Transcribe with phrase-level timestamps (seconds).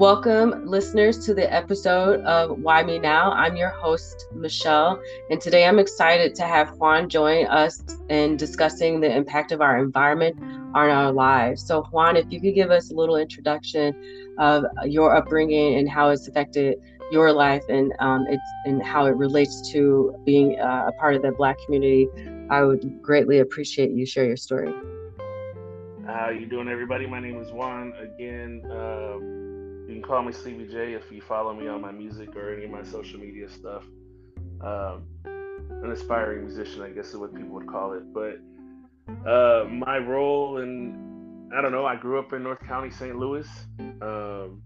[0.00, 3.32] Welcome, listeners, to the episode of Why Me Now.
[3.32, 9.00] I'm your host, Michelle, and today I'm excited to have Juan join us in discussing
[9.00, 10.38] the impact of our environment
[10.74, 11.66] on our lives.
[11.66, 13.92] So, Juan, if you could give us a little introduction
[14.38, 16.78] of your upbringing and how it's affected
[17.12, 21.20] your life and um, it's and how it relates to being uh, a part of
[21.20, 22.08] the Black community,
[22.48, 24.72] I would greatly appreciate you share your story.
[26.06, 27.06] How you doing, everybody?
[27.06, 27.92] My name is Juan.
[28.00, 29.49] Again, you
[30.00, 32.70] can call me Sleepy J if you follow me on my music or any of
[32.70, 33.82] my social media stuff.
[34.62, 38.02] Um, an aspiring musician, I guess is what people would call it.
[38.12, 38.40] But
[39.28, 43.16] uh, my role in, I don't know, I grew up in North County, St.
[43.16, 43.46] Louis.
[43.78, 44.62] Um,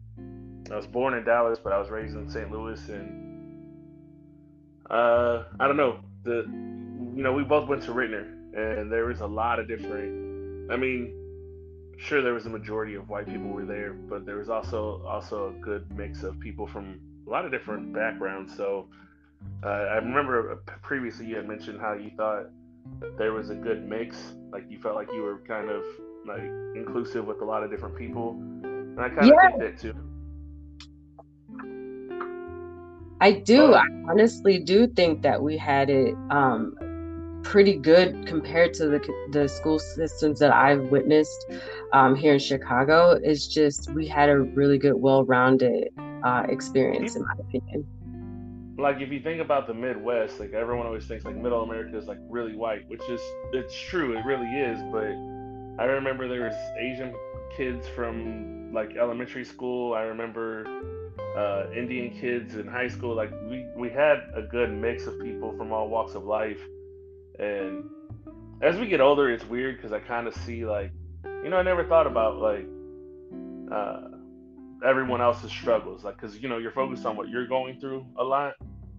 [0.71, 2.51] I was born in Dallas, but I was raised in St.
[2.51, 3.67] Louis, and
[4.91, 6.01] uh, I don't know.
[6.23, 6.45] The
[7.17, 8.25] you know we both went to Ritenour,
[8.57, 10.73] and there was a lot of different.
[10.73, 11.13] I mean,
[11.99, 15.49] sure there was a majority of white people were there, but there was also also
[15.49, 18.57] a good mix of people from a lot of different backgrounds.
[18.57, 18.87] So
[19.63, 22.47] uh, I remember previously you had mentioned how you thought
[23.19, 24.17] there was a good mix,
[24.53, 25.85] like you felt like you were kind of
[26.27, 26.43] like
[26.75, 29.47] inclusive with a lot of different people, and I kind yeah.
[29.47, 29.95] of think that too.
[33.21, 33.75] I do.
[33.75, 36.77] I honestly do think that we had it um,
[37.45, 41.47] pretty good compared to the the school systems that I've witnessed
[41.93, 43.21] um, here in Chicago.
[43.23, 45.91] It's just we had a really good, well-rounded
[46.25, 47.87] uh, experience, in my opinion.
[48.77, 52.07] Like if you think about the Midwest, like everyone always thinks like Middle America is
[52.07, 53.21] like really white, which is
[53.53, 54.81] it's true, it really is.
[54.91, 55.13] But
[55.81, 57.15] I remember there was Asian
[57.57, 59.95] kids from like elementary school.
[59.95, 60.67] I remember
[61.37, 63.15] uh, Indian kids in high school.
[63.15, 66.61] Like we we had a good mix of people from all walks of life
[67.39, 67.85] and
[68.63, 70.93] as we get older, it's weird because I kind of see like,
[71.25, 72.67] you know, I never thought about like
[73.71, 74.09] uh,
[74.85, 78.25] everyone else's struggles, like because you know you're focused on what you're going through a
[78.25, 78.55] lot,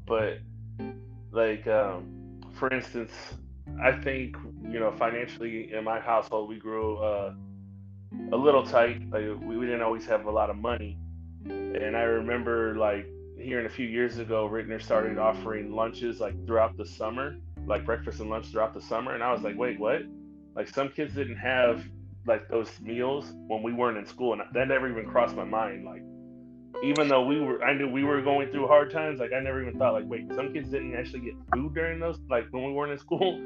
[0.05, 0.39] but
[1.31, 3.11] like um, for instance,
[3.81, 7.33] I think you know financially in my household we grew uh,
[8.31, 9.01] a little tight.
[9.09, 10.97] Like we, we didn't always have a lot of money,
[11.45, 13.07] and I remember like
[13.39, 18.19] hearing a few years ago, Ritenour started offering lunches like throughout the summer like breakfast
[18.19, 20.01] and lunch throughout the summer, and I was like, wait, what?
[20.55, 21.83] Like some kids didn't have
[22.25, 25.85] like those meals when we weren't in school, and that never even crossed my mind.
[25.85, 26.01] Like
[26.83, 29.19] even though we were, I knew we were going through hard times.
[29.19, 32.19] Like I never even thought like, wait, some kids didn't actually get food during those,
[32.29, 33.39] like when we weren't in school.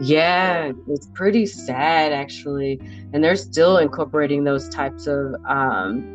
[0.00, 2.80] Yeah, it's pretty sad actually,
[3.12, 6.13] and they're still incorporating those types of um,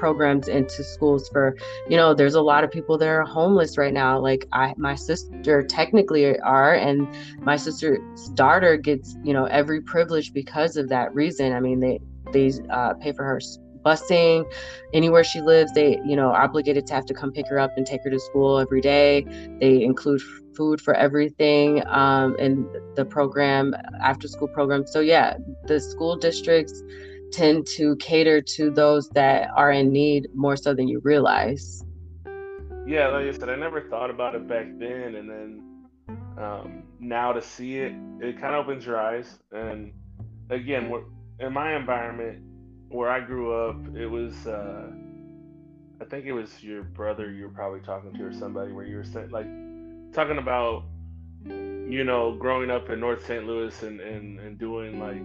[0.00, 1.54] programs into schools for
[1.90, 4.18] you know there's a lot of people that are homeless right now.
[4.18, 7.06] Like i my sister technically are and
[7.40, 8.00] my sister's
[8.30, 11.52] daughter gets you know every privilege because of that reason.
[11.52, 12.00] I mean they
[12.32, 13.40] they uh, pay for her
[13.84, 14.44] busing
[14.92, 17.86] anywhere she lives they you know obligated to have to come pick her up and
[17.86, 19.26] take her to school every day.
[19.60, 20.22] They include
[20.56, 24.86] food for everything um, in the program after school program.
[24.86, 26.82] So yeah the school districts
[27.32, 31.84] tend to cater to those that are in need more so than you realize.
[32.86, 35.62] Yeah, like I said, I never thought about it back then, and then
[36.38, 39.38] um, now to see it, it kind of opens your eyes.
[39.52, 39.92] And
[40.48, 40.92] again,
[41.38, 42.42] in my environment
[42.88, 44.90] where I grew up, it was, uh,
[46.00, 48.96] I think it was your brother you were probably talking to or somebody where you
[48.96, 49.46] were saying, like
[50.12, 50.84] talking about,
[51.44, 53.46] you know, growing up in North St.
[53.46, 55.22] Louis and, and, and doing like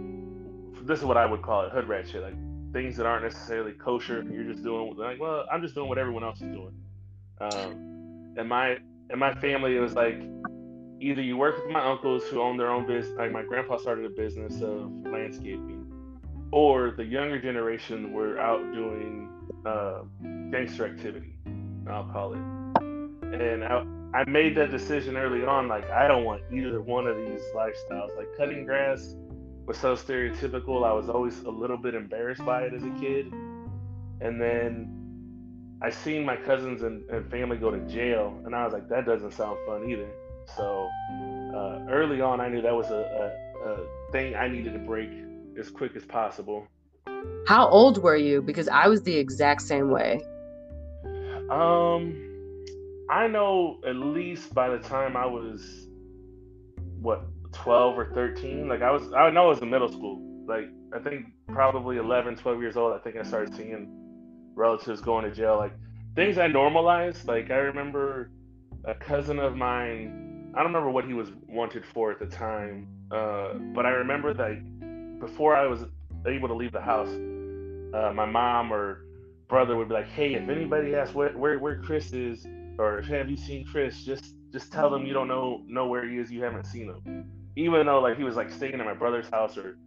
[0.85, 2.35] this is what I would call it hood rat shit, like
[2.73, 4.23] things that aren't necessarily kosher.
[4.29, 6.73] You're just doing like, well, I'm just doing what everyone else is doing.
[7.41, 8.77] Um, and my
[9.09, 10.21] and my family, it was like
[10.99, 13.15] either you work with my uncles who own their own business.
[13.17, 15.91] Like my grandpa started a business of landscaping,
[16.51, 19.29] or the younger generation were out doing
[19.65, 20.01] uh,
[20.51, 21.35] gangster activity.
[21.89, 22.39] I'll call it.
[23.33, 25.67] And I, I made that decision early on.
[25.67, 28.15] Like I don't want either one of these lifestyles.
[28.15, 29.15] Like cutting grass
[29.65, 30.85] was so stereotypical.
[30.85, 33.31] I was always a little bit embarrassed by it as a kid.
[34.21, 38.73] And then I seen my cousins and, and family go to jail, and I was
[38.73, 40.07] like, that doesn't sound fun either.
[40.55, 40.89] So
[41.55, 43.31] uh, early on, I knew that was a,
[43.65, 45.09] a, a thing I needed to break
[45.59, 46.67] as quick as possible.
[47.47, 48.41] How old were you?
[48.41, 50.21] Because I was the exact same way.
[51.49, 52.21] Um,
[53.09, 55.87] I know at least by the time I was
[57.01, 57.23] what
[57.55, 60.99] 12 or 13 like i was i know it was in middle school like i
[60.99, 63.87] think probably 11 12 years old i think i started seeing
[64.55, 65.73] relatives going to jail like
[66.15, 68.31] things i normalized like i remember
[68.85, 72.87] a cousin of mine i don't remember what he was wanted for at the time
[73.11, 75.85] uh, but i remember that before i was
[76.27, 77.09] able to leave the house
[77.95, 79.05] uh, my mom or
[79.47, 82.45] brother would be like, "Hey, if anybody asks where where, where Chris is,
[82.77, 86.17] or have you seen Chris, just just tell them you don't know know where he
[86.17, 87.25] is, you haven't seen him."
[87.57, 89.77] Even though like he was like staying at my brother's house or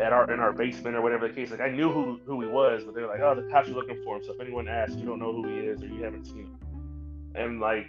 [0.00, 2.48] at our in our basement or whatever the case, like I knew who who he
[2.48, 4.96] was, but they're like, "Oh, the cops are looking for him." So if anyone asks,
[4.96, 6.58] you don't know who he is or you haven't seen him,
[7.34, 7.86] and like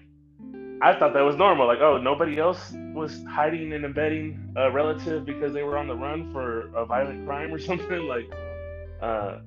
[0.81, 1.67] I thought that was normal.
[1.67, 5.95] Like, oh, nobody else was hiding and embedding a relative because they were on the
[5.95, 8.07] run for a violent crime or something.
[8.07, 8.31] Like,
[9.01, 9.39] uh,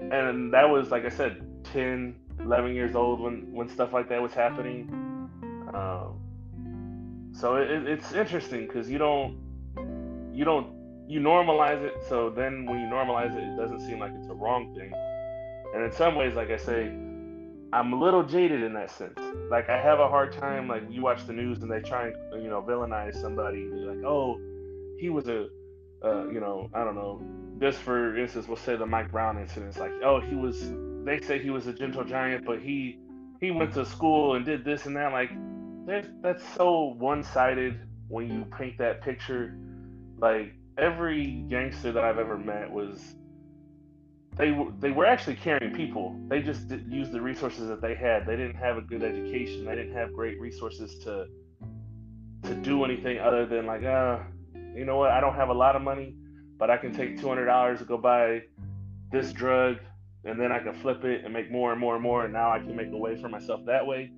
[0.00, 4.22] and that was, like I said, 10, 11 years old when, when stuff like that
[4.22, 4.88] was happening.
[5.74, 6.19] Um,
[7.40, 9.38] so it, it's interesting because you don't,
[10.32, 10.74] you don't,
[11.08, 11.94] you normalize it.
[12.08, 14.92] So then when you normalize it, it doesn't seem like it's a wrong thing.
[15.74, 16.92] And in some ways, like I say,
[17.72, 19.18] I'm a little jaded in that sense.
[19.50, 20.68] Like I have a hard time.
[20.68, 23.68] Like you watch the news and they try and you know villainize somebody.
[23.68, 24.38] They're like, oh,
[24.98, 25.46] he was a,
[26.04, 27.22] uh, you know, I don't know.
[27.60, 29.68] Just for instance, we'll say the Mike Brown incident.
[29.68, 30.72] It's like, oh, he was.
[31.04, 32.98] They say he was a gentle giant, but he
[33.40, 35.12] he went to school and did this and that.
[35.12, 35.30] Like,
[36.22, 39.56] that's so one-sided when you paint that picture.
[40.18, 43.14] Like every gangster that I've ever met was
[44.36, 46.18] they were they were actually caring people.
[46.28, 48.26] They just used the resources that they had.
[48.26, 49.64] They didn't have a good education.
[49.64, 51.26] They didn't have great resources to
[52.44, 54.20] to do anything other than like, uh,
[54.74, 55.10] you know what?
[55.10, 56.14] I don't have a lot of money,
[56.58, 58.42] but I can take two hundred dollars to go buy
[59.12, 59.76] this drug,
[60.24, 62.50] and then I can flip it and make more and more and more, and now
[62.50, 64.12] I can make a way for myself that way.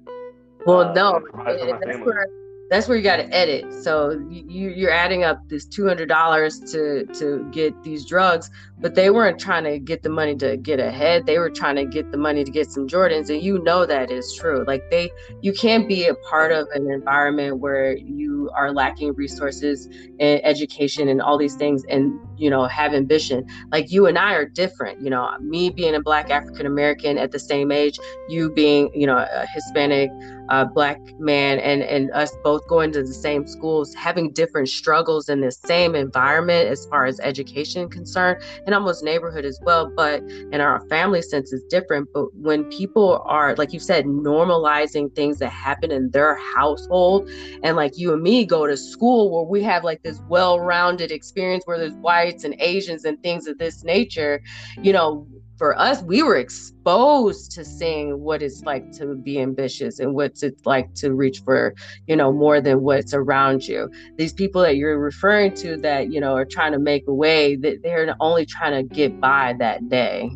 [0.67, 2.27] Well, uh, no, that's where
[2.73, 3.71] that's where you got to edit.
[3.83, 8.49] So you you're adding up this two hundred dollars to to get these drugs,
[8.79, 11.27] but they weren't trying to get the money to get ahead.
[11.27, 14.11] They were trying to get the money to get some Jordans, and you know that
[14.11, 14.65] is true.
[14.67, 15.11] Like they,
[15.43, 19.87] you can't be a part of an environment where you are lacking resources
[20.19, 23.45] and education and all these things, and you know have ambition.
[23.71, 25.03] Like you and I are different.
[25.03, 27.99] You know, me being a Black African American at the same age,
[28.31, 30.11] you being you know a Hispanic
[30.53, 35.31] uh, Black man, and and us both going to the same schools, having different struggles
[35.31, 39.91] in the same environment as far as education concerned, and almost neighborhood as well.
[39.97, 40.23] But
[40.53, 42.09] in our family sense is different.
[42.13, 47.31] But when people are, like you said, normalizing things that happen in their household,
[47.63, 51.65] and like you and me go to school where we have like this well-rounded experience
[51.65, 54.43] where there's whites and Asians and things of this nature,
[54.83, 55.27] you know,
[55.57, 60.43] for us, we were exposed to seeing what it's like to be ambitious and what's
[60.43, 61.75] it like to reach for,
[62.07, 63.91] you know, more than what's around you.
[64.17, 67.57] These people that you're referring to that, you know, are trying to make a way,
[67.57, 70.31] that they're only trying to get by that day.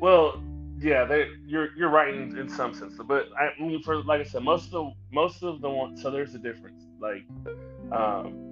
[0.00, 0.42] Well,
[0.80, 1.06] yeah,
[1.46, 4.66] you're you're right in, in some sense, but I mean, for like I said, most
[4.66, 6.02] of the most of the ones.
[6.02, 6.82] So there's a difference.
[6.98, 7.24] Like,
[7.92, 8.51] um,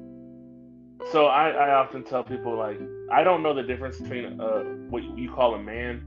[1.13, 2.81] so I, I often tell people like
[3.11, 6.05] I don't know the difference between uh, what you call a man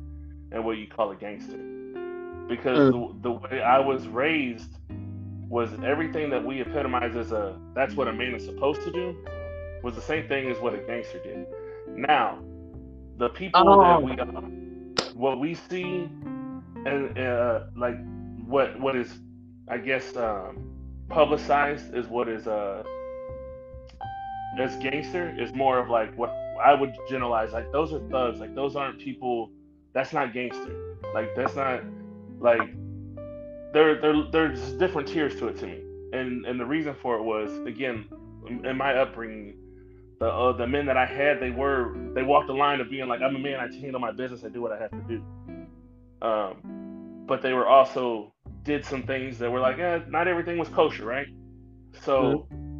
[0.51, 1.57] and what you call a gangster
[2.47, 3.21] because mm.
[3.21, 4.77] the, the way I was raised
[5.49, 9.15] was everything that we epitomize as a that's what a man is supposed to do
[9.83, 11.45] was the same thing as what a gangster did.
[11.89, 12.39] Now,
[13.17, 13.81] the people oh.
[13.81, 14.41] that we uh,
[15.13, 16.09] what we see
[16.85, 17.97] and uh, like
[18.45, 19.19] what what is
[19.67, 20.71] I guess um,
[21.09, 22.83] publicized is what is uh
[24.59, 26.29] as gangster is more of like what
[26.63, 27.53] I would generalize.
[27.53, 28.39] Like those are thugs.
[28.39, 29.51] Like those aren't people.
[29.93, 30.97] That's not gangster.
[31.13, 31.83] Like that's not
[32.39, 32.61] like
[33.73, 35.81] there there there's different tiers to it to me.
[36.13, 38.05] And and the reason for it was again
[38.63, 39.55] in my upbringing,
[40.19, 43.07] the uh, the men that I had they were they walked the line of being
[43.07, 43.59] like I'm a man.
[43.59, 44.43] I handle my business.
[44.43, 45.23] I do what I have to do.
[46.21, 48.31] Um, but they were also
[48.63, 51.27] did some things that were like eh, not everything was kosher, right?
[52.03, 52.47] So.
[52.51, 52.72] Mm-hmm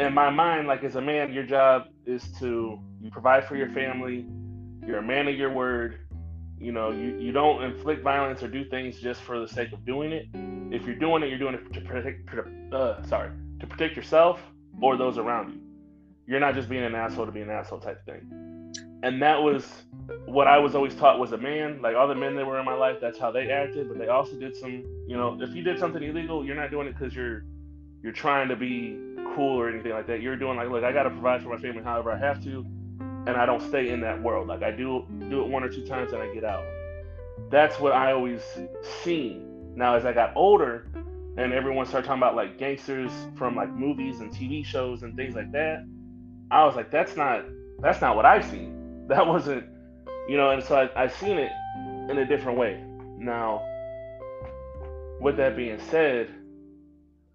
[0.00, 2.78] in my mind, like as a man, your job is to
[3.10, 4.26] provide for your family.
[4.86, 6.00] You're a man of your word.
[6.58, 9.84] You know, you, you don't inflict violence or do things just for the sake of
[9.84, 10.26] doing it.
[10.74, 12.28] If you're doing it, you're doing it to protect,
[12.72, 13.30] uh, sorry,
[13.60, 14.40] to protect yourself
[14.80, 15.60] or those around you.
[16.26, 18.72] You're not just being an asshole to be an asshole type thing.
[19.02, 19.66] And that was
[20.26, 21.80] what I was always taught was a man.
[21.80, 23.88] Like all the men that were in my life, that's how they acted.
[23.88, 26.86] But they also did some, you know, if you did something illegal, you're not doing
[26.86, 27.44] it because you're
[28.02, 28.98] you're trying to be
[29.34, 30.20] cool or anything like that.
[30.20, 32.64] You're doing like, look, I got to provide for my family however I have to,
[33.26, 34.48] and I don't stay in that world.
[34.48, 36.64] Like I do do it one or two times and I get out.
[37.50, 38.42] That's what I always
[39.02, 39.74] seen.
[39.76, 40.86] Now as I got older,
[41.36, 45.34] and everyone started talking about like gangsters from like movies and TV shows and things
[45.34, 45.86] like that,
[46.50, 47.44] I was like, that's not
[47.80, 48.76] that's not what I've seen.
[49.10, 49.64] That wasn't,
[50.28, 50.50] you know.
[50.50, 51.50] And so I, I've seen it
[52.08, 52.80] in a different way.
[53.18, 53.60] Now,
[55.20, 56.32] with that being said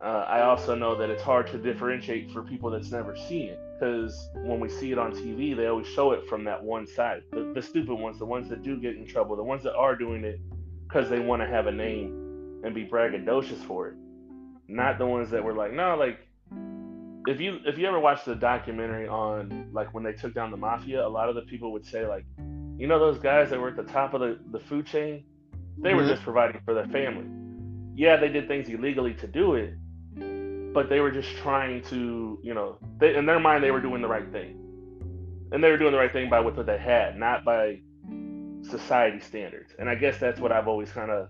[0.01, 3.59] uh, I also know that it's hard to differentiate for people that's never seen it
[3.79, 7.23] because when we see it on TV, they always show it from that one side.
[7.31, 9.95] The, the stupid ones, the ones that do get in trouble, the ones that are
[9.95, 10.39] doing it
[10.87, 13.95] because they want to have a name and be braggadocious for it.
[14.67, 16.19] Not the ones that were like, no, like
[17.27, 20.57] if you if you ever watched the documentary on like when they took down the
[20.57, 22.25] mafia, a lot of the people would say like,
[22.77, 25.23] you know those guys that were at the top of the, the food chain,
[25.77, 25.97] they mm-hmm.
[25.97, 27.25] were just providing for their family.
[27.95, 29.73] Yeah, they did things illegally to do it,
[30.75, 34.01] but they were just trying to, you know, they, in their mind they were doing
[34.01, 34.59] the right thing,
[35.53, 37.79] and they were doing the right thing by what they had, not by
[38.61, 39.73] society standards.
[39.79, 41.29] And I guess that's what I've always kind of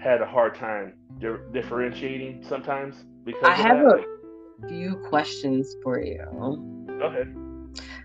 [0.00, 4.04] had a hard time di- differentiating sometimes because I have that.
[4.64, 6.22] a few questions for you.
[7.00, 7.36] Go ahead.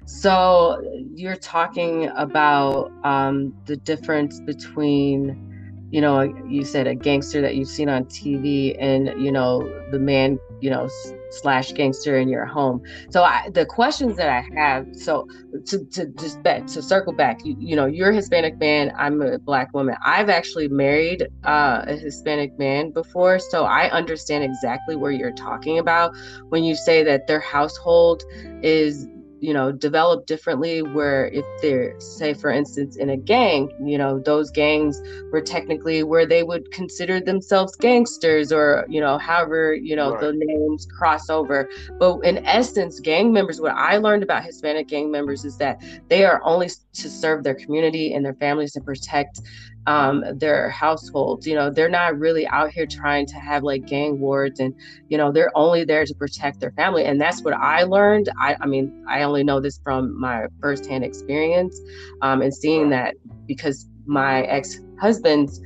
[0.05, 0.81] So
[1.13, 5.47] you're talking about um, the difference between
[5.89, 9.61] you know, you said a gangster that you've seen on TV and, you know,
[9.91, 10.89] the man, you know,
[11.31, 12.81] slash gangster in your home.
[13.09, 15.27] So I, the questions that I have, so
[15.67, 18.91] to, to just back, to circle back, you, you know, you're a Hispanic man.
[18.97, 19.95] I'm a black woman.
[20.05, 23.39] I've actually married uh, a Hispanic man before.
[23.39, 26.15] So I understand exactly where you're talking about
[26.49, 28.23] when you say that their household
[28.61, 29.07] is
[29.39, 34.19] you know develop differently where if they're say for instance in a gang you know
[34.19, 35.01] those gangs
[35.31, 40.21] were technically where they would consider themselves gangsters or you know however you know right.
[40.21, 45.11] the names cross over but in essence gang members what i learned about hispanic gang
[45.11, 49.41] members is that they are only to serve their community and their families and protect
[49.87, 51.47] um, their households.
[51.47, 54.75] You know, they're not really out here trying to have like gang wars, and
[55.07, 57.05] you know, they're only there to protect their family.
[57.05, 58.29] And that's what I learned.
[58.39, 61.79] I, I mean, I only know this from my firsthand experience,
[62.21, 63.15] um, and seeing that
[63.47, 65.59] because my ex husband's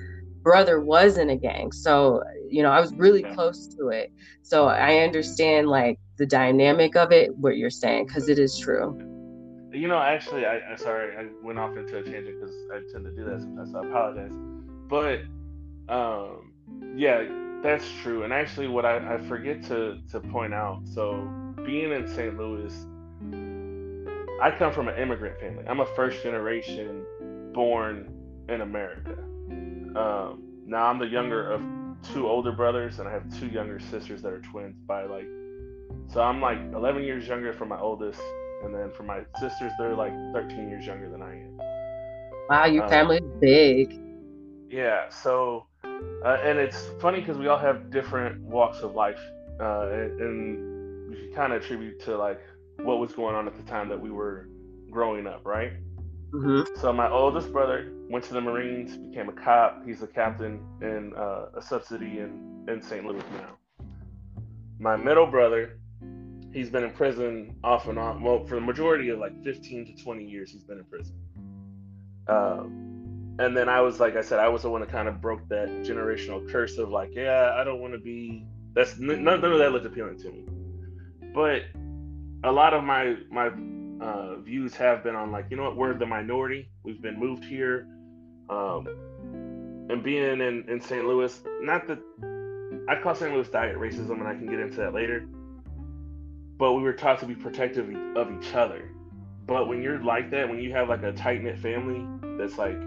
[0.43, 4.11] brother was in a gang, so you know, I was really close to it.
[4.43, 9.10] So I understand like the dynamic of it, what you're saying, because it is true.
[9.71, 13.05] You know, actually, I, I sorry, I went off into a tangent because I tend
[13.05, 13.71] to do that sometimes.
[13.71, 14.31] So I apologize.
[14.89, 15.21] But
[15.87, 16.51] um,
[16.95, 17.23] yeah,
[17.63, 18.23] that's true.
[18.23, 20.81] And actually, what I, I forget to to point out.
[20.93, 21.27] So
[21.65, 22.37] being in St.
[22.37, 22.73] Louis,
[24.41, 25.63] I come from an immigrant family.
[25.67, 27.05] I'm a first generation
[27.53, 28.11] born
[28.49, 29.17] in America.
[29.95, 31.61] Um, now I'm the younger of
[32.13, 35.27] two older brothers, and I have two younger sisters that are twins by like.
[36.07, 38.21] So I'm like 11 years younger from my oldest,
[38.63, 41.57] and then for my sisters, they're like 13 years younger than I am.
[42.49, 43.99] Wow, your um, family's big.
[44.69, 49.19] Yeah, so uh, and it's funny because we all have different walks of life,
[49.59, 52.41] uh, and, and we kind of attribute to like
[52.77, 54.47] what was going on at the time that we were
[54.89, 55.73] growing up, right?
[56.33, 56.79] Mm-hmm.
[56.79, 59.85] So my oldest brother went to the Marines, became a cop.
[59.85, 63.05] He's a captain in uh, a subsidy in in St.
[63.05, 63.57] Louis now.
[64.79, 65.79] My middle brother
[66.53, 68.21] he's been in prison off and on.
[68.21, 71.15] Well, for the majority of like 15 to 20 years, he's been in prison.
[72.27, 75.21] Um, and then I was like I said, I was the one that kind of
[75.21, 78.45] broke that generational curse of like, yeah, I don't want to be.
[78.73, 80.45] That's none, none of that looked appealing to me.
[81.33, 81.63] But
[82.43, 83.51] a lot of my my
[84.05, 86.69] uh, views have been on like, you know what, we're the minority.
[86.83, 87.87] We've been moved here,
[88.49, 88.87] um,
[89.89, 91.05] and being in in St.
[91.05, 91.41] Louis.
[91.61, 91.99] Not that
[92.89, 93.33] I call St.
[93.33, 95.27] Louis diet racism, and I can get into that later
[96.61, 98.91] but we were taught to be protective of each other.
[99.47, 102.05] But when you're like that, when you have like a tight knit family
[102.37, 102.77] that's like,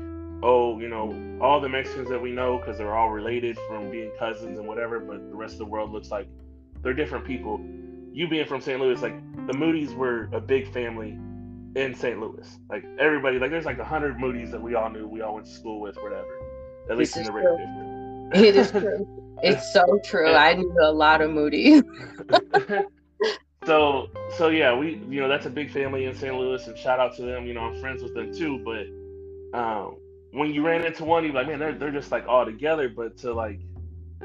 [0.44, 4.12] oh, you know, all the Mexicans that we know because they're all related from being
[4.16, 6.28] cousins and whatever, but the rest of the world looks like
[6.84, 7.60] they're different people.
[8.12, 8.80] You being from St.
[8.80, 9.16] Louis, like
[9.48, 11.18] the Moody's were a big family
[11.74, 12.20] in St.
[12.20, 12.48] Louis.
[12.70, 15.46] Like everybody, like there's like a hundred Moody's that we all knew, we all went
[15.46, 16.38] to school with, whatever.
[16.88, 18.30] At least in the radio.
[18.34, 19.20] It is true.
[19.42, 20.32] It's so true.
[20.32, 21.82] I knew a lot of Moody's.
[23.66, 26.34] so so yeah, we you know that's a big family in St.
[26.34, 27.46] Louis, and shout out to them.
[27.46, 28.58] You know, I'm friends with them too.
[28.64, 29.96] But um,
[30.32, 32.88] when you ran into one, you're like, man, they're they're just like all together.
[32.88, 33.60] But to like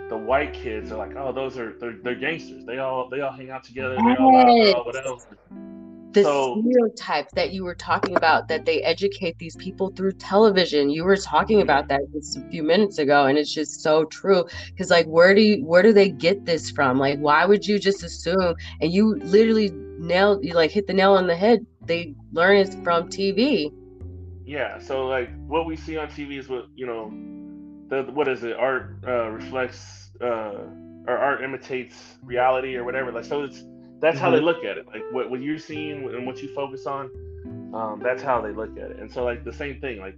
[0.10, 2.66] the white kids are like, oh, those are they're, they're gangsters.
[2.66, 3.96] They all they all hang out together.
[3.96, 5.16] They all, all whatever
[6.14, 10.90] the so, stereotype that you were talking about that they educate these people through television.
[10.90, 14.46] You were talking about that just a few minutes ago and it's just so true
[14.70, 16.98] because like where do you where do they get this from?
[16.98, 21.14] Like why would you just assume and you literally nailed you like hit the nail
[21.14, 21.66] on the head.
[21.86, 23.72] They learn it from tv
[24.46, 27.12] yeah so like what we see on tv is what you know
[27.90, 28.56] the what is it?
[28.56, 30.66] Art uh reflects uh
[31.08, 33.64] or art imitates reality or whatever like so it's
[34.02, 34.26] that's mm-hmm.
[34.26, 34.46] how they mm-hmm.
[34.46, 34.88] look at it.
[34.88, 37.10] Like what, what you're seeing and what you focus on,
[37.74, 39.00] um, that's how they look at it.
[39.00, 40.18] And so like the same thing, like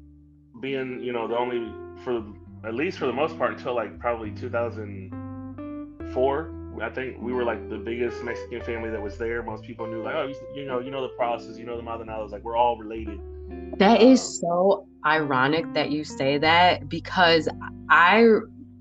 [0.62, 1.72] being, you know, the only
[2.04, 2.24] for
[2.64, 7.70] at least for the most part until like probably 2004, I think we were like
[7.70, 9.44] the biggest Mexican family that was there.
[9.44, 12.32] Most people knew like, oh, you, know, you know the process, you know the Maldonados.
[12.32, 13.20] Like we're all related.
[13.78, 17.50] That is um, so ironic that you say that because
[17.90, 18.26] I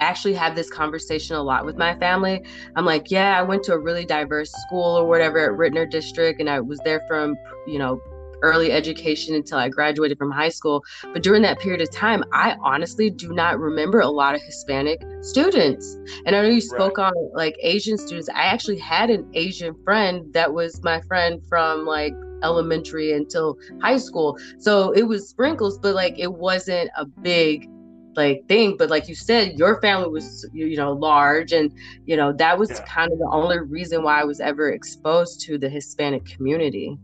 [0.01, 2.43] actually have this conversation a lot with my family.
[2.77, 6.41] I'm like, yeah, I went to a really diverse school or whatever at Ritenour District,
[6.41, 8.01] and I was there from, you know,
[8.43, 10.83] early education until I graduated from high school.
[11.13, 15.01] But during that period of time, I honestly do not remember a lot of Hispanic
[15.21, 15.97] students.
[16.27, 17.09] And I know you spoke right.
[17.09, 18.29] on like Asian students.
[18.29, 23.99] I actually had an Asian friend that was my friend from like elementary until high
[23.99, 24.39] school.
[24.59, 27.69] So it was sprinkles, but like it wasn't a big
[28.17, 31.73] like thing but like you said your family was you know large and
[32.07, 32.85] you know that was yeah.
[32.85, 36.99] kind of the only reason why i was ever exposed to the hispanic community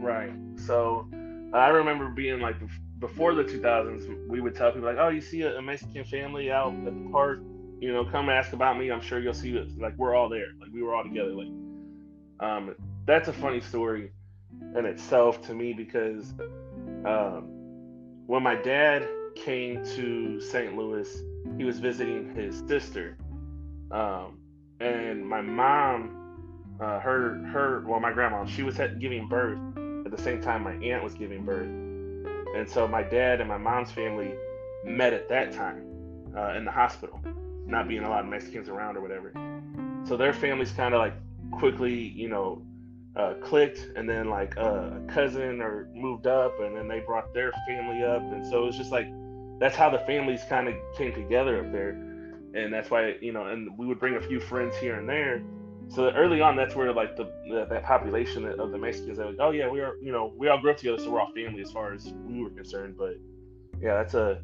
[0.00, 1.06] right so
[1.54, 2.56] I remember being like
[2.98, 6.74] before the 2000s, we would tell people like, "Oh, you see a, Mexican family out
[6.74, 7.40] at the park,
[7.78, 8.90] you know, come ask about me.
[8.90, 9.78] I'm sure you'll see it.
[9.78, 10.48] Like we're all there.
[10.60, 11.30] Like we were all together.
[11.30, 11.48] Like,
[12.40, 12.74] um,
[13.06, 14.10] that's a funny story
[14.76, 16.32] in itself to me because
[17.06, 17.44] um,
[18.26, 20.76] when my dad came to St.
[20.76, 21.08] Louis,
[21.56, 23.16] he was visiting his sister,
[23.90, 24.38] um,
[24.80, 29.58] and my mom, uh, her her well, my grandma, she was giving birth
[30.04, 31.68] at the same time my aunt was giving birth.
[32.56, 34.34] And so my dad and my mom's family
[34.84, 35.84] met at that time
[36.36, 37.20] uh, in the hospital,
[37.66, 39.32] not being a lot of Mexicans around or whatever.
[40.06, 41.14] So their families kind of like
[41.52, 42.62] quickly, you know,
[43.16, 47.32] uh, clicked, and then like uh, a cousin or moved up, and then they brought
[47.32, 49.06] their family up, and so it's just like
[49.58, 53.46] that's how the families kind of came together up there, and that's why you know,
[53.46, 55.42] and we would bring a few friends here and there,
[55.88, 59.50] so early on, that's where like the, the that population of the Mexicans, like, oh
[59.50, 61.70] yeah, we are, you know, we all grew up together, so we're all family as
[61.70, 62.96] far as we were concerned.
[62.96, 63.14] But
[63.80, 64.40] yeah, that's a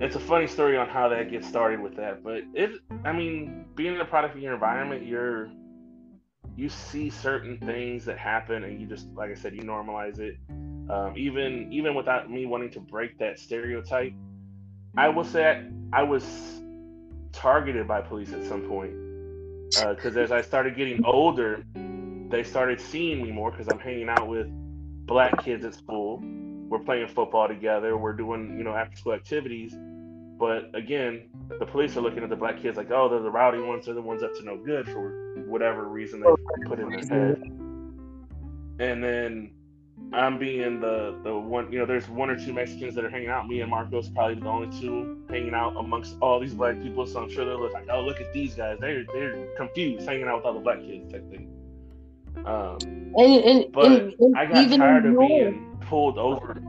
[0.00, 2.22] it's a funny story on how that gets started with that.
[2.22, 5.50] But it, I mean, being in a product of your environment, you're
[6.56, 10.36] you see certain things that happen, and you just, like I said, you normalize it.
[10.90, 14.12] Um, even even without me wanting to break that stereotype,
[14.96, 16.24] I will say I was
[17.32, 18.92] targeted by police at some point
[19.70, 21.64] because uh, as I started getting older,
[22.28, 24.48] they started seeing me more because I'm hanging out with
[25.06, 26.20] black kids at school.
[26.68, 27.96] We're playing football together.
[27.96, 29.76] We're doing you know after school activities.
[30.40, 31.28] But again,
[31.60, 33.84] the police are looking at the black kids like, oh, they're the rowdy ones.
[33.84, 36.30] They're the ones up to no good for whatever reason they
[36.66, 37.42] put in their head.
[38.80, 39.50] And then
[40.12, 43.28] I'm being the the one, you know, there's one or two Mexicans that are hanging
[43.28, 43.46] out.
[43.48, 47.06] Me and Marcos probably the only two hanging out amongst all these black people.
[47.06, 48.78] So I'm sure they're like, oh, look at these guys.
[48.80, 51.48] They're they're confused hanging out with all the black kids type thing.
[52.44, 52.78] Um,
[53.16, 56.60] and, and, but and, and I got tired of being pulled over.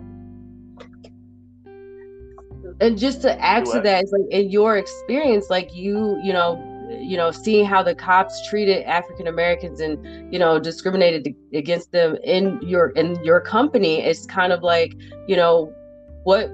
[2.79, 6.70] And just to add to that, it's like in your experience, like you, you know,
[6.99, 12.17] you know seeing how the cops treated african americans and you know discriminated against them
[12.23, 14.93] in your in your company it's kind of like
[15.27, 15.73] you know
[16.23, 16.51] what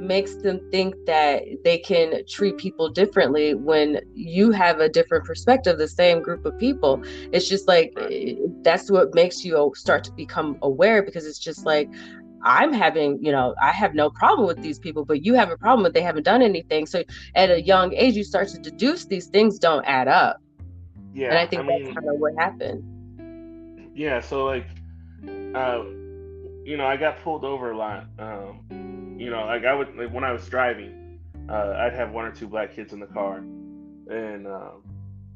[0.00, 5.78] makes them think that they can treat people differently when you have a different perspective
[5.78, 7.02] the same group of people?
[7.32, 11.66] It's just like eh, that's what makes you start to become aware because it's just
[11.66, 11.88] like
[12.42, 15.56] I'm having, you know, I have no problem with these people, but you have a
[15.56, 16.86] problem with they haven't done anything.
[16.86, 17.02] So
[17.34, 20.40] at a young age, you start to deduce these things don't add up.
[21.14, 21.28] Yeah.
[21.28, 23.90] And I think I that's mean, kind of what happened.
[23.94, 24.20] Yeah.
[24.20, 24.66] So, like,
[25.54, 25.84] uh,
[26.64, 28.06] you know, I got pulled over a lot.
[28.18, 32.24] Um, you know, like I would, like when I was driving, uh, I'd have one
[32.24, 33.38] or two black kids in the car.
[33.38, 34.70] And uh,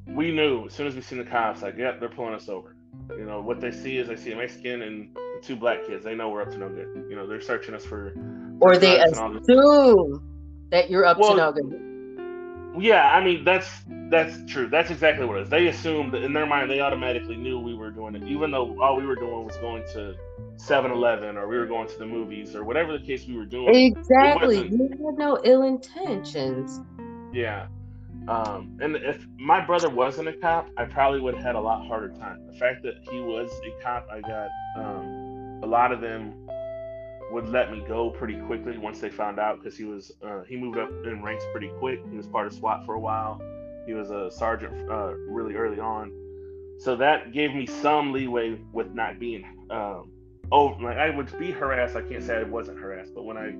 [0.07, 2.73] we knew as soon as we seen the cops, like, yep, they're pulling us over.
[3.11, 5.09] You know, what they see is they see a Mexican and
[5.42, 6.04] two black kids.
[6.04, 7.07] They know we're up to no good.
[7.09, 8.14] You know, they're searching us for.
[8.61, 10.22] Or they assume
[10.70, 11.80] that you're up well, to no good.
[12.76, 13.68] Yeah, I mean that's
[14.11, 14.68] that's true.
[14.68, 15.48] That's exactly what it is.
[15.48, 18.76] They assumed that in their mind they automatically knew we were doing it, even though
[18.80, 20.16] all we were doing was going to
[20.57, 23.74] 7-Eleven or we were going to the movies or whatever the case we were doing.
[23.74, 24.68] Exactly.
[24.68, 26.80] You had no ill intentions.
[27.33, 27.66] Yeah.
[28.28, 31.87] Um, and if my brother wasn't a cop, I probably would have had a lot
[31.87, 32.46] harder time.
[32.46, 36.48] The fact that he was a cop, I got um, a lot of them
[37.30, 40.56] would let me go pretty quickly once they found out because he was uh, he
[40.56, 42.00] moved up in ranks pretty quick.
[42.10, 43.42] He was part of SWAT for a while.
[43.87, 46.10] He was a sergeant uh, really early on,
[46.78, 50.10] so that gave me some leeway with not being um,
[50.50, 51.96] oh like I would be harassed.
[51.96, 53.52] I can't say I wasn't harassed, but when I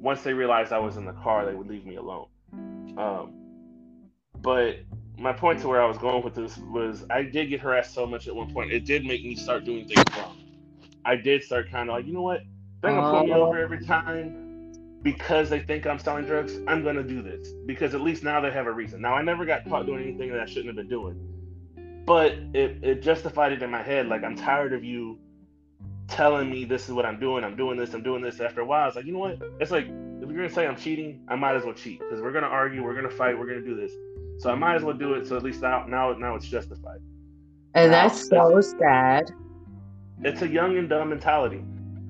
[0.00, 2.26] once they realized I was in the car, they would leave me alone.
[2.96, 3.39] Um,
[4.42, 4.76] but
[5.18, 5.70] my point to mm.
[5.70, 8.52] where I was going with this was I did get harassed so much at one
[8.52, 8.72] point.
[8.72, 10.36] It did make me start doing things wrong.
[11.04, 12.42] I did start kind of like, you know what?
[12.82, 13.62] They're gonna pull me over oh.
[13.62, 14.46] every time.
[15.02, 18.50] because they think I'm selling drugs, I'm gonna do this because at least now they
[18.50, 19.00] have a reason.
[19.00, 22.78] Now I never got caught doing anything that I shouldn't have been doing, but it
[22.82, 24.08] it justified it in my head.
[24.08, 25.18] Like I'm tired of you
[26.08, 27.44] telling me this is what I'm doing.
[27.44, 27.94] I'm doing this.
[27.94, 28.40] I'm doing this.
[28.40, 29.38] After a while, it's like you know what?
[29.60, 32.32] It's like if you're gonna say I'm cheating, I might as well cheat because we're
[32.32, 33.92] gonna argue, we're gonna fight, we're gonna do this.
[34.40, 35.26] So I might as well do it.
[35.26, 37.00] So at least now now now it's justified.
[37.74, 39.30] And now, that's so sad.
[40.24, 41.62] It's a young and dumb mentality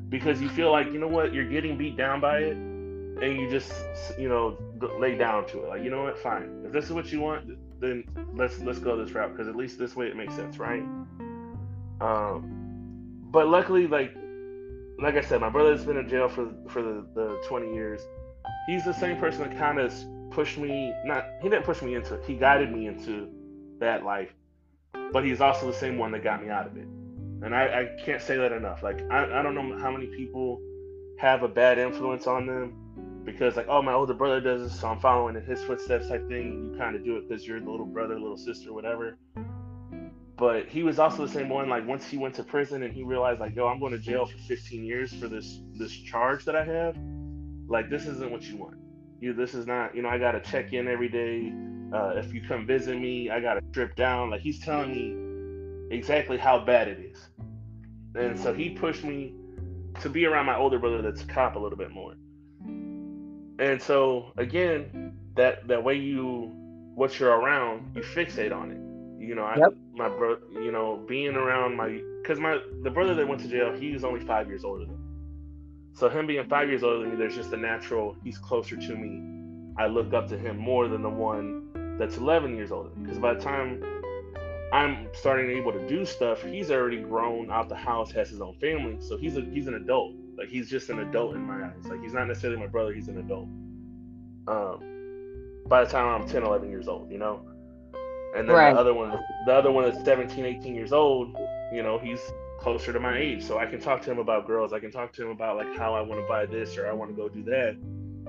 [0.08, 3.50] because you feel like you know what you're getting beat down by it and you
[3.50, 3.72] just
[4.18, 4.56] you know
[4.98, 7.48] lay down to it like you know what fine if this is what you want
[7.80, 8.02] then
[8.34, 10.82] let's let's go this route because at least this way it makes sense right
[12.00, 14.14] um but luckily like
[14.98, 18.00] like i said my brother's been in jail for for the, the 20 years
[18.66, 19.92] he's the same person that kind of
[20.30, 23.28] pushed me not he didn't push me into it he guided me into
[23.78, 24.30] that life
[25.12, 26.86] but he's also the same one that got me out of it.
[27.42, 28.82] And i, I can't say that enough.
[28.82, 30.60] Like I, I don't know how many people
[31.18, 34.88] have a bad influence on them because like oh my older brother does this so
[34.88, 36.70] i'm following in his footsteps type thing.
[36.72, 39.18] You kind of do it because you're the little brother little sister whatever.
[40.36, 43.02] But he was also the same one like once he went to prison and he
[43.02, 46.56] realized like yo i'm going to jail for 15 years for this this charge that
[46.56, 46.96] i have
[47.68, 48.76] like this isn't what you want
[49.20, 51.52] you this is not you know i gotta check in every day
[51.92, 56.38] uh, if you come visit me i gotta strip down like he's telling me exactly
[56.38, 57.28] how bad it is
[58.14, 59.34] and so he pushed me
[60.00, 62.14] to be around my older brother that's a cop a little bit more
[63.60, 66.50] and so again, that that way you
[66.94, 69.22] what you're around, you fixate on it.
[69.22, 69.74] You know, I yep.
[69.92, 73.72] my brother, you know, being around my because my the brother that went to jail,
[73.74, 74.99] he was only five years older than me.
[75.92, 78.16] So him being five years older than me, there's just a natural.
[78.22, 79.22] He's closer to me.
[79.76, 82.90] I look up to him more than the one that's 11 years older.
[83.00, 83.82] Because by the time
[84.72, 88.54] I'm starting able to do stuff, he's already grown out the house, has his own
[88.60, 90.14] family, so he's a he's an adult.
[90.38, 91.84] Like he's just an adult in my eyes.
[91.84, 93.48] Like he's not necessarily my brother, he's an adult.
[94.48, 94.90] Um,
[95.66, 97.42] by the time I'm 10, 11 years old, you know?
[98.36, 98.72] And then right.
[98.72, 101.36] the other one, the other one is 17, 18 years old,
[101.72, 102.20] you know, he's
[102.60, 103.42] closer to my age.
[103.42, 104.72] So I can talk to him about girls.
[104.72, 106.92] I can talk to him about like how I want to buy this or I
[106.92, 107.76] want to go do that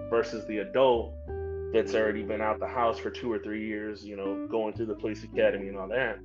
[0.09, 1.13] versus the adult
[1.73, 4.87] that's already been out the house for two or three years, you know, going through
[4.87, 6.19] the police academy and all that.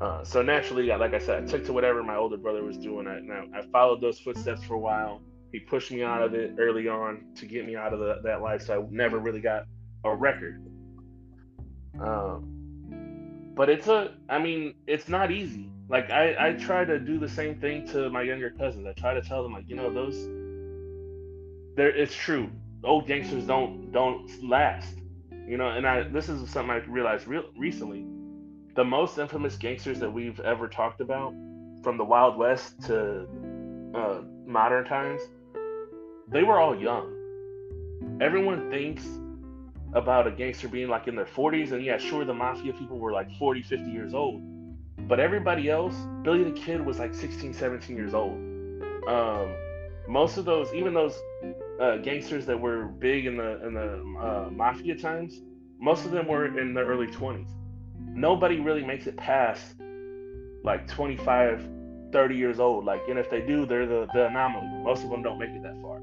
[0.00, 3.06] Uh, so naturally, like I said, I took to whatever my older brother was doing.
[3.06, 5.20] I, now I followed those footsteps for a while.
[5.52, 8.42] He pushed me out of it early on to get me out of the, that
[8.42, 8.62] life.
[8.62, 9.66] So I never really got
[10.04, 10.64] a record.
[12.00, 15.70] Um, but it's a, I mean, it's not easy.
[15.88, 18.86] Like I, I try to do the same thing to my younger cousins.
[18.86, 20.16] I try to tell them like, you know, those,
[21.76, 22.50] there, it's true.
[22.82, 24.96] Old gangsters don't don't last.
[25.46, 28.06] You know, and I this is something I realized real recently
[28.74, 31.32] the most infamous gangsters that we've ever talked about,
[31.82, 33.26] from the Wild West to
[33.94, 35.20] uh, modern times,
[36.28, 37.10] they were all young.
[38.20, 39.06] Everyone thinks
[39.92, 43.12] about a gangster being like in their 40s, and yeah, sure, the mafia people were
[43.12, 44.42] like 40, 50 years old.
[45.06, 48.34] But everybody else, Billy the Kid was like 16, 17 years old.
[49.08, 49.54] Um,
[50.08, 51.18] most of those, even those
[51.80, 55.40] uh, gangsters that were big in the in the uh, mafia times,
[55.78, 57.48] most of them were in their early 20s
[58.14, 59.74] nobody really makes it past
[60.62, 61.68] like 25,
[62.12, 62.84] 30 years old.
[62.84, 64.66] Like, and if they do, they're the, the anomaly.
[64.82, 66.00] Most of them don't make it that far.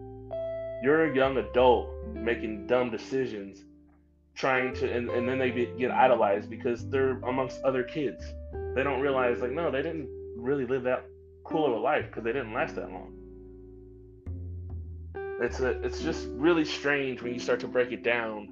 [0.83, 3.63] You're a young adult making dumb decisions,
[4.35, 8.23] trying to, and, and then they get idolized because they're amongst other kids.
[8.75, 11.05] They don't realize, like, no, they didn't really live that
[11.43, 13.13] cool of a life because they didn't last that long.
[15.41, 18.47] It's a, it's just really strange when you start to break it down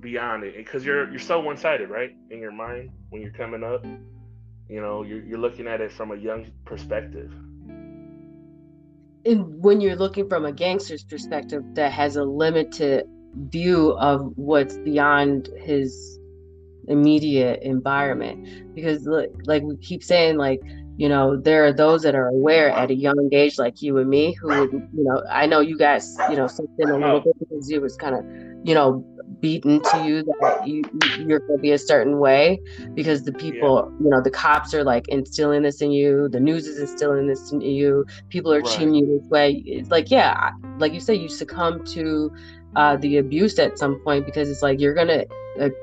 [0.00, 3.84] beyond it because you're you're so one-sided right in your mind when you're coming up
[4.68, 7.32] you know you're, you're looking at it from a young perspective
[9.24, 14.76] and when you're looking from a gangster's perspective that has a limited view of what's
[14.76, 16.20] beyond his
[16.88, 20.60] immediate environment because like we keep saying like
[20.96, 24.08] you know there are those that are aware at a young age like you and
[24.08, 27.38] me who would you know i know you guys you know something a little bit
[27.38, 28.24] because you was kind of
[28.66, 29.04] you know
[29.40, 30.82] beaten to you that you
[31.26, 32.58] you're going to be a certain way
[32.94, 34.04] because the people yeah.
[34.04, 37.52] you know the cops are like instilling this in you the news is instilling this
[37.52, 38.74] in you people are right.
[38.74, 42.32] treating you this way it's like yeah like you say you succumb to
[42.76, 45.24] uh, the abuse at some point because it's like you're gonna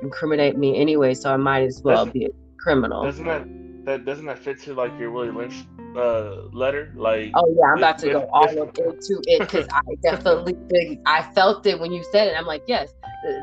[0.01, 3.03] incriminate me anyway so i might as well be a criminal.
[3.03, 5.65] doesn't that that doesn't that fit to like your willie lynch
[5.95, 10.55] uh, letter like oh yeah i'm about to go all into it because i definitely
[10.69, 12.93] think i felt it when you said it i'm like yes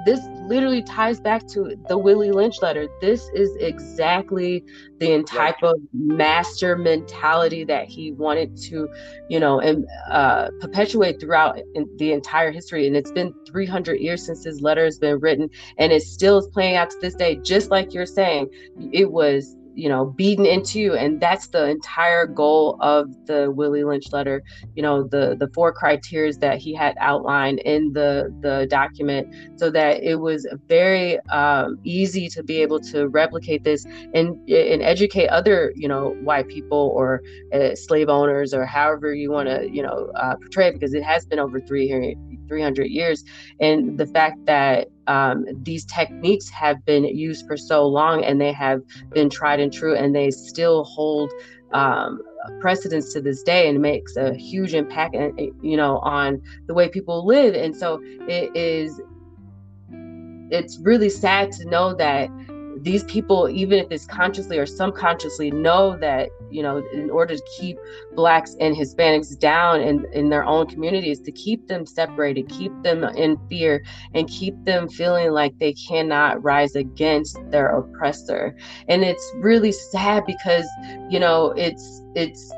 [0.05, 2.88] this literally ties back to the Willie Lynch letter.
[3.00, 4.64] This is exactly
[4.98, 8.88] the type of master mentality that he wanted to,
[9.29, 11.59] you know, and uh, perpetuate throughout
[11.96, 12.87] the entire history.
[12.87, 15.48] And it's been 300 years since his letter has been written,
[15.79, 17.37] and it still is playing out to this day.
[17.37, 18.48] Just like you're saying,
[18.92, 23.85] it was you know beaten into you and that's the entire goal of the willie
[23.85, 24.43] lynch letter
[24.75, 29.71] you know the the four criteria that he had outlined in the the document so
[29.71, 35.29] that it was very um, easy to be able to replicate this and and educate
[35.29, 37.21] other you know white people or
[37.55, 41.03] uh, slave owners or however you want to you know uh, portray it because it
[41.03, 42.14] has been over 300
[42.49, 43.23] 300 years.
[43.61, 48.53] And the fact that um, these techniques have been used for so long and they
[48.53, 48.81] have
[49.12, 51.33] been tried and true and they still hold
[51.73, 52.23] um,
[52.61, 55.31] precedence to this day and makes a huge impact uh,
[55.62, 57.55] you know on the way people live.
[57.55, 59.01] And so it is
[60.53, 62.29] it's really sad to know that
[62.83, 67.42] these people, even if it's consciously or subconsciously, know that, you know, in order to
[67.58, 67.78] keep
[68.14, 73.04] Blacks and Hispanics down in, in their own communities, to keep them separated, keep them
[73.04, 73.82] in fear,
[74.14, 78.56] and keep them feeling like they cannot rise against their oppressor.
[78.88, 80.66] And it's really sad because,
[81.08, 82.52] you know, it's, it's,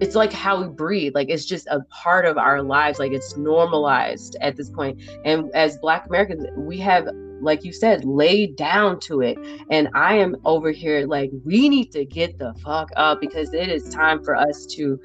[0.00, 1.14] it's like how we breathe.
[1.14, 2.98] Like it's just a part of our lives.
[2.98, 5.00] Like it's normalized at this point.
[5.24, 7.08] And as black americans we have
[7.40, 9.38] like you said, lay down to it.
[9.70, 13.68] And I am over here like, we need to get the fuck up because it
[13.68, 14.98] is time for us to,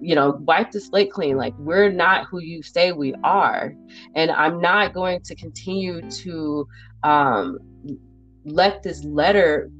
[0.00, 1.36] you know, wipe the slate clean.
[1.36, 3.74] Like, we're not who you say we are.
[4.14, 6.68] And I'm not going to continue to
[7.02, 7.58] um,
[8.44, 9.70] let this letter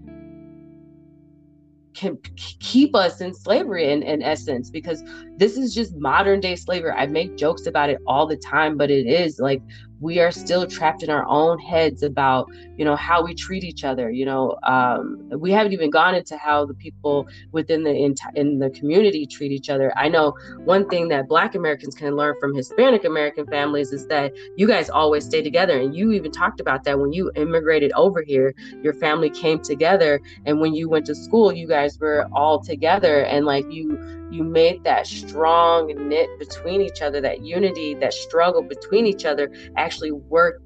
[1.94, 5.02] can keep us in slavery in, in essence because
[5.36, 8.90] this is just modern day slavery i make jokes about it all the time but
[8.90, 9.62] it is like
[10.04, 13.84] we are still trapped in our own heads about you know how we treat each
[13.84, 18.14] other you know um, we haven't even gone into how the people within the in,
[18.34, 19.92] in the community treat each other.
[19.96, 24.32] I know one thing that black americans can learn from hispanic american families is that
[24.56, 28.22] you guys always stay together and you even talked about that when you immigrated over
[28.22, 32.62] here your family came together and when you went to school you guys were all
[32.62, 33.98] together and like you
[34.34, 39.50] you made that strong knit between each other, that unity, that struggle between each other
[39.76, 40.60] actually work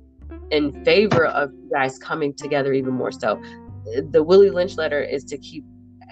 [0.51, 3.41] in favor of you guys coming together even more so.
[4.11, 5.65] The Willie Lynch letter is to keep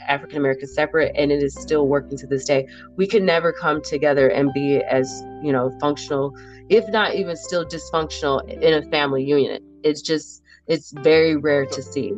[0.06, 2.68] African Americans separate, and it is still working to this day.
[2.96, 6.32] We can never come together and be as you know functional,
[6.68, 9.62] if not even still dysfunctional in a family unit.
[9.82, 12.12] It's just it's very rare to see.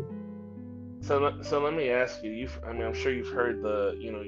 [1.01, 2.33] So, so let me ask you.
[2.33, 4.23] You've, I mean, I'm sure you've heard the, you know,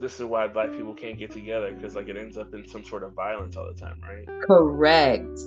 [0.00, 2.84] this is why black people can't get together because like it ends up in some
[2.84, 4.26] sort of violence all the time, right?
[4.42, 5.38] Correct.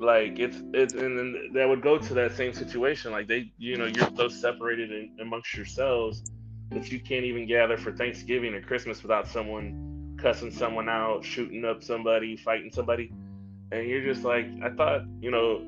[0.00, 3.10] Like it's it's and then that would go to that same situation.
[3.12, 6.22] Like they, you know, you're so separated in, amongst yourselves
[6.70, 11.64] that you can't even gather for Thanksgiving or Christmas without someone cussing someone out, shooting
[11.64, 13.10] up somebody, fighting somebody,
[13.72, 15.62] and you're just like, I thought, you know,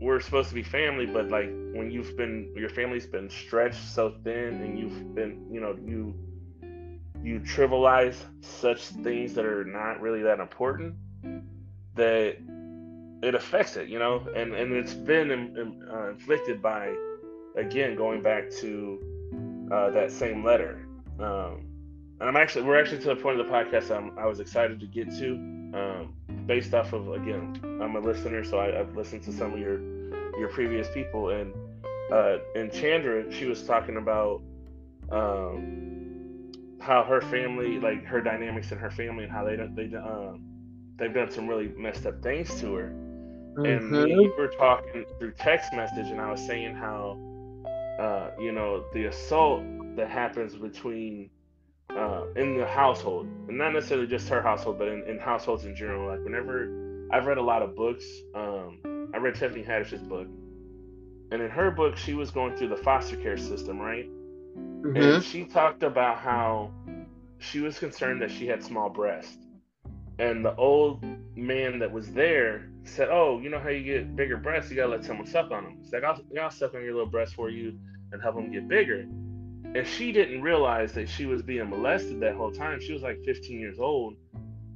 [0.00, 4.14] we're supposed to be family, but like when you've been, your family's been stretched so
[4.24, 6.14] thin, and you've been, you know, you
[7.24, 10.94] you trivialize such things that are not really that important
[11.94, 12.36] that
[13.22, 16.94] it affects it, you know, and and it's been in, uh, inflicted by,
[17.56, 20.86] again, going back to uh, that same letter.
[21.18, 21.66] Um,
[22.20, 24.78] and I'm actually we're actually to the point of the podcast I'm, i was excited
[24.80, 25.32] to get to,
[25.74, 26.14] um,
[26.46, 29.80] based off of again I'm a listener, so I, have listened to some of your
[30.38, 31.54] your previous people, and
[32.12, 34.42] uh, and Chandra she was talking about.
[35.10, 35.93] Um,
[36.84, 40.42] how her family, like her dynamics in her family, and how they they um
[40.96, 42.92] they've done some really messed up things to her.
[43.58, 43.94] Mm-hmm.
[43.94, 47.18] And we were talking through text message, and I was saying how,
[48.00, 49.62] uh, you know, the assault
[49.96, 51.30] that happens between
[51.90, 55.74] uh, in the household, and not necessarily just her household, but in, in households in
[55.74, 56.10] general.
[56.10, 60.26] Like whenever I've read a lot of books, um, I read Tiffany Haddish's book,
[61.30, 64.08] and in her book, she was going through the foster care system, right?
[64.84, 64.96] Mm-hmm.
[64.96, 66.70] And she talked about how
[67.38, 69.38] she was concerned that she had small breasts.
[70.18, 71.04] And the old
[71.36, 74.70] man that was there said, Oh, you know how you get bigger breasts?
[74.70, 75.78] You gotta let someone suck on them.
[75.82, 77.78] He's like, I'll, I'll suck on your little breasts for you
[78.12, 79.00] and help them get bigger.
[79.74, 82.80] And she didn't realize that she was being molested that whole time.
[82.80, 84.14] She was like 15 years old.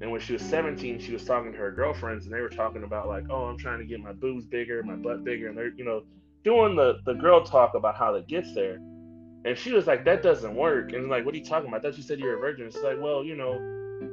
[0.00, 2.82] And when she was 17, she was talking to her girlfriends and they were talking
[2.82, 5.48] about, like, oh, I'm trying to get my boobs bigger, my butt bigger.
[5.48, 6.02] And they're, you know,
[6.44, 8.78] doing the, the girl talk about how it gets there.
[9.44, 10.92] And she was like, that doesn't work.
[10.92, 11.78] And like, what are you talking about?
[11.78, 12.66] I thought you said you're a virgin.
[12.66, 13.58] It's like, well, you know,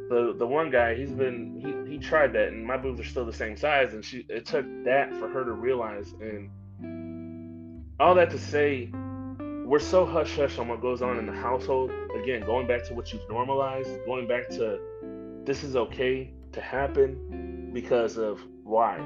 [0.10, 3.26] the the one guy, he's been he he tried that, and my boobs are still
[3.26, 6.50] the same size, and she it took that for her to realize, and
[8.00, 8.90] all that to say,
[9.66, 11.92] we're so hush hush on what goes on in the household.
[12.22, 14.80] Again, going back to what you've normalized, going back to
[15.44, 18.98] this is okay to happen because of why.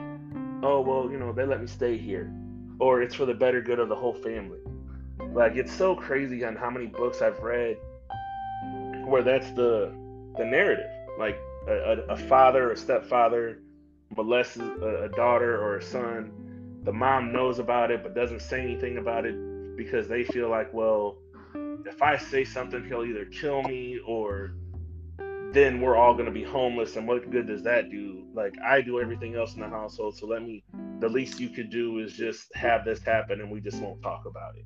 [0.63, 2.31] Oh well, you know they let me stay here,
[2.79, 4.59] or it's for the better good of the whole family.
[5.33, 7.77] Like it's so crazy on how many books I've read
[9.05, 9.93] where that's the
[10.37, 10.89] the narrative.
[11.17, 13.59] Like a, a, a father, or stepfather
[14.15, 16.31] molests a, a daughter or a son.
[16.83, 19.35] The mom knows about it but doesn't say anything about it
[19.75, 21.17] because they feel like, well,
[21.85, 24.53] if I say something, he'll either kill me or
[25.51, 26.95] then we're all going to be homeless.
[26.95, 28.23] And what good does that do?
[28.33, 30.17] Like, I do everything else in the household.
[30.17, 30.63] So let me,
[30.99, 34.25] the least you could do is just have this happen and we just won't talk
[34.25, 34.65] about it.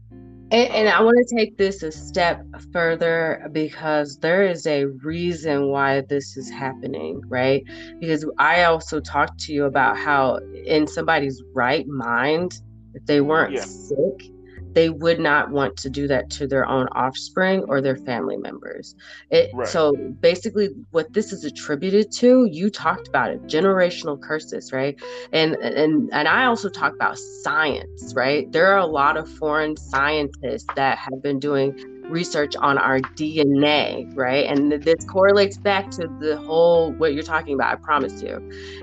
[0.52, 4.86] And, and, um, I want to take this a step further because there is a
[4.86, 7.63] reason why this is happening, right?
[8.00, 12.62] Because I also talked to you about how, in somebody's right mind,
[12.93, 13.63] if they weren't yeah.
[13.63, 14.33] sick,
[14.73, 18.95] they would not want to do that to their own offspring or their family members.
[19.29, 19.67] It, right.
[19.67, 24.99] So basically, what this is attributed to, you talked about it, generational curses, right?
[25.31, 28.51] And and and I also talk about science, right?
[28.51, 34.09] There are a lot of foreign scientists that have been doing research on our DNA,
[34.15, 34.45] right?
[34.45, 38.38] And this correlates back to the whole what you're talking about, I promise you.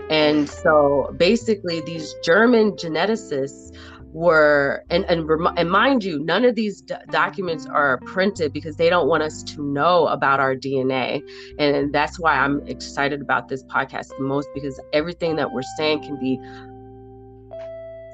[0.09, 3.77] And so basically, these German geneticists
[4.13, 8.91] were and and, and mind you none of these d- documents are printed because they
[8.91, 11.23] don't want us to know about our dna
[11.59, 16.03] and that's why i'm excited about this podcast the most because everything that we're saying
[16.03, 16.39] can be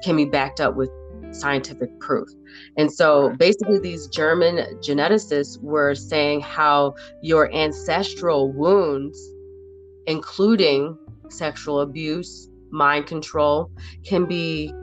[0.03, 0.89] can be backed up with
[1.31, 2.29] scientific proof.
[2.77, 9.19] And so basically these german geneticists were saying how your ancestral wounds
[10.05, 10.97] including
[11.29, 13.69] sexual abuse mind control
[14.05, 14.73] can be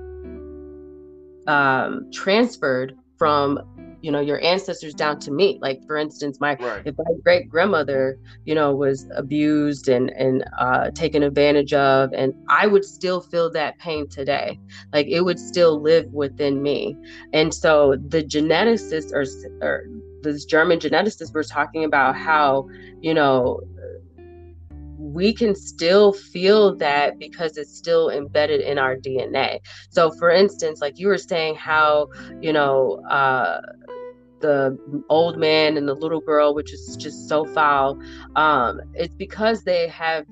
[1.46, 3.60] um, transferred from
[4.02, 5.58] you know your ancestors down to me.
[5.62, 6.82] Like for instance my right.
[6.84, 12.34] if my great grandmother you know was abused and and uh, taken advantage of and
[12.48, 14.60] i would still feel that pain today.
[14.92, 16.96] Like it would still live within me.
[17.32, 19.24] And so the geneticists or,
[19.66, 19.86] or
[20.22, 22.66] this german geneticists were talking about how
[23.00, 23.60] you know
[25.14, 29.60] we can still feel that because it's still embedded in our DNA.
[29.90, 32.08] So, for instance, like you were saying, how,
[32.40, 33.60] you know, uh,
[34.40, 34.76] the
[35.08, 37.98] old man and the little girl, which is just so foul,
[38.34, 40.26] um, it's because they have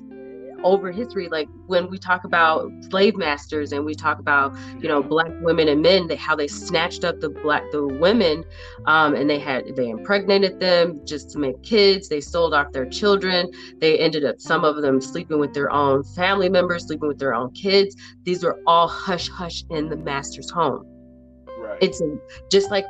[0.64, 5.02] over history like when we talk about slave masters and we talk about you know
[5.02, 8.44] black women and men they, how they snatched up the black the women
[8.86, 12.08] um, and they had they impregnated them just to make kids.
[12.08, 13.50] They sold off their children.
[13.78, 17.34] They ended up some of them sleeping with their own family members sleeping with their
[17.34, 17.96] own kids.
[18.24, 20.84] These were all hush hush in the master's home.
[21.58, 21.78] Right.
[21.80, 22.02] It's
[22.50, 22.84] just like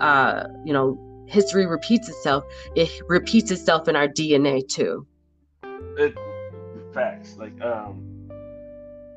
[0.00, 2.44] uh, you know history repeats itself
[2.76, 5.06] it repeats itself in our dna too.
[5.96, 6.14] It
[6.92, 7.36] Facts.
[7.36, 8.28] Like, um,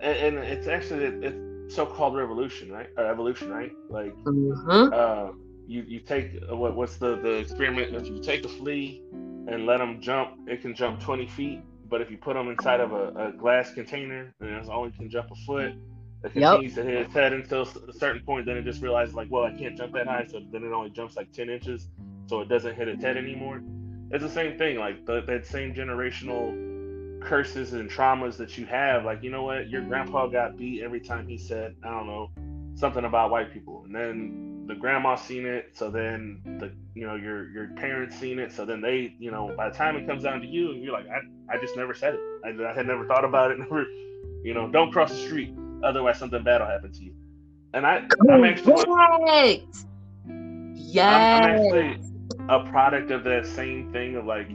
[0.02, 2.90] and, and it's actually it's so-called revolution, right?
[2.98, 3.72] Or evolution, right?
[3.90, 4.94] Like, mm-hmm.
[4.94, 5.32] uh,
[5.68, 7.96] you you take uh, what what's the the experiment?
[7.96, 11.62] If you take a flea and let them jump, it can jump 20 feet.
[11.88, 15.10] But if you put them inside of a, a glass container, and it only can
[15.10, 15.76] jump a foot,
[16.24, 16.86] it continues yep.
[16.86, 18.48] to hit its head until a certain point.
[18.48, 20.90] Then it just realizes like, well, I can't jump that high, so then it only
[20.90, 21.88] jumps like 10 inches,
[22.28, 23.62] so it doesn't hit its head anymore.
[24.12, 24.78] It's the same thing.
[24.78, 26.75] Like the, that same generational
[27.26, 29.04] curses and traumas that you have.
[29.04, 29.70] Like, you know what?
[29.70, 32.30] Your grandpa got beat every time he said, I don't know,
[32.76, 33.84] something about white people.
[33.86, 38.40] And then the grandma seen it, so then the you know, your your parents seen
[38.40, 40.94] it, so then they, you know, by the time it comes down to you, you're
[40.94, 42.20] like, I, I just never said it.
[42.44, 43.86] I, I had never thought about it, never,
[44.44, 47.14] you know, don't cross the street, otherwise something bad will happen to you.
[47.74, 48.84] And I, I'm actually,
[50.74, 52.00] yes, I'm, I'm actually
[52.50, 54.48] a product of that same thing of like,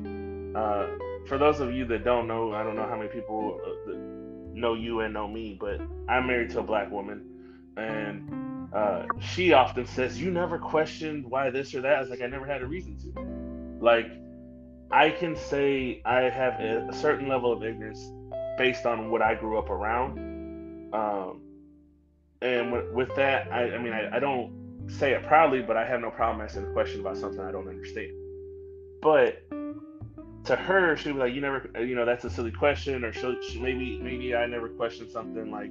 [0.55, 0.87] uh,
[1.31, 3.93] for those of you that don't know, I don't know how many people uh,
[4.53, 7.25] know you and know me, but I'm married to a black woman,
[7.77, 12.21] and uh, she often says, "You never questioned why this or that." I was like,
[12.21, 14.11] "I never had a reason to." Like,
[14.91, 18.11] I can say I have a, a certain level of ignorance
[18.59, 20.19] based on what I grew up around,
[20.93, 21.43] um,
[22.43, 25.87] and with, with that, I, I mean, I, I don't say it proudly, but I
[25.87, 28.17] have no problem asking a question about something I don't understand.
[29.01, 29.45] But
[30.45, 33.41] to her, she'll be like, "You never, you know, that's a silly question," or she'll
[33.43, 35.71] she, maybe maybe I never questioned something like,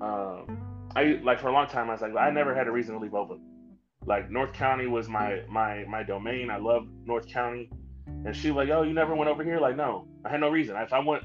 [0.00, 2.94] um, I like for a long time I was like, I never had a reason
[2.94, 3.42] to leave Oakland.
[4.06, 6.50] Like North County was my my my domain.
[6.50, 7.70] I love North County,
[8.24, 10.48] And she was like, "Oh, you never went over here?" Like, no, I had no
[10.48, 10.76] reason.
[10.76, 11.24] If I went,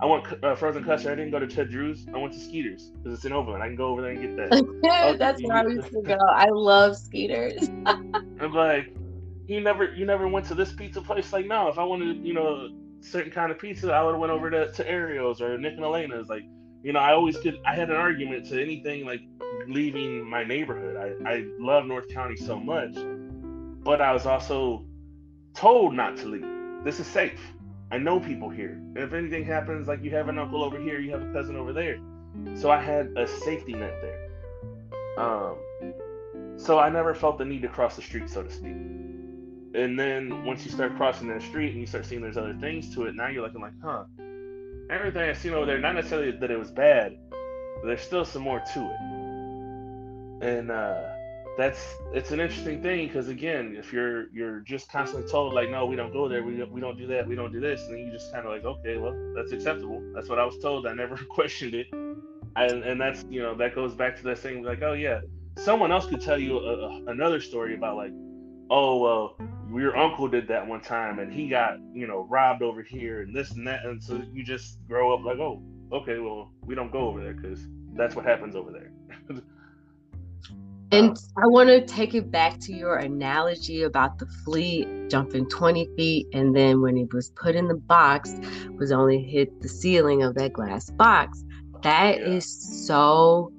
[0.00, 1.12] I went uh, frozen custard.
[1.12, 2.06] I didn't go to Ted Drewes.
[2.12, 3.62] I went to Skeeters because it's in Overland.
[3.62, 5.16] I can go over there and get that.
[5.18, 6.18] That's where I used to go.
[6.28, 7.68] I love Skeeters.
[7.86, 8.92] I'm like,
[9.46, 11.32] you never, you never went to this pizza place.
[11.32, 12.68] Like, no, if I wanted, you know,
[13.00, 15.84] certain kind of pizza, I would have went over to, to Ariel's or Nick and
[15.84, 16.28] Elena's.
[16.28, 16.44] Like,
[16.82, 17.58] you know, I always could.
[17.64, 19.20] I had an argument to anything like
[19.68, 20.96] leaving my neighborhood.
[20.96, 22.94] I, I love North County so much,
[23.84, 24.84] but I was also
[25.54, 26.84] told not to leave.
[26.84, 27.40] This is safe.
[27.90, 28.72] I know people here.
[28.72, 31.56] And If anything happens, like you have an uncle over here, you have a cousin
[31.56, 31.98] over there.
[32.54, 34.28] So I had a safety net there.
[35.18, 35.56] Um,
[36.56, 38.76] so I never felt the need to cross the street, so to speak.
[39.76, 42.94] And then once you start crossing that street and you start seeing there's other things
[42.94, 44.04] to it, now you're looking like, huh,
[44.88, 48.40] everything I've seen over there, not necessarily that it was bad, but there's still some
[48.40, 50.48] more to it.
[50.48, 51.02] And uh,
[51.58, 55.84] that's it's an interesting thing because again, if you're you're just constantly told like, no,
[55.84, 58.06] we don't go there, we we don't do that, we don't do this, and then
[58.06, 60.02] you just kind of like, okay, well, that's acceptable.
[60.14, 60.86] That's what I was told.
[60.86, 64.62] I never questioned it, and and that's you know that goes back to that thing
[64.62, 65.20] like, oh yeah,
[65.58, 68.12] someone else could tell you a, a, another story about like,
[68.70, 69.36] oh well,
[69.74, 73.34] your uncle did that one time and he got you know robbed over here and
[73.34, 75.62] this and that, and so you just grow up like, oh,
[75.92, 78.92] okay, well, we don't go over there because that's what happens over there.
[80.92, 85.48] And um, I want to take it back to your analogy about the flea jumping
[85.48, 88.34] 20 feet and then when it was put in the box
[88.78, 91.44] was only hit the ceiling of that glass box.
[91.82, 92.26] That yeah.
[92.26, 93.52] is so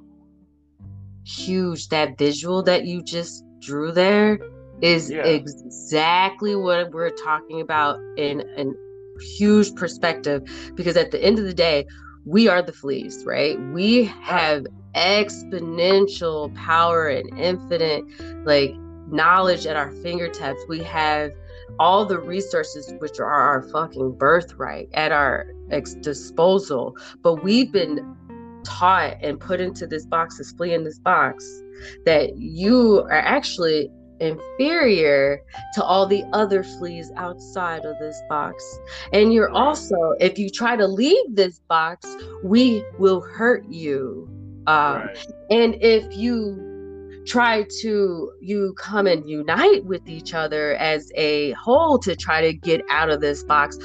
[1.25, 1.89] huge.
[1.89, 4.39] That visual that you just drew there
[4.81, 5.25] is yeah.
[5.25, 8.65] exactly what we're talking about in a
[9.23, 10.43] huge perspective
[10.75, 11.85] because at the end of the day,
[12.25, 13.59] we are the fleas, right?
[13.73, 18.03] We have exponential power and infinite
[18.45, 18.75] like
[19.09, 20.61] knowledge at our fingertips.
[20.67, 21.31] We have
[21.79, 26.95] all the resources which are our fucking birthright at our ex- disposal.
[27.21, 28.15] But we've been
[28.63, 31.45] taught and put into this box, this flea in this box,
[32.05, 35.41] that you are actually inferior
[35.73, 38.79] to all the other fleas outside of this box.
[39.13, 44.29] And you're also, if you try to leave this box, we will hurt you.
[44.67, 45.27] Um, right.
[45.49, 51.99] And if you try to you come and unite with each other as a whole
[51.99, 53.77] to try to get out of this box,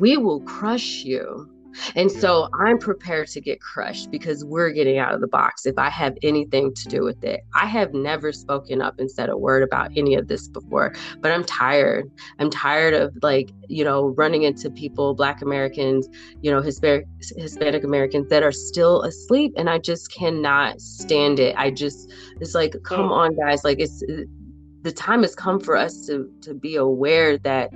[0.00, 1.50] we will crush you.
[1.94, 2.20] And yeah.
[2.20, 5.90] so I'm prepared to get crushed because we're getting out of the box if I
[5.90, 7.40] have anything to do with it.
[7.54, 11.32] I have never spoken up and said a word about any of this before, but
[11.32, 12.10] I'm tired.
[12.38, 16.08] I'm tired of like, you know, running into people, Black Americans,
[16.42, 17.06] you know, Hispanic,
[17.36, 19.52] Hispanic Americans that are still asleep.
[19.56, 21.54] And I just cannot stand it.
[21.56, 23.64] I just, it's like, come on, guys.
[23.64, 24.02] Like, it's,
[24.86, 27.72] the time has come for us to to be aware that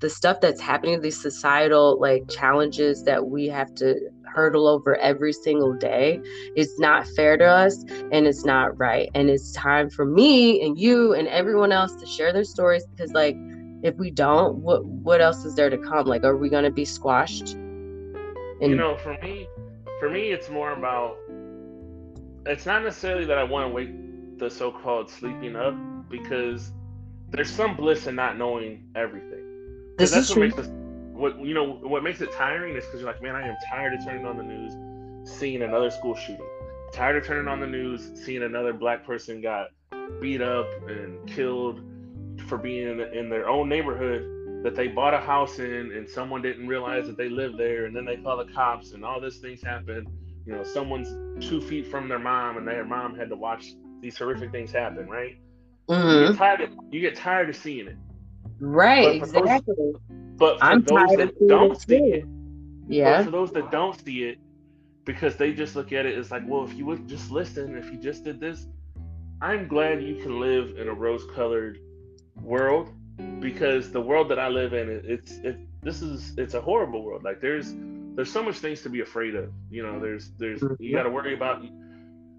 [0.00, 5.32] the stuff that's happening these societal like challenges that we have to hurdle over every
[5.32, 6.20] single day
[6.56, 9.10] is not fair to us and it's not right.
[9.14, 13.12] And it's time for me and you and everyone else to share their stories because
[13.12, 13.36] like
[13.82, 16.06] if we don't what what else is there to come?
[16.06, 17.52] Like are we going to be squashed?
[17.52, 19.48] And you know for me
[19.98, 21.16] for me it's more about
[22.46, 23.90] it's not necessarily that i want to wake
[24.38, 25.74] the so-called sleeping up
[26.08, 26.72] because
[27.30, 29.39] there's some bliss in not knowing everything.
[30.00, 30.42] This that's what true.
[30.44, 30.68] makes us
[31.12, 33.94] what you know what makes it tiring is because you're like, man, I am tired
[33.94, 34.72] of turning on the news,
[35.30, 36.46] seeing another school shooting.
[36.92, 39.68] Tired of turning on the news, seeing another black person got
[40.20, 41.82] beat up and killed
[42.48, 46.42] for being in, in their own neighborhood that they bought a house in and someone
[46.42, 49.38] didn't realize that they lived there and then they call the cops and all these
[49.38, 50.06] things happen
[50.44, 51.08] you know someone's
[51.46, 53.72] two feet from their mom and their mom had to watch
[54.02, 55.38] these horrific things happen right
[55.90, 56.08] Mm-hmm.
[56.08, 57.96] You, get tired of, you get tired of seeing it.
[58.60, 59.74] Right, but exactly.
[59.76, 59.94] Those,
[60.36, 62.24] but for I'm those that don't see it,
[62.88, 63.24] yeah.
[63.24, 64.38] for those that don't see it,
[65.04, 67.86] because they just look at it as like, well, if you would just listen, if
[67.86, 68.66] you just did this,
[69.40, 71.78] I'm glad you can live in a rose-colored
[72.42, 72.92] world
[73.40, 75.58] because the world that I live in, it's it.
[75.82, 77.24] This is it's a horrible world.
[77.24, 77.74] Like there's
[78.14, 79.50] there's so much things to be afraid of.
[79.70, 80.94] You know, there's there's you mm-hmm.
[80.94, 81.64] got to worry about.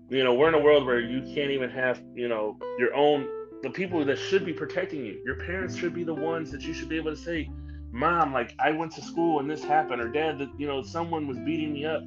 [0.09, 3.27] You know, we're in a world where you can't even have you know your own
[3.63, 5.21] the people that should be protecting you.
[5.25, 7.49] Your parents should be the ones that you should be able to say,
[7.91, 11.27] Mom, like I went to school and this happened, or Dad, that you know, someone
[11.27, 12.01] was beating me up.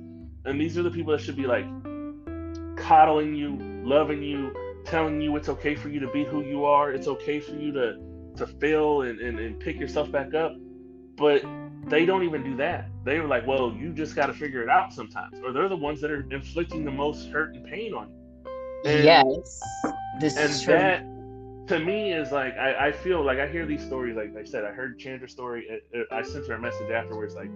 [0.46, 1.64] And these are the people that should be like
[2.76, 6.92] coddling you, loving you, telling you it's okay for you to be who you are,
[6.92, 7.98] it's okay for you to
[8.36, 10.56] to fail and, and, and pick yourself back up.
[11.16, 11.44] But
[11.86, 12.88] they don't even do that.
[13.04, 15.38] They were like, well, you just got to figure it out sometimes.
[15.44, 18.90] Or they're the ones that are inflicting the most hurt and pain on you.
[18.90, 19.60] And, yes,
[20.18, 20.74] this and is true.
[20.74, 21.06] that
[21.68, 24.16] to me is like I, I feel like I hear these stories.
[24.16, 25.66] Like I said, I heard Chandra's story.
[25.68, 27.50] It, it, I sent her a message afterwards, like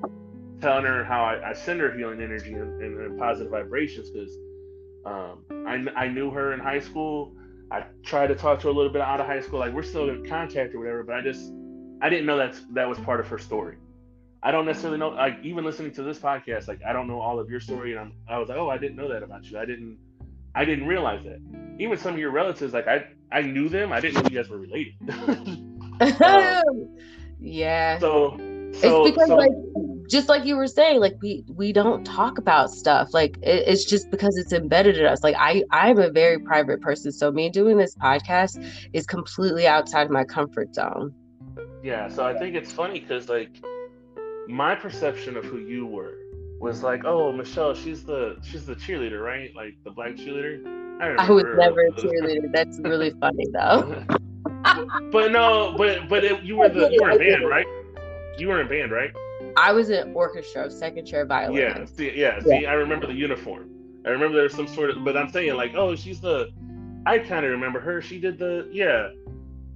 [0.61, 4.33] telling her how I, I send her healing energy and, and, and positive vibrations because
[5.07, 7.35] um, I, I knew her in high school.
[7.71, 9.59] I tried to talk to her a little bit out of high school.
[9.59, 11.53] Like we're still in contact or whatever, but I just
[12.01, 13.77] I didn't know that that was part of her story.
[14.43, 15.11] I don't necessarily know.
[15.11, 18.01] Like even listening to this podcast, like I don't know all of your story, and
[18.01, 19.59] I'm, I was like, oh, I didn't know that about you.
[19.59, 19.99] I didn't,
[20.55, 21.41] I didn't realize that.
[21.79, 23.93] Even some of your relatives, like I, I knew them.
[23.93, 24.95] I didn't know you guys were related.
[26.23, 26.97] um,
[27.41, 27.99] yeah.
[27.99, 28.37] So,
[28.73, 29.53] so, it's because so, like
[30.09, 33.85] just like you were saying like we we don't talk about stuff like it, it's
[33.85, 37.49] just because it's embedded in us like i i'm a very private person so me
[37.49, 41.15] doing this podcast is completely outside my comfort zone
[41.83, 43.51] yeah so i think it's funny because like
[44.49, 46.18] my perception of who you were
[46.61, 50.61] was like oh michelle she's the she's the cheerleader right like the black cheerleader
[51.01, 54.05] i, I was never a cheerleader that's really funny though
[55.13, 57.67] but no but but it, you were the you were in band right
[58.39, 59.13] you were in band right
[59.57, 61.57] I was in orchestra, second chair violin.
[61.57, 63.71] Yeah, see, yeah, see, I remember the uniform.
[64.07, 66.51] I remember there was some sort of, but I'm saying like, oh, she's the.
[67.07, 68.01] I kind of remember her.
[68.01, 69.11] She did the yeah,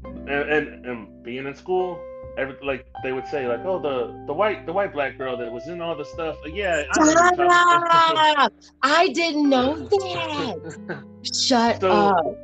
[0.05, 2.01] and, and and being in school,
[2.37, 5.51] every like they would say like, oh, the the white the white black girl that
[5.51, 6.37] was in all the stuff.
[6.47, 8.49] Yeah, I,
[8.83, 11.05] I didn't know that.
[11.35, 12.39] Shut so, up.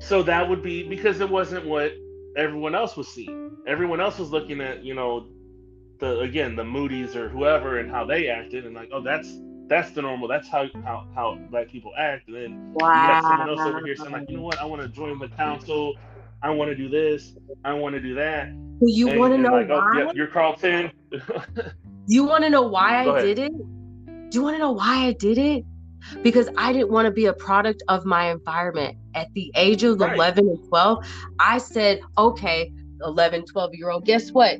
[0.00, 1.92] So that would be because it wasn't what
[2.36, 3.56] everyone else was seeing.
[3.66, 5.26] Everyone else was looking at you know
[6.00, 9.90] the again the Moody's or whoever and how they acted and like oh that's that's
[9.92, 12.88] the normal that's how how, how black people act and then wow.
[12.88, 15.18] you got someone else over here saying like you know what I want to join
[15.18, 15.94] the council
[16.42, 17.34] I want to do this
[17.64, 19.90] I want to do that you want to know like, oh, why?
[19.94, 20.90] Oh, yeah, you're Carlton
[22.06, 23.52] you want to know why I did it
[24.30, 25.64] do you want to know why I did it
[26.22, 28.96] because I didn't want to be a product of my environment.
[29.14, 30.14] At the age of right.
[30.14, 31.06] 11 and 12,
[31.38, 32.72] I said, okay,
[33.02, 34.58] 11, 12 year old, guess what?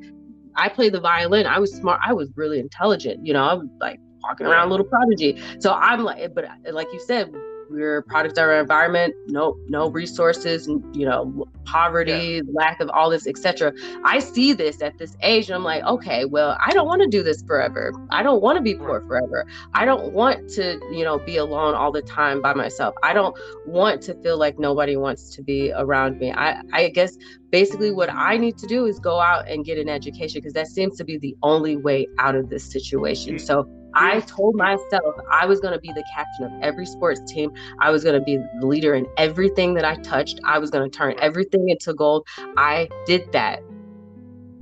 [0.56, 1.46] I played the violin.
[1.46, 2.00] I was smart.
[2.04, 3.24] I was really intelligent.
[3.24, 5.40] You know, I'm like walking around a little prodigy.
[5.60, 7.32] So I'm like, but like you said,
[7.70, 12.52] we're products of our environment no no resources you know poverty yeah.
[12.52, 13.72] lack of all this etc
[14.04, 17.08] i see this at this age and i'm like okay well i don't want to
[17.08, 17.92] do this forever.
[18.10, 19.46] I don't want to be poor forever.
[19.74, 22.94] I don't want to you know be alone all the time by myself.
[23.02, 26.32] I don't want to feel like nobody wants to be around me.
[26.32, 27.16] I i guess
[27.50, 30.68] basically what i need to do is go out and get an education because that
[30.68, 33.36] seems to be the only way out of this situation.
[33.36, 33.40] Mm.
[33.40, 37.52] so I told myself I was going to be the captain of every sports team.
[37.80, 40.40] I was going to be the leader in everything that I touched.
[40.44, 42.26] I was going to turn everything into gold.
[42.56, 43.62] I did that.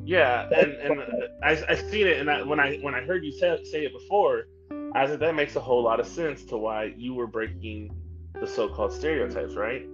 [0.04, 1.04] Yeah, and, and uh,
[1.42, 3.92] I I seen it, and I, when I when I heard you say, say it
[3.92, 4.46] before,
[4.94, 7.94] I said that makes a whole lot of sense to why you were breaking
[8.40, 9.86] the so-called stereotypes, right?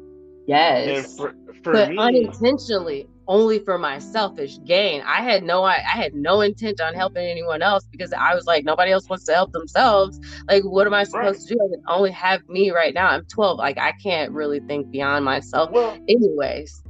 [0.46, 1.16] Yes.
[1.16, 5.02] For, for but me, unintentionally, only for my selfish gain.
[5.02, 8.46] I had no I, I had no intent on helping anyone else because I was
[8.46, 10.20] like nobody else wants to help themselves.
[10.48, 11.48] Like what am I supposed right.
[11.48, 11.60] to do?
[11.64, 13.08] I can only have me right now.
[13.08, 13.58] I'm 12.
[13.58, 15.70] Like I can't really think beyond myself.
[15.70, 16.82] Well, anyways.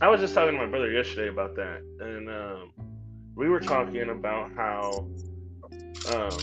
[0.00, 2.72] I was just talking to my brother yesterday about that, and um,
[3.34, 5.08] we were talking about how
[6.12, 6.38] um,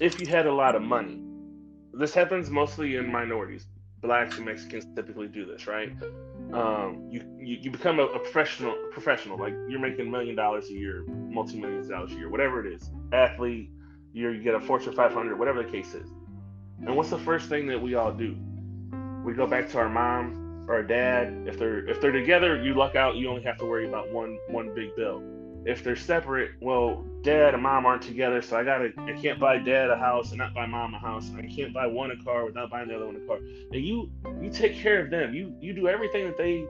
[0.00, 1.20] if you had a lot of money,
[1.92, 3.66] this happens mostly in minorities
[4.02, 5.92] blacks and Mexicans typically do this, right?
[6.52, 10.68] Um, you, you, you become a, a, professional professional, like you're making a million dollars
[10.68, 12.90] a year, multi millions dollars a year, whatever it is.
[13.12, 13.70] Athlete,
[14.12, 16.10] you you get a Fortune 500, whatever the case is.
[16.80, 18.36] And what's the first thing that we all do?
[19.24, 21.44] We go back to our mom or our dad.
[21.46, 23.16] If they're if they're together, you luck out.
[23.16, 25.22] You only have to worry about one one big bill
[25.64, 29.58] if they're separate, well, dad and mom aren't together, so I gotta, I can't buy
[29.58, 32.24] dad a house and not buy mom a house, and I can't buy one a
[32.24, 33.36] car without buying the other one a car.
[33.36, 34.10] And you,
[34.40, 35.34] you take care of them.
[35.34, 36.66] You, you do everything that they,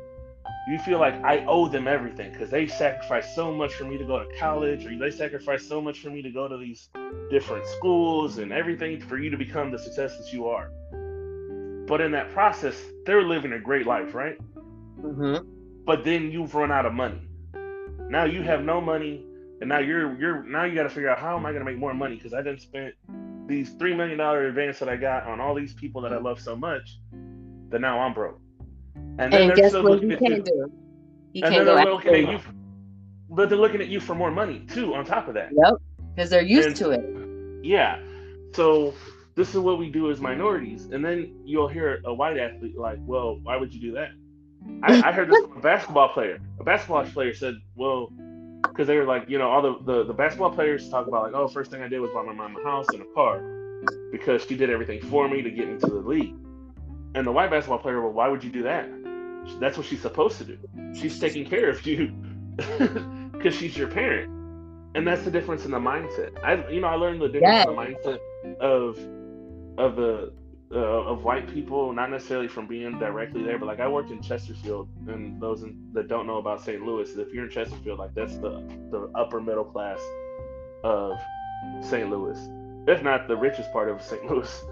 [0.69, 4.05] you feel like I owe them everything because they sacrificed so much for me to
[4.05, 6.89] go to college, or they sacrificed so much for me to go to these
[7.31, 10.71] different schools and everything for you to become the success that you are.
[11.87, 12.77] But in that process,
[13.07, 14.37] they're living a great life, right?
[15.01, 15.49] Mm-hmm.
[15.85, 17.21] But then you've run out of money
[18.09, 19.25] now you have no money,
[19.61, 21.71] and now you're you're now you got to figure out how am I going to
[21.71, 22.95] make more money because I didn't spent
[23.47, 26.41] these three million dollar advance that I got on all these people that I love
[26.41, 26.99] so much
[27.71, 28.41] that now I'm broke.
[29.19, 30.73] And, and guess what you can't do?
[31.33, 32.41] You and can't go looking at you,
[33.31, 34.95] but they're looking at you for more money too.
[34.95, 35.75] On top of that, yep,
[36.15, 37.65] because they're used and, to it.
[37.65, 38.01] Yeah,
[38.55, 38.95] so
[39.35, 42.99] this is what we do as minorities, and then you'll hear a white athlete like,
[43.07, 44.11] "Well, why would you do that?"
[44.83, 46.41] I, I heard this from a basketball player.
[46.61, 48.11] A basketball player said, "Well,
[48.63, 51.35] because they were like, you know, all the, the the basketball players talk about like,
[51.35, 53.41] oh, first thing I did was buy my mom a house and a car
[54.11, 56.35] because she did everything for me to get me to the league."
[57.15, 58.89] And the white basketball player, well, why would you do that?
[59.61, 60.59] That's what she's supposed to do.
[60.95, 62.09] She's taking care of you
[63.33, 64.31] because she's your parent,
[64.95, 66.43] and that's the difference in the mindset.
[66.43, 68.99] I, you know, I learned the difference in the mindset of
[69.79, 70.33] of the
[70.75, 74.23] uh, of white people, not necessarily from being directly there, but like I worked in
[74.23, 76.83] Chesterfield, and those in, that don't know about St.
[76.83, 80.01] Louis, if you're in Chesterfield, like that's the the upper middle class
[80.83, 81.19] of
[81.83, 82.09] St.
[82.09, 82.39] Louis,
[82.87, 84.25] if not the richest part of St.
[84.31, 84.63] Louis.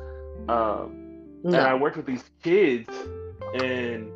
[0.48, 1.10] Um,
[1.42, 1.58] no.
[1.58, 2.88] And I worked with these kids,
[3.54, 4.10] and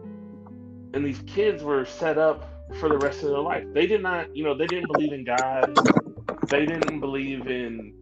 [0.95, 2.49] and these kids were set up
[2.81, 3.65] for the rest of their life.
[3.75, 5.77] They did not, you know, they didn't believe in God.
[6.49, 7.95] They didn't believe in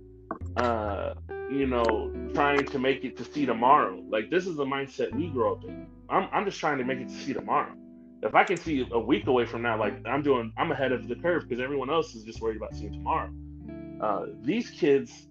[0.56, 1.14] uh,
[1.52, 4.02] you know, trying to make it to see tomorrow.
[4.08, 5.86] Like this is the mindset we grow up in.
[6.08, 7.74] I'm I'm just trying to make it to see tomorrow.
[8.22, 11.08] If I can see a week away from now, like I'm doing, I'm ahead of
[11.08, 13.30] the curve because everyone else is just worried about seeing tomorrow.
[14.00, 15.26] Uh, these kids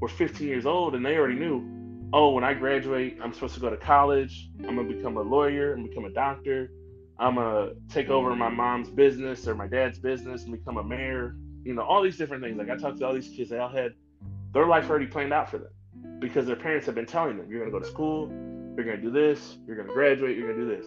[0.00, 3.60] were 15 years old and they already knew, oh, when I graduate, I'm supposed to
[3.60, 4.50] go to college.
[4.66, 6.70] I'm gonna become a lawyer and become a doctor.
[7.18, 11.36] I'm gonna take over my mom's business or my dad's business and become a mayor.
[11.64, 12.56] You know, all these different things.
[12.56, 13.92] Like I talked to all these kids, they all had
[14.52, 15.70] their life already planned out for them
[16.20, 18.28] because their parents have been telling them, you're going to go to school,
[18.76, 20.86] you're going to do this, you're going to graduate, you're going to do this.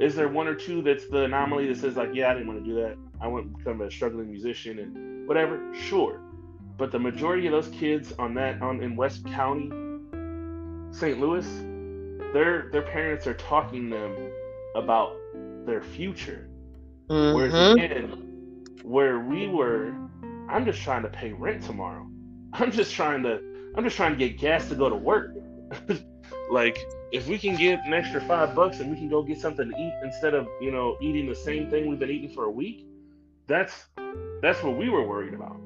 [0.00, 2.64] Is there one or two that's the anomaly that says, like, yeah, I didn't want
[2.64, 2.96] to do that.
[3.20, 5.62] I want to become a struggling musician and whatever?
[5.74, 6.20] Sure.
[6.76, 9.70] But the majority of those kids on that, on in West County,
[10.90, 11.20] St.
[11.20, 11.46] Louis,
[12.32, 14.16] their their parents are talking them
[14.74, 15.16] about
[15.64, 16.48] their future.
[17.08, 17.36] Mm-hmm.
[17.36, 19.94] Whereas again, where we were,
[20.48, 22.08] I'm just trying to pay rent tomorrow.
[22.54, 23.40] I'm just trying to
[23.76, 25.34] I'm just trying to get gas to go to work.
[26.50, 26.78] like
[27.12, 29.76] if we can get an extra five bucks and we can go get something to
[29.76, 32.86] eat instead of you know eating the same thing we've been eating for a week,
[33.48, 33.86] that's
[34.40, 35.56] that's what we were worried about.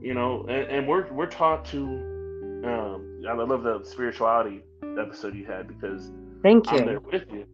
[0.00, 2.10] You know, and, and we're we're taught to.
[2.64, 4.62] Um, I love the spirituality
[4.98, 6.10] episode you had because
[6.42, 6.78] thank you.
[6.78, 7.46] I'm there with you.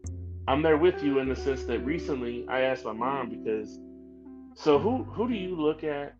[0.49, 3.79] I'm there with you in the sense that recently I asked my mom because.
[4.57, 6.17] So who who do you look at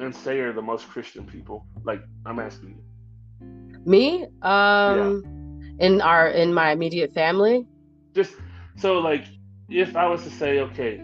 [0.00, 1.66] and say are the most Christian people?
[1.84, 3.80] Like I'm asking you.
[3.84, 4.24] Me?
[4.42, 5.22] Um
[5.78, 5.86] yeah.
[5.86, 7.66] in our in my immediate family?
[8.14, 8.34] Just
[8.76, 9.24] so like
[9.68, 11.00] if I was to say, okay,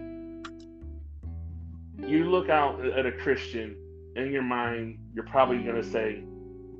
[1.98, 3.76] you look out at a Christian
[4.16, 6.22] in your mind, you're probably gonna say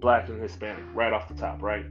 [0.01, 1.87] black and Hispanic right off the top, right?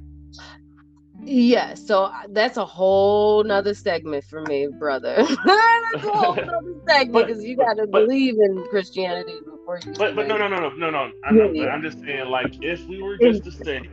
[1.22, 5.16] Yeah, so that's a whole nother segment for me, brother.
[5.46, 9.98] that's a whole nother segment because you got to believe in Christianity before you.
[9.98, 11.12] But but no no no no no no.
[11.24, 11.66] I'm, yeah.
[11.68, 13.90] I'm just saying like if we were just to say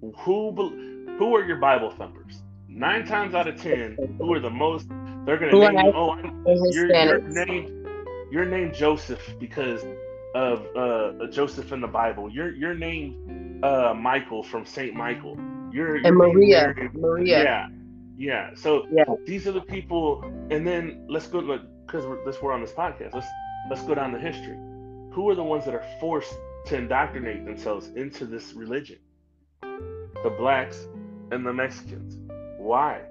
[0.00, 0.52] who
[1.18, 2.42] who are your Bible thumpers?
[2.68, 4.88] Nine times out of ten, who are the most?
[5.24, 5.92] They're gonna name you.
[5.94, 6.16] Oh,
[6.70, 7.86] you're, you're named
[8.30, 9.84] you're named Joseph because
[10.34, 12.28] of uh, Joseph in the Bible.
[12.28, 15.38] You're you're named uh, Michael from Saint Michael
[15.72, 17.44] you're, and Maria, Maria.
[17.44, 17.68] Yeah,
[18.16, 18.50] yeah.
[18.54, 19.04] So yeah.
[19.24, 22.72] these are the people, and then let's go look because we're, this we're on this
[22.72, 23.14] podcast.
[23.14, 23.26] Let's
[23.70, 24.58] let's go down the history.
[25.14, 26.34] Who are the ones that are forced
[26.66, 28.98] to indoctrinate themselves into this religion?
[29.62, 30.88] The blacks
[31.30, 32.16] and the Mexicans.
[32.58, 33.02] Why?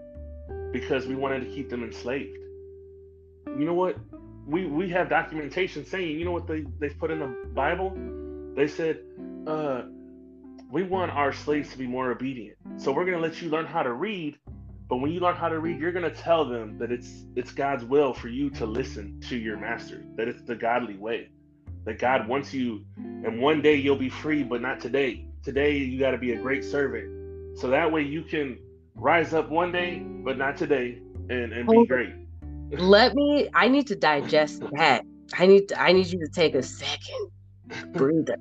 [0.73, 2.37] Because we wanted to keep them enslaved.
[3.47, 3.95] You know what?
[4.45, 7.93] We we have documentation saying, you know what they, they put in the Bible?
[8.53, 8.99] They said,
[9.47, 9.83] uh,
[10.69, 12.57] we want our slaves to be more obedient.
[12.75, 14.37] So we're going to let you learn how to read,
[14.89, 17.53] but when you learn how to read, you're going to tell them that it's it's
[17.53, 21.29] God's will for you to listen to your master, that it's the godly way.
[21.85, 25.25] That God wants you and one day you'll be free, but not today.
[25.43, 27.57] Today you got to be a great servant.
[27.59, 28.57] So that way you can
[28.95, 32.13] rise up one day, but not today and and be great.
[32.71, 35.03] Let me I need to digest that.
[35.37, 37.31] I need to, I need you to take a second
[37.93, 38.37] breather.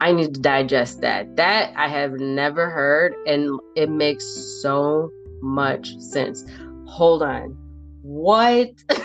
[0.00, 1.36] I need to digest that.
[1.36, 4.24] That I have never heard, and it makes
[4.62, 5.10] so
[5.42, 6.44] much sense.
[6.86, 7.56] Hold on.
[8.02, 8.70] What?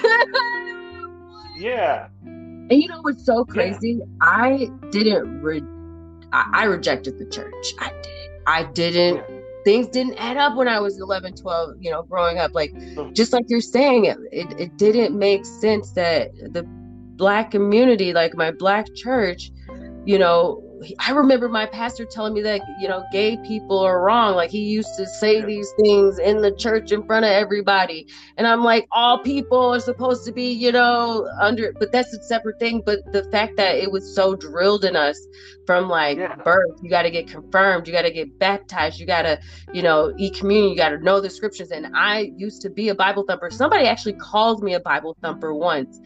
[1.57, 2.07] yeah.
[2.69, 3.99] And you know what's so crazy?
[3.99, 4.05] Yeah.
[4.21, 5.61] I didn't re-
[6.31, 7.73] I-, I, rejected the church.
[7.79, 8.29] I did.
[8.47, 9.39] I didn't yeah.
[9.63, 12.53] things didn't add up when I was 11, 12, you know, growing up.
[12.53, 13.13] Like mm-hmm.
[13.13, 18.35] just like you're saying, it, it, it didn't make sense that the black community, like
[18.35, 19.51] my black church,
[20.05, 20.64] you know,
[20.99, 24.35] I remember my pastor telling me that you know gay people are wrong.
[24.35, 28.07] Like he used to say these things in the church in front of everybody,
[28.37, 32.23] and I'm like, all people are supposed to be you know under, but that's a
[32.23, 32.81] separate thing.
[32.85, 35.19] But the fact that it was so drilled in us
[35.65, 36.35] from like yeah.
[36.35, 39.39] birth, you got to get confirmed, you got to get baptized, you got to
[39.73, 41.71] you know eat communion, you got to know the scriptures.
[41.71, 43.49] And I used to be a Bible thumper.
[43.49, 45.99] Somebody actually called me a Bible thumper once,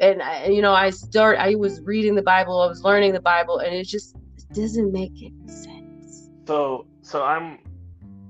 [0.00, 3.20] and I, you know i start i was reading the bible i was learning the
[3.22, 4.16] bible and it just
[4.52, 7.58] doesn't make any sense so so i'm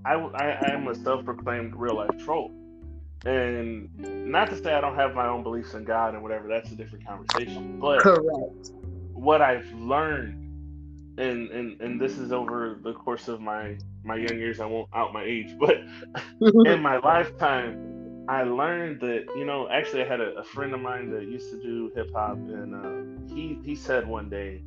[0.05, 2.53] i i, I am a self-proclaimed real life troll
[3.25, 3.91] And
[4.25, 6.77] not to say I don't have my own beliefs in God and whatever, that's a
[6.77, 7.79] different conversation.
[7.81, 8.73] But correct.
[9.15, 10.37] What I've learned,
[11.19, 14.61] and and and this is over the course of my my young years.
[14.61, 15.77] I won't out my age, but
[16.65, 17.79] in my lifetime,
[18.29, 19.69] I learned that you know.
[19.71, 22.75] Actually, I had a, a friend of mine that used to do hip hop, and
[22.75, 24.63] uh, he he said one day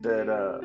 [0.00, 0.28] that.
[0.28, 0.60] Uh,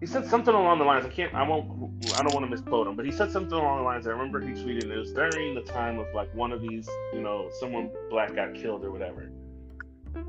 [0.00, 1.06] he said something along the lines.
[1.06, 1.32] I can't.
[1.34, 2.04] I won't.
[2.12, 4.06] I don't want to misquote him, but he said something along the lines.
[4.06, 4.90] I remember he tweeted.
[4.90, 8.54] It was during the time of like one of these, you know, someone black got
[8.54, 9.30] killed or whatever,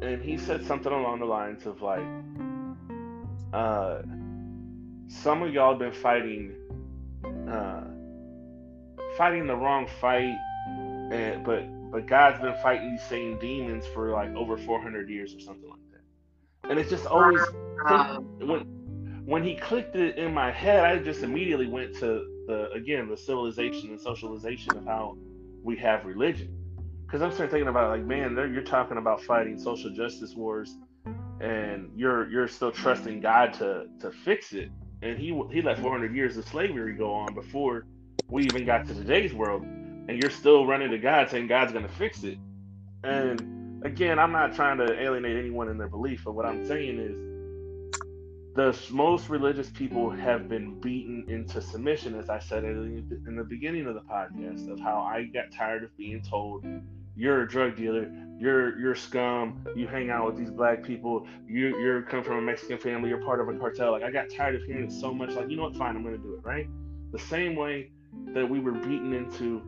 [0.02, 2.06] and he said something along the lines of like,
[3.54, 4.02] uh,
[5.08, 6.54] some of y'all been fighting,
[7.50, 7.84] uh,
[9.18, 10.36] fighting the wrong fight,
[11.12, 15.40] and but but God's been fighting these same demons for like over 400 years or
[15.40, 17.42] something like that, and it's just always
[18.40, 18.66] when
[19.26, 23.18] when he clicked it in my head, I just immediately went to the again the
[23.18, 25.18] civilization and socialization of how
[25.64, 26.56] we have religion.
[27.06, 30.76] Because I'm starting thinking about like, man, you're talking about fighting social justice wars,
[31.40, 34.70] and you're you're still trusting God to to fix it.
[35.02, 37.86] And he he let 400 years of slavery go on before
[38.30, 41.86] we even got to today's world, and you're still running to God saying God's going
[41.86, 42.38] to fix it.
[43.04, 47.00] And again, I'm not trying to alienate anyone in their belief, but what I'm saying
[47.00, 47.36] is
[48.56, 53.86] the most religious people have been beaten into submission, as I said in the beginning
[53.86, 56.66] of the podcast, of how I got tired of being told,
[57.18, 58.10] "You're a drug dealer,
[58.40, 62.42] you're you're scum, you hang out with these black people, you you're come from a
[62.42, 65.14] Mexican family, you're part of a cartel." Like I got tired of hearing it so
[65.14, 65.32] much.
[65.32, 65.76] Like you know what?
[65.76, 66.40] Fine, I'm gonna do it.
[66.44, 66.68] Right?
[67.12, 67.92] The same way
[68.34, 69.62] that we were beaten into,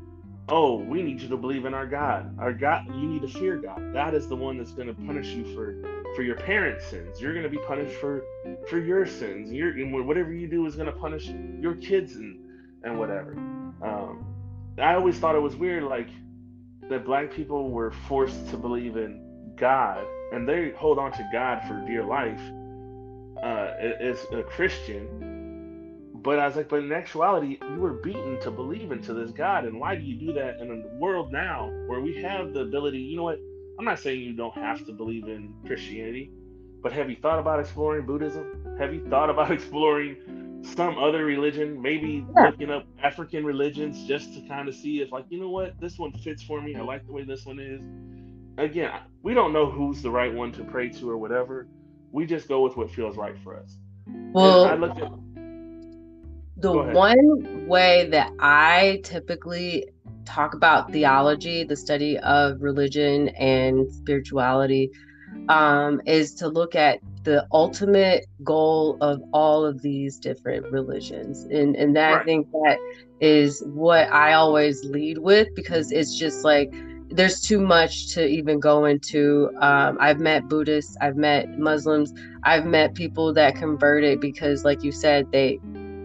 [0.49, 2.37] "Oh, we need you to believe in our God.
[2.39, 3.93] Our God, you need to fear God.
[3.93, 5.75] God is the one that's gonna punish you for."
[6.15, 7.21] for your parents' sins.
[7.21, 8.23] You're going to be punished for
[8.67, 9.51] for your sins.
[9.51, 9.73] You're,
[10.03, 12.39] whatever you do is going to punish your kids and
[12.83, 13.33] and whatever.
[13.81, 14.25] Um,
[14.79, 16.09] I always thought it was weird, like
[16.89, 21.61] that black people were forced to believe in God, and they hold on to God
[21.67, 22.41] for dear life
[23.43, 25.07] uh, as a Christian.
[26.28, 29.63] But I was like, but in actuality, you were beaten to believe into this God,
[29.63, 32.97] and why do you do that in a world now where we have the ability?
[32.97, 33.39] You know what?
[33.80, 36.30] I'm not saying you don't have to believe in Christianity,
[36.84, 38.75] but have you thought about exploring Buddhism?
[38.78, 41.82] Have you thought about exploring some other religion?
[41.82, 42.47] Maybe yeah.
[42.47, 45.97] looking up African religions just to kind of see if, like, you know what, this
[45.97, 46.75] one fits for me.
[46.75, 47.82] I like the way this one is.
[48.61, 48.91] Again,
[49.23, 51.69] we don't know who's the right one to pray to or whatever.
[52.11, 53.78] We just go with what feels right for us.
[54.34, 55.09] Well, I look at
[56.59, 59.87] the one way that I typically
[60.25, 64.91] talk about theology, the study of religion and spirituality,
[65.49, 71.43] um, is to look at the ultimate goal of all of these different religions.
[71.43, 72.21] And, and that right.
[72.21, 72.77] I think that
[73.19, 76.73] is what I always lead with because it's just like
[77.09, 79.49] there's too much to even go into.
[79.59, 84.91] Um, I've met Buddhists, I've met Muslims, I've met people that converted because, like you
[84.91, 85.59] said, they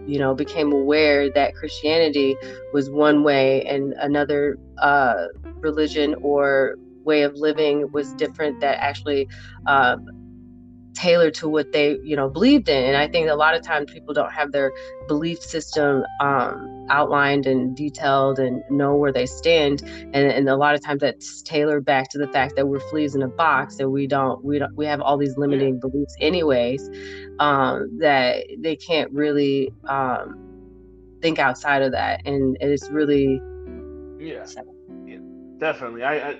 [0.07, 2.35] you know became aware that christianity
[2.73, 5.27] was one way and another uh,
[5.61, 9.27] religion or way of living was different that actually
[9.67, 10.05] um,
[10.93, 12.83] tailored to what they you know believed in.
[12.83, 14.71] And i think a lot of times people don't have their
[15.07, 20.75] belief system um, outlined and detailed and know where they stand and, and a lot
[20.75, 23.91] of times that's tailored back to the fact that we're fleas in a box and
[23.91, 26.89] we don't we don't we have all these limiting beliefs anyways
[27.39, 30.39] um, that they can't really um,
[31.21, 33.41] think outside of that and it's really
[34.19, 34.45] yeah
[35.63, 36.03] definitely.
[36.03, 36.39] I, I,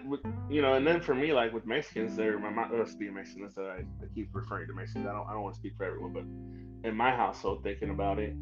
[0.50, 2.72] you know, and then for me, like with Mexicans, they're my mom.
[3.00, 3.44] Be a Mexican.
[3.44, 5.08] That's I, I keep referring to Mexicans.
[5.08, 8.20] I don't, I don't want to speak for everyone, but in my household, thinking about
[8.20, 8.34] it,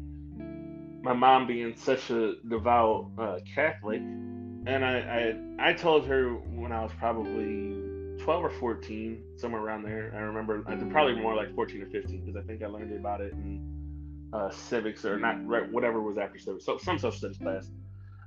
[1.02, 6.72] my mom being such a devout uh, Catholic, and I, I, I told her when
[6.72, 7.76] I was probably
[8.22, 10.12] 12 or 14, somewhere around there.
[10.14, 13.32] I remember probably more like 14 or 15 because I think I learned about it
[13.32, 17.68] in uh, civics or not, right, whatever was after civics, so some social studies class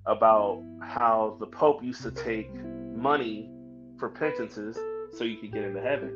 [0.06, 3.50] about how the Pope used to take money
[3.98, 4.78] for penances
[5.18, 6.10] so you could get into heaven.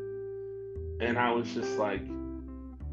[1.01, 2.01] And I was just like,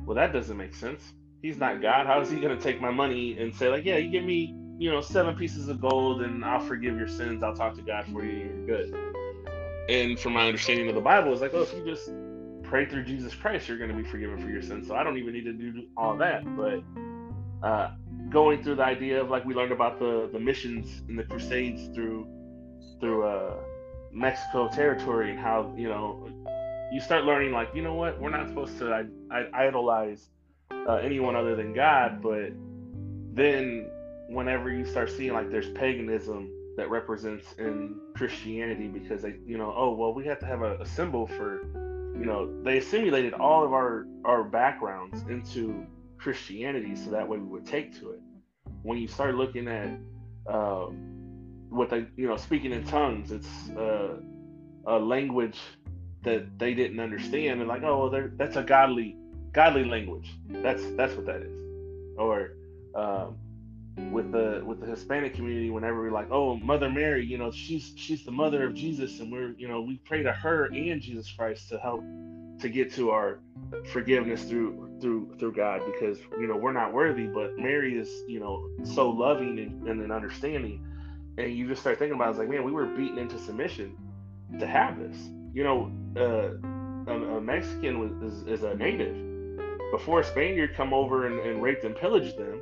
[0.05, 1.03] well, that doesn't make sense.
[1.43, 2.07] He's not God.
[2.07, 4.55] How is he going to take my money and say, like, yeah, you give me,
[4.79, 7.43] you know, seven pieces of gold and I'll forgive your sins.
[7.43, 8.95] I'll talk to God for you you're good.
[9.89, 12.11] And from my understanding of the Bible, it's like, oh, if you just
[12.63, 14.89] pray through Jesus Christ, you're going to be forgiven for your sins.
[14.89, 16.43] So I don't even need to do all that.
[16.57, 16.83] But
[17.63, 17.93] uh,
[18.31, 21.95] going through the idea of like we learned about the the missions and the crusades
[21.95, 22.27] through
[23.01, 23.57] through uh,
[24.13, 26.29] Mexico territory and how you know
[26.93, 30.29] you start learning like you know what we're not supposed to I, I, idolize
[30.71, 32.53] uh, anyone other than God, but
[33.33, 33.91] then
[34.29, 39.73] whenever you start seeing like there's paganism that represents in Christianity because they, you know,
[39.77, 41.63] oh well, we have to have a, a symbol for,
[42.19, 45.87] you know, they assimilated all of our our backgrounds into
[46.19, 48.21] Christianity so that way we would take to it.
[48.83, 49.89] When you start looking at
[50.49, 50.87] uh,
[51.69, 54.17] what they, you know, speaking in tongues, it's uh,
[54.87, 55.59] a language
[56.23, 59.17] that they didn't understand and like, oh, well, that's a godly
[59.57, 60.37] godly language.
[60.51, 61.59] That's that's what that is.
[62.19, 62.53] Or
[62.95, 63.39] um,
[64.13, 67.95] with the with the Hispanic community, whenever we're like, oh, Mother Mary, you know, she's
[67.97, 71.33] she's the mother of Jesus, and we're you know we pray to her and Jesus
[71.33, 72.05] Christ to help
[72.61, 73.41] to get to our
[73.93, 78.39] forgiveness through through through God because you know we're not worthy, but Mary is you
[78.39, 80.87] know so loving and, and understanding,
[81.39, 83.97] and you just start thinking about it, it's like man, we were beaten into submission
[84.61, 85.17] to have this.
[85.55, 89.26] You know, uh, a, a, Mexican was, is, is a native.
[89.91, 92.61] Before a Spaniard come over and, and raped and pillaged them,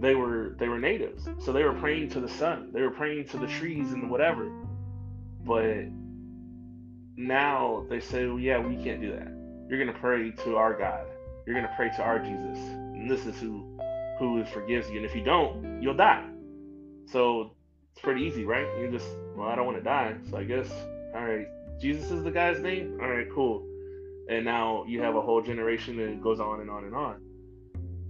[0.00, 3.28] they were they were natives, so they were praying to the sun, they were praying
[3.28, 4.50] to the trees and whatever.
[5.44, 5.86] But
[7.16, 9.28] now they say, well, yeah, we can't do that.
[9.68, 11.06] You're gonna pray to our God.
[11.46, 13.78] You're gonna pray to our Jesus, and this is who
[14.18, 14.96] who forgives you.
[14.96, 16.26] And if you don't, you'll die.
[17.06, 17.52] So
[17.92, 18.66] it's pretty easy, right?
[18.80, 20.70] You just, well, I don't want to die, so I guess,
[21.14, 21.46] all right,
[21.80, 22.98] Jesus is the guy's name.
[23.00, 23.66] All right, cool.
[24.28, 25.26] And now you have a mm-hmm.
[25.26, 27.20] whole generation that goes on and on and on.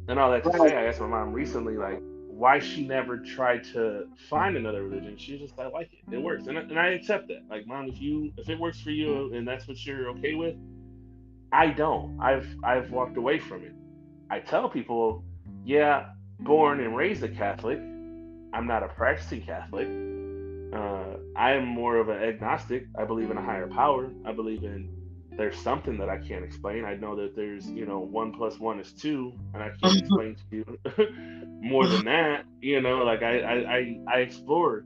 [0.09, 2.01] And all that to say, I asked my mom recently, like,
[2.35, 5.17] why she never tried to find another religion.
[5.17, 5.99] She's just like, I like it.
[5.99, 6.23] It mm-hmm.
[6.23, 6.47] works.
[6.47, 7.43] And I, and I accept that.
[7.49, 9.37] Like, mom, if you if it works for you mm-hmm.
[9.37, 10.57] and that's what you're okay with,
[11.53, 12.19] I don't.
[12.21, 13.73] I've I've walked away from it.
[14.31, 15.25] I tell people,
[15.65, 16.07] yeah,
[16.41, 17.79] born and raised a Catholic.
[17.79, 19.89] I'm not a practicing Catholic.
[20.73, 22.87] Uh, I am more of an agnostic.
[22.99, 24.11] I believe in a higher power.
[24.27, 24.89] I believe in
[25.37, 26.85] there's something that I can't explain.
[26.85, 30.37] I know that there's, you know, one plus one is two, and I can't explain
[30.37, 30.79] to you
[31.61, 32.45] more than that.
[32.61, 34.85] You know, like I I I, I explore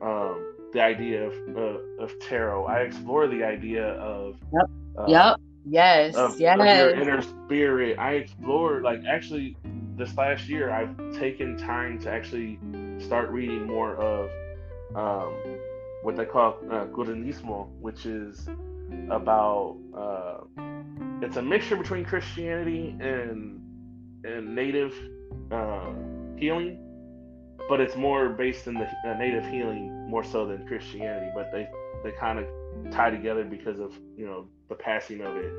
[0.00, 2.66] um, the idea of uh, of tarot.
[2.66, 5.36] I explore the idea of yep, uh, yep,
[5.68, 7.98] yes, of, yes, of your inner spirit.
[7.98, 9.56] I explore like actually
[9.96, 12.58] this last year I've taken time to actually
[12.98, 14.30] start reading more of
[14.94, 15.34] um,
[16.02, 18.48] what they call uh, which is
[19.10, 20.62] about uh,
[21.22, 23.60] it's a mixture between Christianity and
[24.24, 24.94] and native
[25.50, 25.92] uh,
[26.36, 26.78] healing,
[27.68, 31.30] but it's more based in the uh, native healing more so than Christianity.
[31.34, 31.68] But they
[32.04, 32.46] they kind of
[32.90, 35.52] tie together because of you know the passing of it.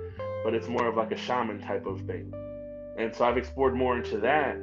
[0.43, 2.33] But it's more of like a shaman type of thing,
[2.97, 4.57] and so I've explored more into that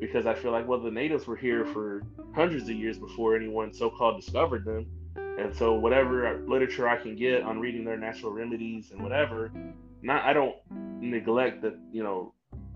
[0.00, 2.02] because I feel like well the natives were here for
[2.34, 4.86] hundreds of years before anyone so-called discovered them
[5.38, 9.52] and so whatever literature I can get on reading their natural remedies and whatever,
[10.02, 10.56] not I don't
[11.00, 12.34] neglect that, you know,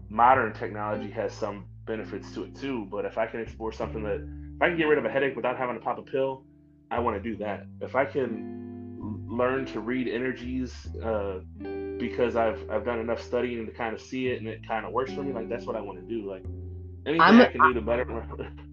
[0.09, 2.87] modern technology has some benefits to it too.
[2.91, 4.27] But if I can explore something that
[4.57, 6.45] if I can get rid of a headache without having to pop a pill,
[6.91, 7.67] I want to do that.
[7.81, 11.41] If I can learn to read energies uh,
[11.99, 14.93] because I've I've done enough studying to kind of see it and it kind of
[14.93, 16.29] works for me, like that's what I want to do.
[16.29, 16.45] Like
[17.07, 18.07] anything I'm, I can do to better.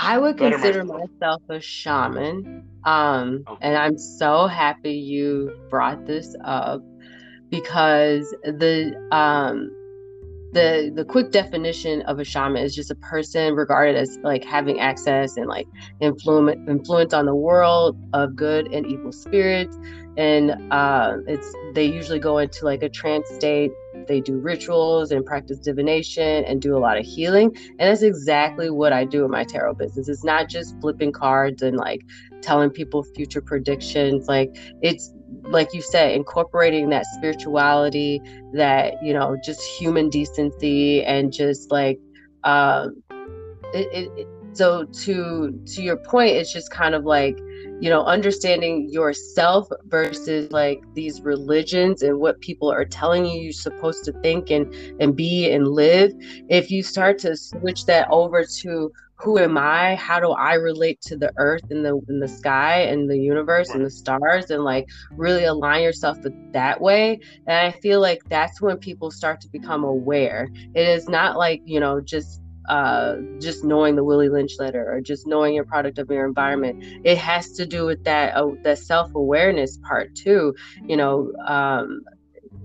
[0.00, 2.64] I would consider myself a shaman.
[2.84, 3.58] Um, okay.
[3.60, 6.80] and I'm so happy you brought this up
[7.50, 9.70] because the um
[10.52, 14.80] the the quick definition of a shaman is just a person regarded as like having
[14.80, 15.66] access and like
[16.00, 19.76] influence influence on the world of good and evil spirits
[20.16, 23.70] and uh, it's they usually go into like a trance state
[24.06, 27.54] they do rituals and practice divination and do a lot of healing.
[27.78, 30.08] And that's exactly what i do in my tarot business.
[30.08, 32.00] It's not just flipping cards and like
[32.42, 34.28] telling people future predictions.
[34.28, 34.50] Like
[34.82, 35.12] it's
[35.44, 38.20] like you said incorporating that spirituality
[38.54, 41.98] that you know just human decency and just like
[42.44, 43.02] um
[43.72, 47.38] it, it, it so to to your point it's just kind of like
[47.80, 53.52] you know understanding yourself versus like these religions and what people are telling you you're
[53.52, 56.12] supposed to think and and be and live
[56.48, 58.90] if you start to switch that over to
[59.22, 59.96] who am I?
[59.96, 63.70] How do I relate to the earth and the in the sky and the universe
[63.70, 67.20] and the stars and like really align yourself with that way?
[67.46, 70.48] And I feel like that's when people start to become aware.
[70.74, 75.00] It is not like, you know, just uh, just knowing the Willie Lynch letter or
[75.00, 76.76] just knowing your product of your environment.
[77.04, 80.54] It has to do with that uh, the self awareness part too.
[80.86, 82.00] You know, um,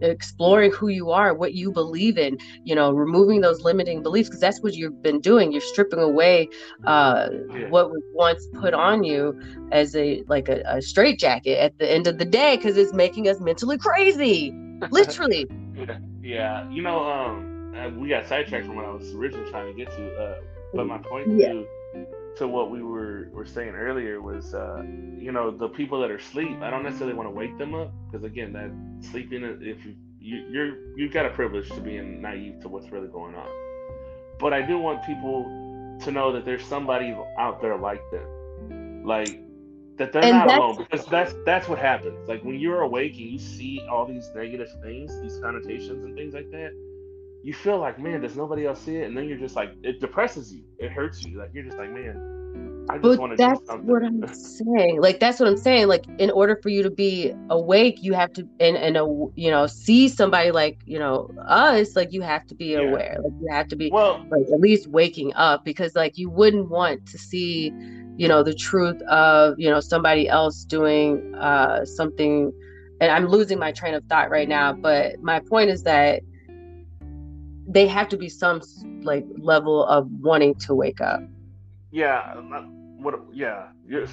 [0.02, 4.42] exploring who you are, what you believe in, you know, removing those limiting beliefs because
[4.42, 5.52] that's what you've been doing.
[5.52, 6.50] You're stripping away
[6.86, 7.30] uh,
[7.70, 9.38] what was once put on you
[9.72, 13.28] as a like a, a straitjacket at the end of the day because it's making
[13.28, 14.54] us mentally crazy,
[14.92, 15.48] literally.
[15.76, 17.55] yeah, yeah, you know, um,
[17.98, 20.36] we got sidetracked from what I was originally trying to get to, uh,
[20.74, 21.54] but my point yeah.
[21.54, 21.68] to
[22.38, 24.84] to what we were were saying earlier was, uh,
[25.18, 26.62] you know, the people that are asleep.
[26.62, 28.72] I don't necessarily want to wake them up because again, that
[29.10, 33.08] sleeping, if you, you you're you've got a privilege to being naive to what's really
[33.08, 33.48] going on.
[34.40, 35.44] But I do want people
[36.02, 39.40] to know that there's somebody out there like them, like
[39.98, 42.28] that they're and not alone because that's that's what happens.
[42.28, 46.34] Like when you're awake and you see all these negative things, these connotations and things
[46.34, 46.72] like that,
[47.46, 49.04] you feel like, man, does nobody else see it?
[49.04, 50.64] And then you're just like, it depresses you.
[50.80, 51.38] It hurts you.
[51.38, 53.36] Like you're just like, man, I just want to.
[53.38, 55.00] That's what I'm saying.
[55.00, 55.88] Like that's what I'm saying.
[55.88, 59.52] Like in order for you to be awake, you have to and and a, you
[59.52, 61.96] know see somebody like you know us.
[61.96, 62.80] Like you have to be yeah.
[62.80, 63.20] aware.
[63.24, 66.70] Like you have to be well, like at least waking up because like you wouldn't
[66.70, 67.72] want to see,
[68.18, 72.52] you know, the truth of you know somebody else doing uh something.
[73.02, 74.74] And I'm losing my train of thought right now.
[74.74, 76.24] But my point is that
[77.68, 78.62] they have to be some
[79.02, 81.22] like level of wanting to wake up.
[81.92, 82.62] Yeah, um, uh,
[83.02, 83.20] what?
[83.34, 83.68] Yeah,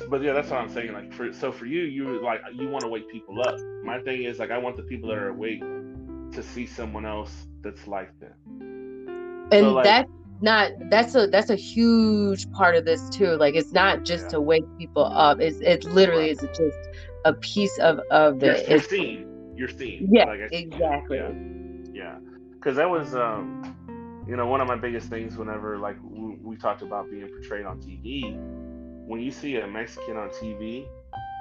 [0.08, 0.92] but yeah, that's what I'm saying.
[0.92, 3.58] Like, for so for you, you like you want to wake people up.
[3.82, 7.46] My thing is like I want the people that are awake to see someone else
[7.60, 9.48] that's like them.
[9.52, 13.36] And so, like, that's not that's a that's a huge part of this too.
[13.36, 14.30] Like it's not just yeah.
[14.30, 15.40] to wake people up.
[15.40, 16.42] It's it literally right.
[16.42, 16.78] is just
[17.24, 18.46] a piece of of the.
[18.46, 19.54] You're, you're seen.
[19.56, 20.08] You're seen.
[20.10, 21.18] Yeah, like exactly.
[21.18, 21.32] Yeah.
[21.92, 22.31] yeah
[22.62, 26.56] because that was um, you know one of my biggest things whenever like we, we
[26.56, 28.36] talked about being portrayed on TV.
[29.06, 30.86] When you see a Mexican on TV,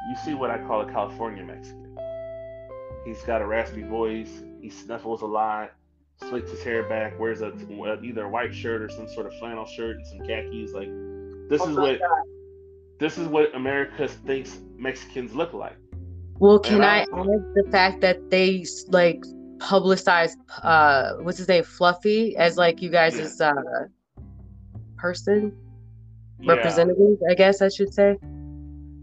[0.10, 1.96] you see what I call a California Mexican.
[3.06, 4.42] He's got a raspy voice.
[4.62, 5.74] He snuffles a lot,
[6.20, 7.54] slicks his hair back, wears a
[8.04, 10.74] either a white shirt or some sort of flannel shirt and some khakis.
[10.74, 10.90] Like
[11.50, 12.24] this oh is what God.
[13.00, 15.78] this is what America thinks Mexicans look like.
[16.40, 19.24] Well, can I, I add the fact that they like
[19.62, 23.54] publicized uh what's his name fluffy as like you guys' uh
[24.98, 25.56] person?
[26.40, 26.54] Yeah.
[26.54, 28.18] representative i guess i should say?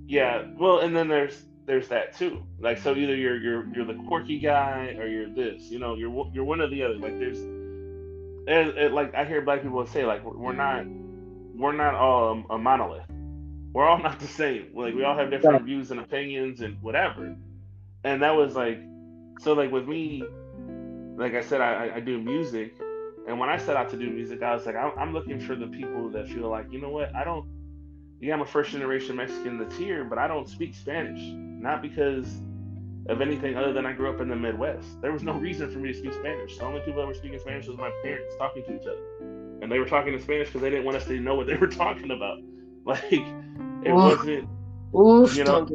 [0.06, 2.42] Yeah well and then there's there's that too.
[2.58, 6.10] Like so either you're you're you're the quirky guy or you're this you know you're
[6.32, 6.94] you're one or the other.
[6.94, 10.86] Like there's it, it, like i hear black people say like we're not
[11.54, 13.04] we're not all a, a monolith.
[13.74, 14.68] We're all not the same.
[14.74, 17.36] Like we all have different views and opinions and whatever.
[18.02, 18.80] And that was like
[19.40, 20.24] so like with me
[21.18, 22.76] like I said, I, I do music,
[23.26, 25.56] and when I set out to do music, I was like, I'm, I'm looking for
[25.56, 27.46] the people that feel like, you know what, I don't.
[28.20, 31.20] Yeah, I'm a first generation Mexican that's here, but I don't speak Spanish.
[31.22, 32.26] Not because
[33.08, 35.00] of anything other than I grew up in the Midwest.
[35.00, 36.58] There was no reason for me to speak Spanish.
[36.58, 39.02] The only people that were speaking Spanish was my parents talking to each other,
[39.62, 41.56] and they were talking in Spanish because they didn't want us to know what they
[41.56, 42.38] were talking about.
[42.84, 44.18] Like it Oof.
[44.18, 44.48] wasn't.
[44.96, 45.66] Oof, you know.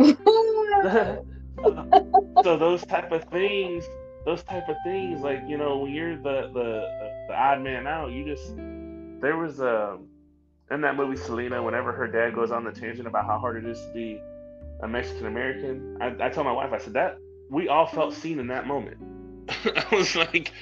[2.42, 3.84] So those type of things
[4.24, 8.12] those type of things, like you know, when you're the the the odd man out,
[8.12, 8.56] you just
[9.20, 10.08] there was a um,
[10.70, 13.68] in that movie Selena, whenever her dad goes on the tangent about how hard it
[13.68, 14.20] is to be
[14.82, 17.18] a Mexican American, I, I told my wife, I said that
[17.52, 18.96] we all felt seen in that moment.
[19.48, 20.52] I was like,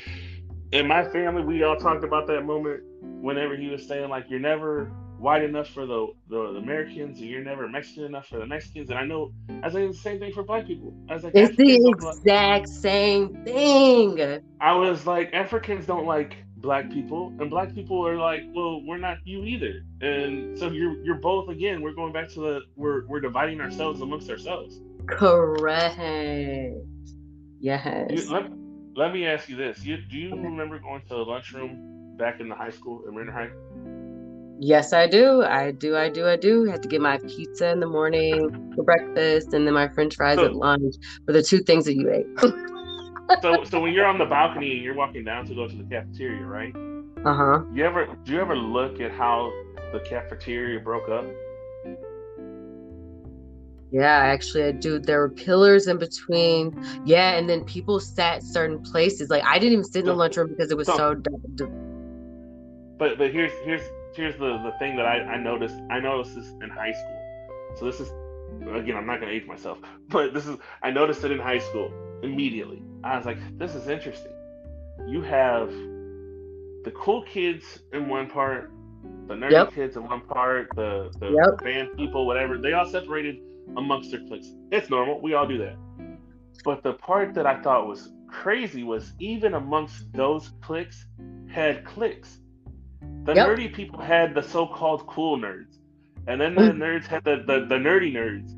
[0.73, 4.41] in my family, we all talked about that moment whenever he was saying like, you're
[4.41, 4.91] never
[5.21, 8.91] white enough for the, the, Americans, and you're never Mexican enough for the Mexicans.
[8.91, 10.95] And I know I was like the same thing for black people.
[11.09, 14.41] I was like, it's the exact like, same thing.
[14.61, 18.99] I was like, Africans don't like black people, and black people are like, well, we're
[18.99, 19.85] not you either.
[20.01, 21.83] And so you're you're both again.
[21.83, 24.81] We're going back to the we're we're dividing ourselves amongst ourselves.
[25.07, 25.99] Correct.
[27.61, 28.11] Yes.
[28.11, 28.51] You, let,
[28.97, 32.49] let me ask you this: you, Do you remember going to the lunchroom back in
[32.49, 33.51] the high school in Marina High?
[34.63, 35.43] Yes, I do.
[35.43, 35.97] I do.
[35.97, 36.29] I do.
[36.29, 36.69] I do.
[36.69, 40.17] I Have to get my pizza in the morning for breakfast, and then my French
[40.17, 40.97] fries so, at lunch.
[41.25, 42.27] For the two things that you ate.
[43.43, 45.85] so, so when you're on the balcony and you're walking down to go to the
[45.85, 46.75] cafeteria, right?
[47.25, 47.65] Uh huh.
[47.73, 49.51] You ever do you ever look at how
[49.95, 51.25] the cafeteria broke up?
[53.91, 54.99] Yeah, actually, I do.
[54.99, 56.79] There were pillars in between.
[57.07, 59.31] Yeah, and then people sat certain places.
[59.31, 60.97] Like I didn't even sit in the lunchroom because it was so.
[60.99, 61.65] so d- d-
[62.99, 63.81] but but here's here's
[64.15, 65.77] here's the the thing that I, I noticed.
[65.91, 67.77] I noticed this in high school.
[67.77, 68.11] So this is
[68.75, 71.93] again, I'm not gonna age myself, but this is I noticed it in high school
[72.23, 72.83] immediately.
[73.05, 74.33] I was like, this is interesting.
[75.07, 75.71] You have
[76.85, 78.71] the cool kids in one part,
[79.27, 79.75] the nerdy yep.
[79.75, 81.63] kids in one part, the the yep.
[81.63, 82.59] band people, whatever.
[82.59, 83.39] They all separated
[83.77, 84.49] amongst their cliques.
[84.71, 85.21] It's normal.
[85.21, 85.77] We all do that.
[86.65, 91.07] But the part that I thought was crazy was even amongst those cliques
[91.49, 92.40] had cliques.
[93.25, 93.49] The yep.
[93.49, 95.79] nerdy people had the so-called cool nerds,
[96.27, 96.77] and then the mm.
[96.77, 98.53] nerds had the, the, the nerdy nerds,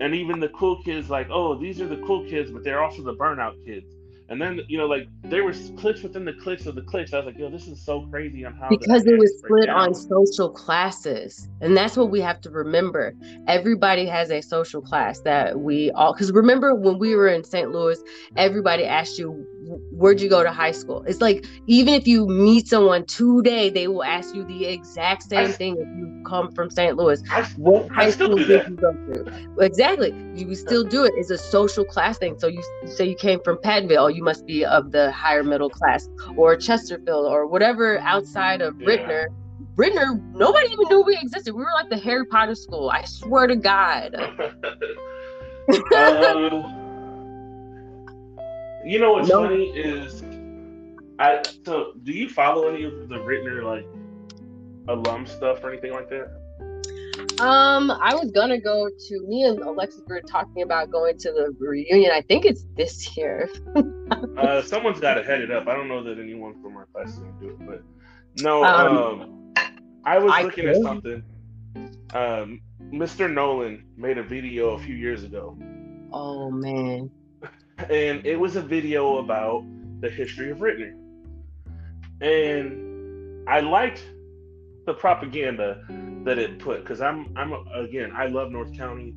[0.00, 3.02] and even the cool kids like, oh, these are the cool kids, but they're also
[3.02, 3.96] the burnout kids.
[4.28, 7.12] And then you know, like there were cliques within the cliques of the cliques.
[7.12, 9.94] I was like, yo, this is so crazy on how because it was split on
[9.94, 13.14] social classes, and that's what we have to remember.
[13.46, 16.12] Everybody has a social class that we all.
[16.12, 17.70] Because remember when we were in St.
[17.70, 18.00] Louis,
[18.36, 19.46] everybody asked you,
[19.90, 23.88] "Where'd you go to high school?" It's like even if you meet someone today, they
[23.88, 26.96] will ask you the exact same I, thing if you come from St.
[26.96, 27.22] Louis.
[27.30, 29.48] I, what high school did you go to?
[29.60, 31.12] Exactly, you still do it.
[31.16, 32.38] It's a social class thing.
[32.38, 36.08] So you say you came from Pattonville you must be of the higher middle class
[36.36, 39.24] or Chesterfield or whatever outside of yeah.
[39.76, 41.52] Ritenour, nobody even knew we existed.
[41.54, 42.88] We were like the Harry Potter school.
[42.88, 44.14] I swear to God.
[45.94, 46.85] um,
[48.86, 49.42] you know what's no.
[49.42, 50.22] funny is
[51.18, 53.86] I so do you follow any of the Ritenour like
[54.88, 56.30] alum stuff or anything like that?
[57.40, 61.54] Um, I was gonna go to me and Alexis were talking about going to the
[61.58, 62.12] reunion.
[62.12, 63.50] I think it's this year.
[64.36, 65.66] uh, someone's got to head it up.
[65.66, 67.82] I don't know that anyone from our class is gonna do it, but
[68.42, 68.64] no.
[68.64, 69.54] Um, um
[70.04, 70.76] I was I looking could.
[70.76, 71.22] at something.
[72.14, 73.30] Um, Mr.
[73.30, 75.58] Nolan made a video a few years ago.
[76.12, 77.10] Oh man.
[77.78, 79.64] And it was a video about
[80.00, 80.94] the history of Ritenour.
[82.20, 84.04] And I liked
[84.86, 85.84] the propaganda
[86.24, 89.14] that it put because I'm I'm again I love North County.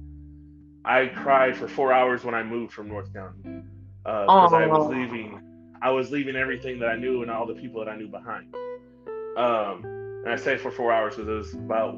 [0.85, 3.41] I cried for four hours when I moved from North County
[4.03, 5.41] because uh, I was leaving.
[5.81, 8.53] I was leaving everything that I knew and all the people that I knew behind.
[9.37, 9.83] Um,
[10.25, 11.95] and I say for four hours because it was about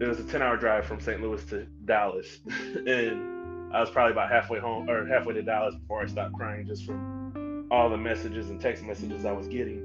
[0.00, 1.20] it was a ten hour drive from St.
[1.22, 2.38] Louis to Dallas,
[2.86, 3.39] and
[3.72, 6.84] I was probably about halfway home or halfway to Dallas before I stopped crying just
[6.84, 9.84] from all the messages and text messages I was getting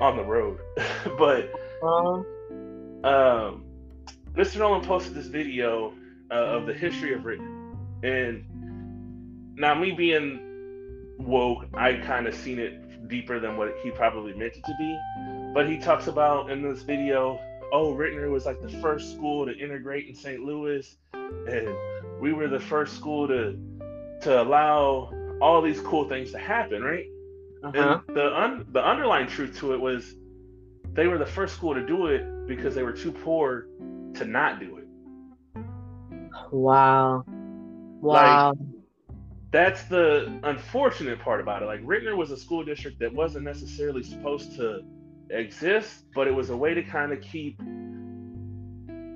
[0.00, 0.58] on the road.
[1.18, 1.52] but
[1.82, 2.22] uh-huh.
[3.04, 3.64] um,
[4.34, 4.58] Mr.
[4.58, 5.92] Nolan posted this video
[6.30, 8.44] uh, of the history of Ritenour, and
[9.56, 14.56] now me being woke, I kind of seen it deeper than what he probably meant
[14.56, 14.98] it to be.
[15.54, 17.38] But he talks about in this video,
[17.72, 20.40] oh, Ritenour was like the first school to integrate in St.
[20.40, 21.68] Louis, and
[22.22, 23.58] we were the first school to
[24.20, 25.12] to allow
[25.42, 27.06] all these cool things to happen, right?
[27.64, 28.00] Uh-huh.
[28.06, 30.14] And the un- the underlying truth to it was
[30.92, 33.66] they were the first school to do it because they were too poor
[34.14, 34.86] to not do it.
[36.52, 37.24] Wow.
[38.00, 38.50] Wow.
[38.50, 38.58] Like,
[39.50, 41.66] that's the unfortunate part about it.
[41.66, 44.82] Like Ritenour was a school district that wasn't necessarily supposed to
[45.30, 47.60] exist, but it was a way to kind of keep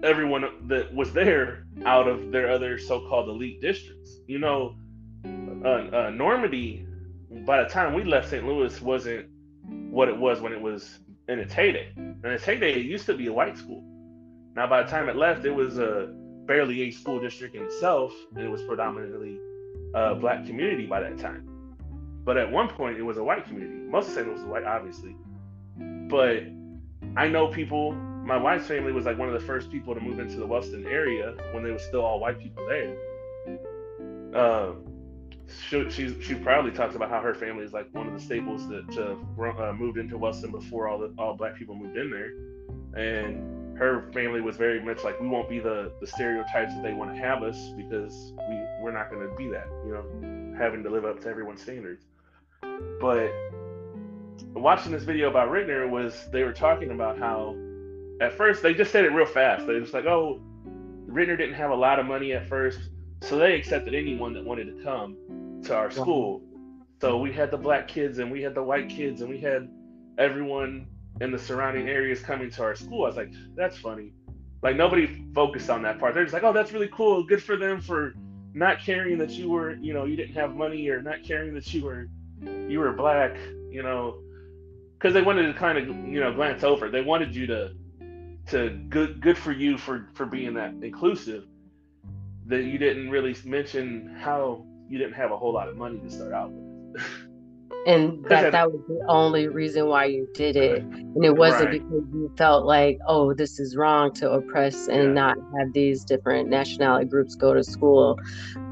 [0.03, 4.18] everyone that was there out of their other so-called elite districts.
[4.26, 4.76] You know,
[5.64, 6.86] uh, uh, Normandy,
[7.44, 8.47] by the time we left St.
[8.47, 9.28] Louis, wasn't
[9.90, 11.92] what it was when it was in its heyday.
[11.97, 13.82] And its heyday, it used to be a white school.
[14.55, 16.12] Now, by the time it left, it was a
[16.47, 19.38] barely a school district in itself, and it was predominantly
[19.94, 21.49] a black community by that time.
[22.24, 23.74] But at one point, it was a white community.
[23.88, 24.26] Most of St.
[24.26, 25.16] Louis was white, obviously.
[26.09, 26.44] But
[27.16, 27.97] I know people.
[28.26, 30.84] My wife's family was like one of the first people to move into the Wellston
[30.86, 32.96] area when they were still all white people there.
[34.34, 34.72] Uh,
[35.68, 38.66] she, she, she proudly talks about how her family is like one of the staples
[38.66, 43.78] that uh, moved into Wellston before all the all black people moved in there, and
[43.78, 47.14] her family was very much like we won't be the the stereotypes that they want
[47.14, 50.90] to have us because we we're not going to be that you know having to
[50.90, 52.06] live up to everyone's standards
[53.00, 53.30] but
[54.54, 57.54] watching this video about Ritenour was they were talking about how
[58.20, 60.40] at first they just said it real fast they just like oh
[61.08, 62.90] Ritenour didn't have a lot of money at first
[63.22, 65.16] so they accepted anyone that wanted to come
[65.64, 66.42] to our school
[67.00, 69.68] so we had the black kids and we had the white kids and we had
[70.18, 70.86] everyone
[71.20, 73.04] in the surrounding areas coming to our school.
[73.04, 74.12] I was like, that's funny.
[74.62, 76.14] Like nobody focused on that part.
[76.14, 77.22] They're just like, oh, that's really cool.
[77.22, 78.14] Good for them for
[78.54, 81.72] not caring that you were, you know, you didn't have money or not caring that
[81.72, 82.08] you were,
[82.68, 83.36] you were black,
[83.70, 84.18] you know,
[84.95, 86.88] because they wanted to kind of, you know, glance over.
[86.88, 87.74] They wanted you to,
[88.48, 91.44] to good, good for you for for being that inclusive.
[92.46, 96.10] That you didn't really mention how you didn't have a whole lot of money to
[96.10, 97.02] start out with.
[97.86, 101.82] and that that was the only reason why you did it and it wasn't right.
[101.82, 105.12] because you felt like oh this is wrong to oppress and yeah.
[105.12, 108.18] not have these different nationality groups go to school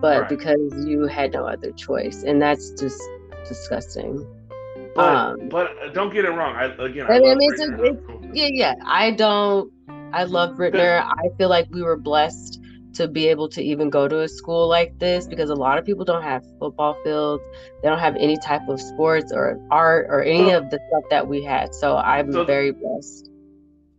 [0.01, 0.29] but right.
[0.29, 3.01] because you had no other choice and that's just
[3.47, 4.27] disgusting
[4.97, 8.03] but, um, but uh, don't get it wrong I, again I, I mean it's, it's,
[8.35, 8.75] yeah yeah.
[8.85, 9.73] I don't
[10.13, 12.61] i love Ritenour i feel like we were blessed
[12.95, 15.85] to be able to even go to a school like this because a lot of
[15.85, 17.43] people don't have football fields.
[17.83, 21.27] They don't have any type of sports or art or any of the stuff that
[21.27, 21.75] we had.
[21.75, 23.31] So i'm so very blessed.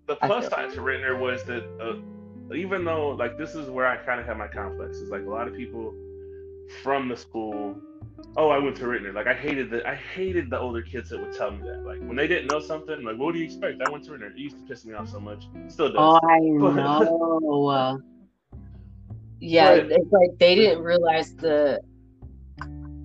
[0.07, 3.97] The plus side to Ritenour was that uh, even though like this is where i
[3.97, 5.93] kind of have my complexes like a lot of people
[6.83, 7.75] from the school.
[8.37, 9.13] Oh, I went to Ritenour.
[9.13, 11.85] Like I hated the I hated the older kids that would tell me that.
[11.85, 13.81] Like when they didn't know something, like what do you expect?
[13.85, 14.31] I went to Ritenour.
[14.31, 15.47] It used to piss me off so much.
[15.67, 15.95] Still does.
[15.97, 18.01] Oh, I know.
[19.39, 21.79] yeah, but, it's like they didn't realize the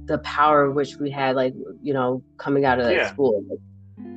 [0.07, 3.13] the power which we had, like you know, coming out of that yeah.
[3.13, 3.45] school.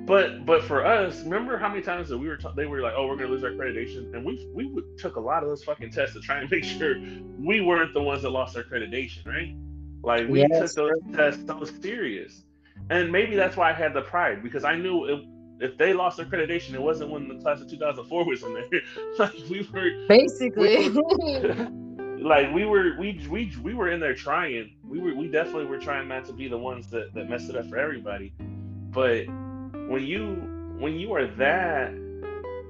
[0.05, 2.93] But but for us, remember how many times that we were t- they were like,
[2.97, 5.91] oh, we're gonna lose our accreditation, and we we took a lot of those fucking
[5.91, 6.95] tests to try and make sure
[7.37, 9.55] we weren't the ones that lost our accreditation, right?
[10.03, 12.43] Like we yes, took those tests so serious,
[12.89, 16.17] and maybe that's why I had the pride because I knew if, if they lost
[16.17, 18.65] their accreditation, it wasn't when the class of 2004 was in there.
[19.17, 20.89] like we were basically.
[20.89, 21.69] We were,
[22.19, 24.75] like we were we we we were in there trying.
[24.83, 27.55] We were we definitely were trying not to be the ones that that messed it
[27.55, 28.33] up for everybody,
[28.91, 29.25] but
[29.87, 30.35] when you
[30.79, 31.91] when you are that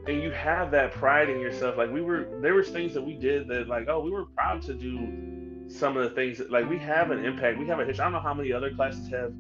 [0.06, 3.14] and you have that pride in yourself like we were there was things that we
[3.14, 4.98] did that like oh we were proud to do
[5.68, 8.06] some of the things that, like we have an impact we have a history i
[8.06, 9.34] don't know how many other classes have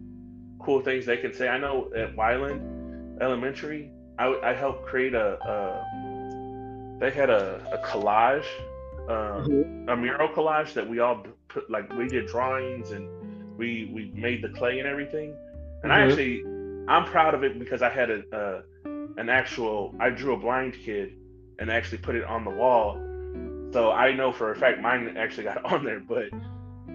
[0.60, 2.62] cool things they can say i know at wyland
[3.22, 8.46] elementary i, I helped create a, a they had a, a collage
[9.04, 9.90] um, mm-hmm.
[9.90, 13.08] a mural collage that we all put like we did drawings and
[13.58, 15.36] we we made the clay and everything
[15.84, 16.02] and mm-hmm.
[16.02, 16.44] i actually
[16.88, 18.62] I'm proud of it because I had a, uh,
[19.18, 21.14] an actual I drew a blind kid
[21.60, 22.96] and actually put it on the wall.
[23.74, 26.26] So I know for a fact mine actually got on there, but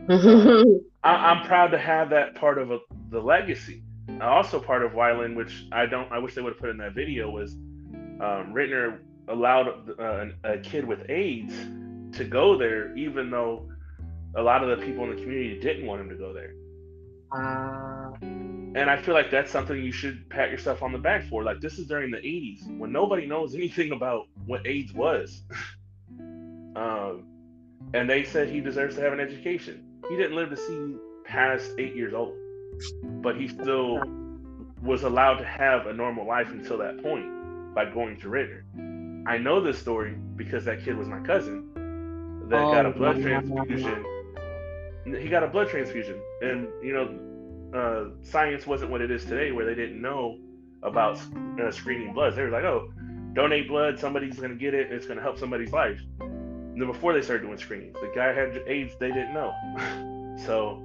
[1.02, 2.78] I, am proud to have that part of a,
[3.10, 3.82] the legacy.
[4.22, 6.94] Also, part of Wyland, which I don't, I wish they would have put in that
[6.94, 11.52] video, was um, Ritenour allowed uh, a kid with AIDS
[12.16, 13.68] to go there, even though
[14.36, 16.54] a lot of the people in the community didn't want him to go there.
[17.32, 21.42] Uh, and I feel like that's something you should pat yourself on the back for.
[21.42, 25.42] Like this is during the 80s when nobody knows anything about what AIDS was.
[26.78, 27.24] um,
[27.94, 29.82] and they said he deserves to have an education.
[30.08, 30.94] He didn't live to see
[31.24, 32.34] past eight years old,
[33.22, 34.00] but he still
[34.82, 39.26] was allowed to have a normal life until that point by going to Ritenour.
[39.26, 41.68] I know this story because that kid was my cousin
[42.48, 44.04] that oh, got a blood transfusion.
[45.04, 49.52] He got a blood transfusion, and you know uh, science wasn't what it is today,
[49.52, 50.38] where they didn't know
[50.82, 51.18] about
[51.60, 52.36] uh, screening blood.
[52.36, 52.90] They were like, "Oh,
[53.34, 53.98] donate blood.
[53.98, 54.86] Somebody's going to get it.
[54.86, 56.00] And it's going to help somebody's life."
[56.78, 58.94] And then before they started doing screenings, the guy had AIDS.
[59.00, 59.52] They didn't know.
[60.46, 60.80] so,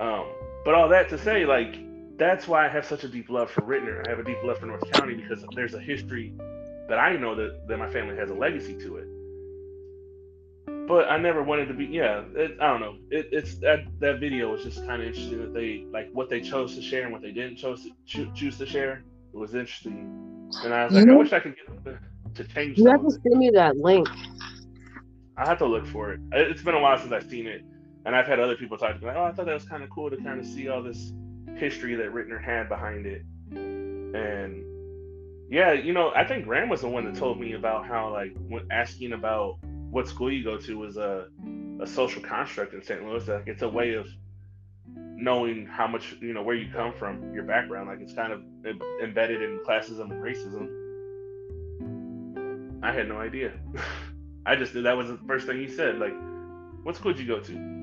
[0.00, 0.26] um,
[0.64, 1.76] but all that to say, like,
[2.18, 4.04] that's why I have such a deep love for Ritenour.
[4.08, 6.34] I have a deep love for North County because there's a history
[6.88, 9.06] that I know that, that my family has a legacy to it
[10.88, 11.84] but I never wanted to be.
[11.84, 12.96] Yeah, it, I don't know.
[13.10, 16.40] It, it's that that video was just kind of interesting that they like what they
[16.40, 19.04] chose to share and what they didn't chose to cho- choose to share.
[19.32, 22.76] It was interesting, and I was like, I wish I could get to, to change.
[22.76, 24.08] You have to send me that link.
[25.40, 26.20] I have to look for it.
[26.32, 27.64] It's been a while since I've seen it,
[28.04, 29.82] and I've had other people talk to me like, "Oh, I thought that was kind
[29.82, 31.14] of cool to kind of see all this
[31.56, 34.62] history that Ritenour had behind it." And
[35.50, 38.36] yeah, you know, I think Graham was the one that told me about how like
[38.48, 39.56] when asking about
[39.90, 41.28] what school you go to was a,
[41.80, 43.02] a social construct in St.
[43.02, 43.26] Louis.
[43.26, 44.08] Like it's a way of
[44.94, 47.88] knowing how much you know where you come from, your background.
[47.88, 48.42] Like it's kind of
[49.02, 50.68] embedded in classism and racism.
[52.82, 53.52] I had no idea.
[54.46, 55.98] I just knew that was the first thing he said.
[55.98, 56.14] Like,
[56.82, 57.80] what school did you go to?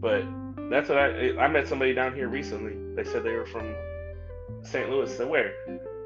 [0.00, 0.24] But
[0.70, 2.74] that's what I I met somebody down here recently.
[2.94, 3.74] They said they were from
[4.62, 4.88] St.
[4.90, 5.14] Louis.
[5.16, 5.52] So where?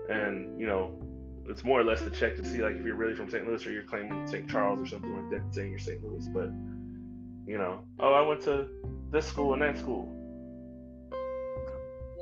[0.09, 0.99] And you know,
[1.47, 3.47] it's more or less to check to see like if you're really from St.
[3.47, 4.49] Louis or you're claiming St.
[4.49, 6.03] Charles or something like that, saying you're St.
[6.03, 6.27] Louis.
[6.29, 6.51] But
[7.47, 8.69] you know, oh, I went to
[9.11, 10.09] this school and that school.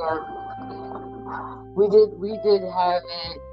[0.01, 2.19] Yeah, we did.
[2.19, 3.48] We did have it.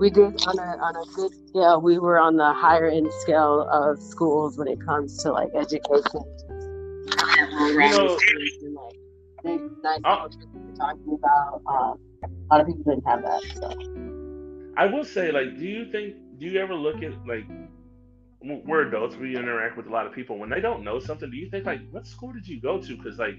[0.00, 1.80] We did on a on a good scale.
[1.80, 6.22] We were on the higher end scale of schools when it comes to like education.
[7.64, 8.90] You know,
[9.44, 10.28] like, nice uh,
[10.76, 11.62] talking about.
[11.66, 13.42] Um, a lot of people didn't have that.
[13.54, 14.74] So.
[14.76, 17.44] I will say, like, do you think, do you ever look at, like,
[18.42, 20.38] we're adults, we interact with a lot of people.
[20.38, 22.96] When they don't know something, do you think, like, what school did you go to?
[22.96, 23.36] Because, like,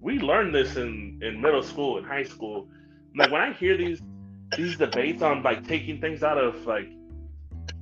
[0.00, 2.68] we learned this in, in middle school and high school.
[3.16, 4.00] Like, when I hear these,
[4.56, 6.88] these debates on, like, taking things out of, like,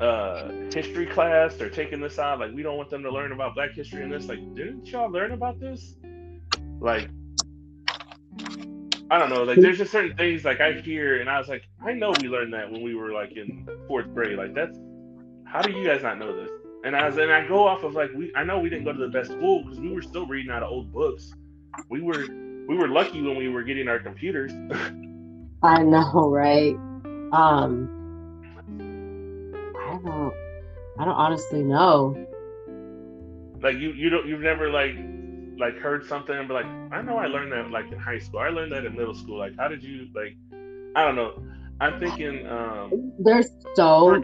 [0.00, 3.54] uh history class or taking this out like we don't want them to learn about
[3.54, 5.96] black history and this like didn't y'all learn about this
[6.78, 7.08] like
[9.10, 9.42] I don't know.
[9.42, 12.28] Like, there's just certain things like I hear, and I was like, I know we
[12.28, 14.36] learned that when we were like in fourth grade.
[14.36, 14.78] Like, that's
[15.46, 16.50] how do you guys not know this?
[16.84, 18.30] And I was, and I go off of like we.
[18.36, 20.62] I know we didn't go to the best school because we were still reading out
[20.62, 21.32] of old books.
[21.88, 22.26] We were
[22.68, 24.52] we were lucky when we were getting our computers.
[25.62, 26.74] I know, right?
[27.32, 27.90] Um,
[29.76, 30.34] I don't.
[30.98, 32.16] I don't honestly know.
[33.60, 34.94] Like you you don't you've never like
[35.58, 38.40] like heard something and be like, I know I learned that like in high school.
[38.40, 39.38] I learned that in middle school.
[39.38, 40.36] Like how did you like
[40.96, 41.42] I don't know.
[41.80, 44.22] I'm thinking um there's so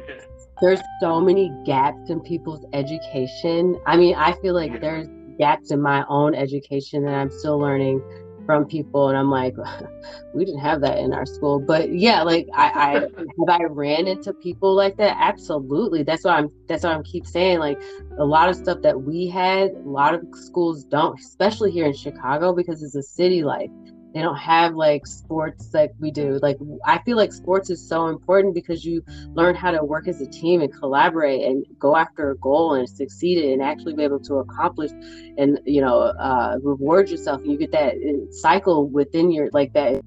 [0.61, 3.79] there's so many gaps in people's education.
[3.87, 5.09] I mean, I feel like there's
[5.39, 8.01] gaps in my own education that I'm still learning
[8.47, 9.55] from people and I'm like,
[10.35, 11.61] we didn't have that in our school.
[11.61, 12.93] But yeah, like I, I
[13.49, 15.17] have I ran into people like that?
[15.19, 16.03] Absolutely.
[16.03, 17.81] That's why I'm that's why I'm keep saying like
[18.19, 21.95] a lot of stuff that we had, a lot of schools don't, especially here in
[21.95, 23.71] Chicago because it's a city like
[24.15, 26.39] they don't have like sports like we do.
[26.41, 29.03] Like i feel like sports is so important because you
[29.35, 32.89] learn how to work as a team and collaborate and go after a goal and
[32.89, 34.93] succeed it and actually be able to accomplish
[35.37, 37.41] and you know uh, reward yourself.
[37.43, 40.01] And you get that uh, cycle within your like that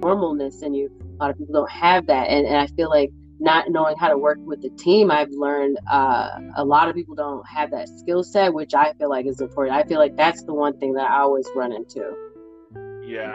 [0.00, 0.88] normalness and you
[1.20, 2.28] a lot of people don't have that.
[2.30, 3.10] And, and i feel like
[3.40, 7.16] not knowing how to work with the team i've learned uh, a lot of people
[7.16, 9.76] don't have that skill set which i feel like is important.
[9.76, 12.23] I feel like that's the one thing that i always run into
[13.06, 13.30] yeah,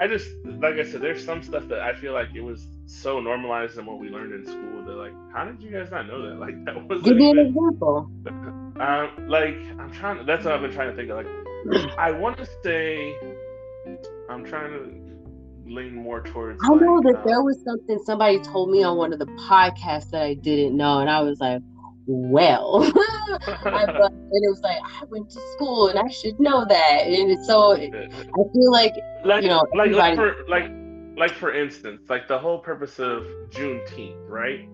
[0.00, 2.66] I, I just like I said, there's some stuff that I feel like it was
[2.86, 6.06] so normalized in what we learned in school that like, how did you guys not
[6.06, 6.34] know that?
[6.44, 7.02] Like that was.
[7.02, 8.10] Give me an example.
[8.26, 10.18] Um, like I'm trying.
[10.18, 11.16] To, that's what I've been trying to think of.
[11.16, 13.16] Like, I want to say,
[14.28, 16.60] I'm trying to lean more towards.
[16.64, 20.10] I know that um, there was something somebody told me on one of the podcasts
[20.10, 21.62] that I didn't know, and I was like,
[22.06, 22.90] well.
[22.96, 27.06] I, and it was like I went to school and I should know that.
[27.06, 28.94] And so I feel like,
[29.24, 30.70] like you know, like like for, like
[31.16, 34.68] like for instance, like the whole purpose of Juneteenth, right?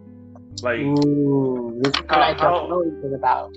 [0.63, 3.51] Like, Ooh, this is what how, I don't know anything about.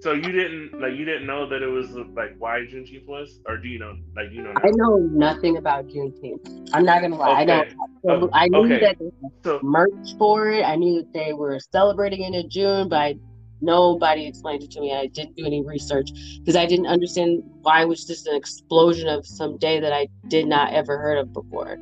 [0.00, 3.58] So you didn't like you didn't know that it was like why Juneteenth was, or
[3.58, 4.52] do you know like you know?
[4.52, 4.60] Now?
[4.64, 6.70] I know nothing about Juneteenth.
[6.72, 7.42] I'm not gonna lie.
[7.42, 7.42] Okay.
[7.42, 7.74] I don't.
[8.08, 8.80] Oh, I knew okay.
[8.80, 9.10] that they
[9.44, 10.64] so, merch for it.
[10.64, 13.14] I knew that they were celebrating it in June, but I,
[13.60, 14.94] nobody explained it to me.
[14.94, 19.06] I didn't do any research because I didn't understand why it was just an explosion
[19.06, 21.76] of some day that I did not ever heard of before.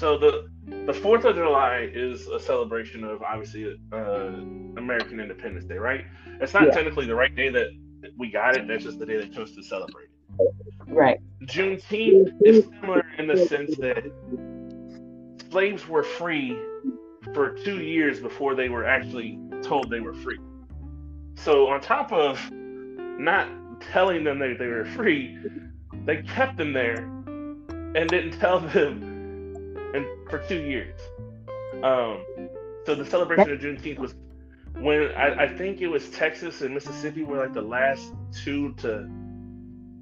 [0.00, 0.48] So the
[0.86, 3.96] the Fourth of July is a celebration of obviously uh,
[4.78, 6.06] American Independence Day, right?
[6.40, 6.70] It's not yeah.
[6.70, 7.66] technically the right day that
[8.16, 8.66] we got it.
[8.66, 10.08] That's just the day they chose to celebrate.
[10.86, 11.20] Right.
[11.42, 14.10] Juneteenth is similar in the sense that
[15.50, 16.58] slaves were free
[17.34, 20.38] for two years before they were actually told they were free.
[21.34, 23.50] So on top of not
[23.92, 25.36] telling them that they were free,
[26.06, 27.04] they kept them there
[27.94, 29.09] and didn't tell them
[29.94, 30.98] and for two years.
[31.82, 32.24] Um,
[32.86, 34.14] so the celebration of Juneteenth was
[34.74, 38.12] when I, I, think it was Texas and Mississippi were like the last
[38.44, 39.08] two to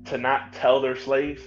[0.06, 1.43] to not tell their slaves.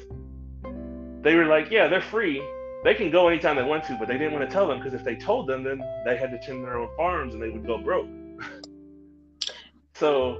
[1.21, 2.41] They were like, yeah, they're free.
[2.83, 4.93] They can go anytime they want to, but they didn't want to tell them because
[4.93, 7.65] if they told them, then they had to tend their own farms and they would
[7.65, 8.07] go broke.
[9.93, 10.39] so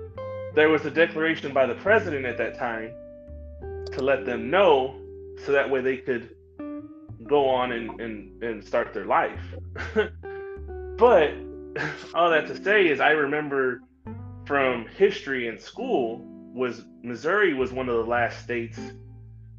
[0.56, 2.92] there was a declaration by the president at that time
[3.92, 4.96] to let them know
[5.46, 6.36] so that way they could
[7.28, 9.42] go on and, and, and start their life.
[10.98, 11.34] but
[12.14, 13.82] all that to say is I remember
[14.46, 16.22] from history in school
[16.54, 18.80] was Missouri was one of the last states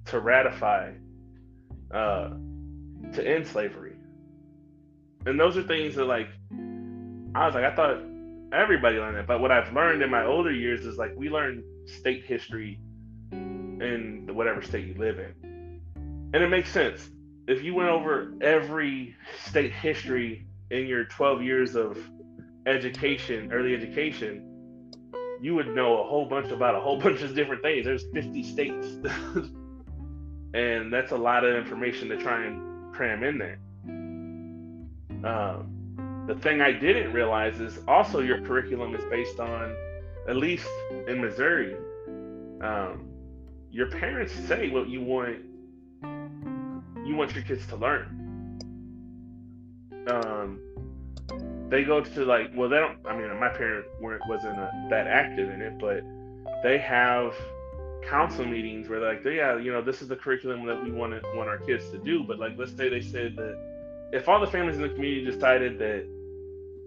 [0.07, 0.93] to ratify
[1.93, 2.31] uh,
[3.15, 3.97] to end slavery.
[5.25, 6.29] And those are things that like
[7.35, 8.03] I was like I thought
[8.53, 11.63] everybody learned it, but what I've learned in my older years is like we learn
[11.87, 12.79] state history
[13.31, 15.81] in whatever state you live in.
[16.35, 17.12] And it makes sense
[17.49, 21.99] if you went over every state history in your 12 years of
[22.67, 24.49] education, early education,
[25.41, 27.85] you would know a whole bunch about a whole bunch of different things.
[27.85, 28.87] There's 50 states.
[30.55, 33.59] and that's a lot of information to try and cram in there.
[35.25, 39.75] Um, the thing I didn't realize is also your curriculum is based on,
[40.29, 40.69] at least
[41.09, 41.75] in Missouri,
[42.63, 43.09] um,
[43.71, 45.39] your parents say what you want
[47.05, 48.19] you want your kids to learn.
[50.09, 50.61] Um,
[51.69, 52.99] they go to like, well, they don't.
[53.07, 56.03] I mean, my parents weren't wasn't a, that active in it, but
[56.63, 57.35] they have
[58.03, 61.13] council meetings where they're like, yeah, you know, this is the curriculum that we want
[61.13, 62.25] to want our kids to do.
[62.25, 63.59] But like, let's say they said that
[64.13, 66.07] if all the families in the community decided that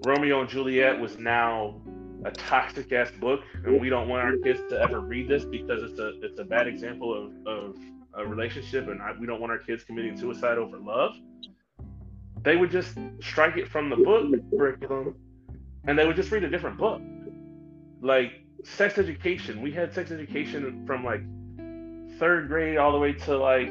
[0.06, 1.82] Romeo and Juliet was now
[2.24, 5.82] a toxic ass book, and we don't want our kids to ever read this because
[5.84, 7.76] it's a it's a bad example of, of
[8.18, 11.16] a relationship and I, we don't want our kids committing suicide over love,
[12.44, 15.16] they would just strike it from the book curriculum
[15.88, 17.02] and they would just read a different book.
[18.02, 21.22] Like sex education, we had sex education from like
[22.20, 23.68] third grade all the way to like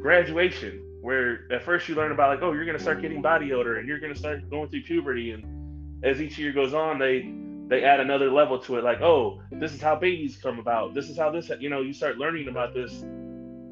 [0.00, 3.78] graduation, where at first you learn about like, oh, you're gonna start getting body odor
[3.78, 7.32] and you're gonna start going through puberty, and as each year goes on, they
[7.68, 10.92] they add another level to it, like, oh, this is how babies come about.
[10.92, 13.04] This is how this, you know, you start learning about this.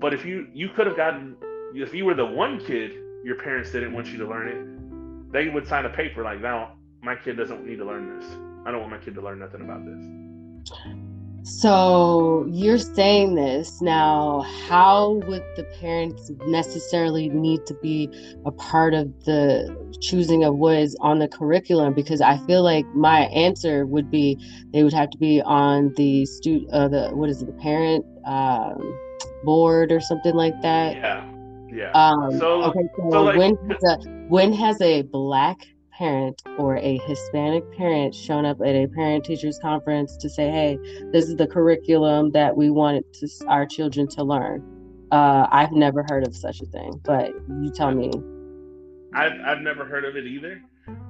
[0.02, 1.36] But if you you could have gotten,
[1.74, 2.90] if you were the one kid
[3.24, 6.72] your parents didn't want you to learn it, they would sign a paper like, now
[7.02, 8.28] my kid doesn't need to learn this.
[8.66, 11.02] I don't want my kid to learn nothing about this.
[11.44, 14.44] So you're saying this now.
[14.68, 18.08] How would the parents necessarily need to be
[18.44, 21.94] a part of the choosing of what is on the curriculum?
[21.94, 24.36] Because I feel like my answer would be
[24.72, 28.04] they would have to be on the stu uh, the what is it the parent
[28.24, 28.80] um,
[29.44, 30.96] board or something like that.
[30.96, 31.24] Yeah,
[31.68, 31.90] yeah.
[31.92, 35.58] Um, so, okay, so, so like, when has a when has a black
[35.92, 40.78] parent or a Hispanic parent shown up at a parent teachers conference to say, "Hey,
[41.12, 44.62] this is the curriculum that we wanted to, our children to learn."
[45.10, 48.10] Uh, I've never heard of such a thing, but you tell me.
[49.14, 50.62] I've I've never heard of it either.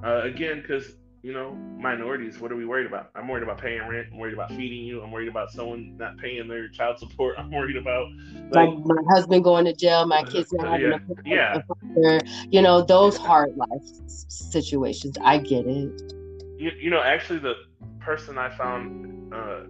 [0.03, 3.09] Uh, again, because you know, minorities, what are we worried about?
[3.15, 4.07] I'm worried about paying rent.
[4.11, 5.01] I'm worried about feeding you.
[5.01, 7.35] I'm worried about someone not paying their child support.
[7.39, 8.07] I'm worried about
[8.51, 12.19] like, my, my husband going to jail, my kids not having yeah, a, yeah.
[12.49, 15.17] you know, those hard life situations.
[15.23, 16.13] I get it.
[16.57, 17.55] You, you know, actually, the
[18.01, 19.61] person I found uh,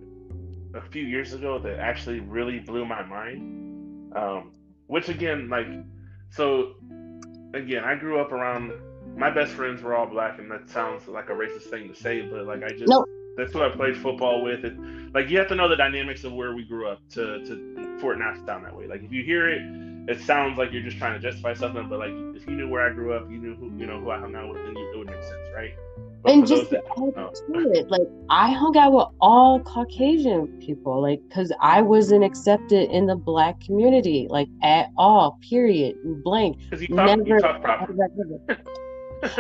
[0.74, 4.54] a few years ago that actually really blew my mind, um,
[4.88, 5.68] which again, like,
[6.32, 6.74] so
[7.54, 8.74] again, I grew up around
[9.16, 12.22] my best friends were all black, and that sounds like a racist thing to say,
[12.22, 13.08] but like I just nope.
[13.38, 14.66] that's who I played football with.
[14.66, 14.74] It
[15.14, 18.14] like you have to know the dynamics of where we grew up to to for
[18.14, 18.88] it not to sound that way.
[18.88, 19.62] Like if you hear it,
[20.10, 22.90] it sounds like you're just trying to justify something, but like if you knew where
[22.90, 24.92] I grew up, you knew who you know who I hung out with, then you,
[24.94, 25.74] it would make sense, right?
[26.24, 26.84] But and just that,
[27.74, 33.08] it, like I hung out with all Caucasian people, like because I wasn't accepted in
[33.08, 35.38] the black community, like at all.
[35.50, 35.96] Period.
[36.24, 36.58] Blank.
[36.70, 37.94] Because you talk, Never, you talk proper.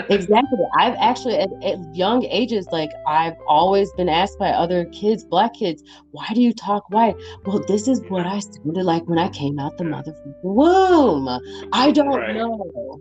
[0.09, 0.59] exactly.
[0.77, 5.53] I've actually at, at, young ages, like I've always been asked by other kids, black
[5.53, 7.15] kids, why do you talk white?
[7.45, 11.27] Well, this is what I sounded like when I came out the motherfucking womb.
[11.73, 12.35] I don't right.
[12.35, 12.99] know.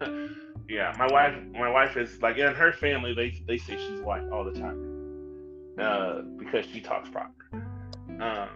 [0.68, 4.28] yeah, my wife, my wife is like in her family, they they say she's white
[4.30, 7.30] all the time, uh, because she talks proper.
[8.20, 8.48] Um,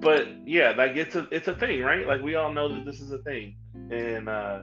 [0.00, 2.06] but yeah, like it's a it's a thing, right?
[2.06, 3.56] Like we all know that this is a thing,
[3.90, 4.60] and uh,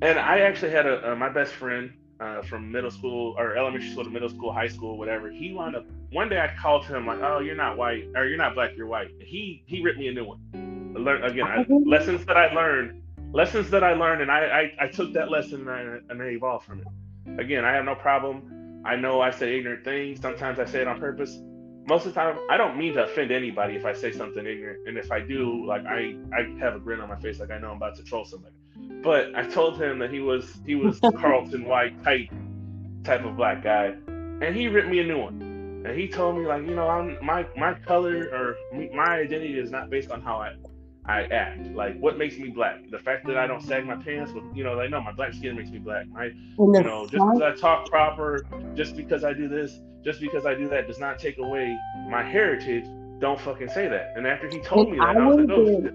[0.00, 3.90] and I actually had a, uh, my best friend uh, from middle school or elementary
[3.90, 5.30] school to middle school, high school, whatever.
[5.30, 6.40] He wound up one day.
[6.40, 9.62] I called him like, "Oh, you're not white, or you're not black, you're white." He
[9.66, 10.94] he ripped me a new one.
[10.94, 13.02] Learn again I, lessons that I learned,
[13.32, 15.80] lessons that I learned, and I I, I took that lesson and I,
[16.10, 17.40] and I evolved from it.
[17.40, 18.82] Again, I have no problem.
[18.84, 20.20] I know I say ignorant things.
[20.20, 21.38] Sometimes I say it on purpose.
[21.86, 24.86] Most of the time, I don't mean to offend anybody if I say something ignorant,
[24.86, 27.58] and if I do, like I I have a grin on my face, like I
[27.58, 28.54] know I'm about to troll somebody.
[29.02, 32.28] But I told him that he was he was Carlton White type
[33.04, 35.84] type of black guy, and he ripped me a new one.
[35.86, 38.56] And he told me like, you know, I'm my my color or
[38.94, 40.54] my identity is not based on how I
[41.06, 41.66] I act.
[41.68, 42.90] Like what makes me black?
[42.90, 45.32] The fact that I don't sag my pants, but you know, like no, my black
[45.32, 46.06] skin makes me black.
[46.16, 48.44] I, you know, just because I talk proper,
[48.74, 51.76] just because I do this, just because I do that, does not take away
[52.10, 52.84] my heritage.
[53.20, 54.12] Don't fucking say that.
[54.16, 55.92] And after he told and me that, I, I was like, oh,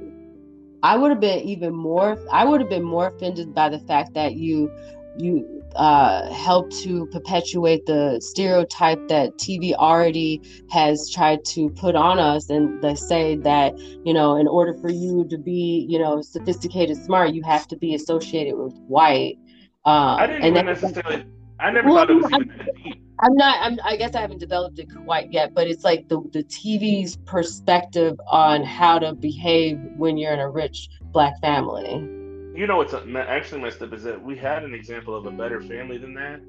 [0.84, 2.18] I would have been even more.
[2.32, 4.70] I would have been more offended by the fact that you
[5.18, 10.42] you uh, help to perpetuate the stereotype that TV already
[10.72, 14.90] has tried to put on us, and they say that you know, in order for
[14.90, 19.38] you to be you know sophisticated, smart, you have to be associated with white.
[19.86, 21.26] Um, I didn't and necessarily.
[21.60, 23.03] I never well, thought it was even that deep.
[23.24, 23.58] I'm not.
[23.62, 27.16] I'm, I guess I haven't developed it quite yet, but it's like the the TV's
[27.26, 31.94] perspective on how to behave when you're in a rich black family.
[32.56, 35.62] You know what's actually messed up is that we had an example of a better
[35.62, 36.41] family than that,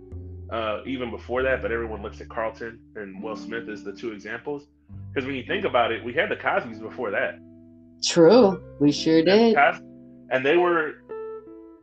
[0.51, 1.63] uh, even before that.
[1.63, 4.67] But everyone looks at Carlton and Will Smith as the two examples.
[5.13, 7.39] Because when you think about it, we had the Cosbys before that.
[8.03, 9.57] True, we sure did.
[10.31, 11.04] And they were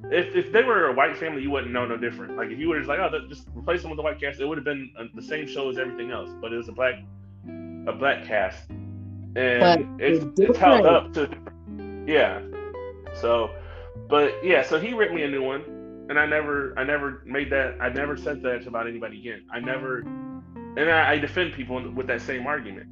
[0.10, 2.36] if, if they were a white family, you wouldn't know no different.
[2.36, 4.46] Like if you were just like, oh, just replace them with a white cast, it
[4.46, 6.30] would have been uh, the same show as everything else.
[6.42, 6.96] But it was a black,
[7.48, 8.70] a black cast,
[9.36, 11.30] and it's, it's held up to,
[12.08, 12.42] yeah.
[13.14, 13.52] So,
[14.10, 15.62] but yeah, so he ripped me a new one,
[16.10, 19.44] and I never, I never made that, I never said that about anybody again.
[19.52, 22.88] I never, and I, I defend people with that same argument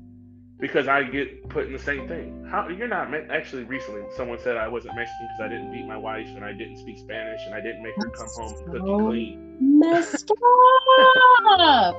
[0.60, 2.46] because I get put in the same thing.
[2.50, 5.98] How you're not actually recently someone said I wasn't Mexican because I didn't beat my
[5.98, 9.58] wife and I didn't speak Spanish and I didn't make her come home so clean.
[9.80, 10.32] Messed
[11.58, 11.96] up.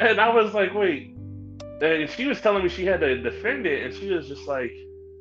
[0.00, 1.14] and I was like, wait.
[1.82, 4.72] And she was telling me she had to defend it, and she was just like,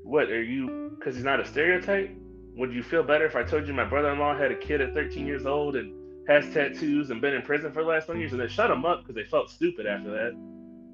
[0.03, 0.95] "What are you?
[0.98, 2.15] Because he's not a stereotype.
[2.56, 5.26] Would you feel better if I told you my brother-in-law had a kid at 13
[5.26, 5.91] years old and
[6.30, 8.86] has tattoos and been in prison for the last 20 years, and they shut him
[8.86, 10.34] up because they felt stupid after that.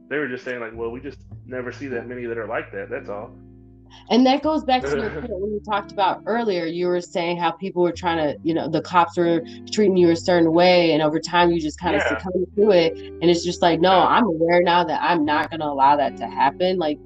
[0.10, 2.72] They were just saying like, well, we just never see that many that are like
[2.72, 2.90] that.
[2.90, 3.32] That's all.
[4.10, 6.66] And that goes back to your point when you talked about earlier.
[6.66, 9.42] You were saying how people were trying to, you know, the cops were
[9.72, 12.18] treating you a certain way, and over time you just kind of yeah.
[12.18, 12.98] succumb to it.
[12.98, 16.18] And it's just like, no, I'm aware now that I'm not going to allow that
[16.18, 16.78] to happen.
[16.78, 17.00] Like,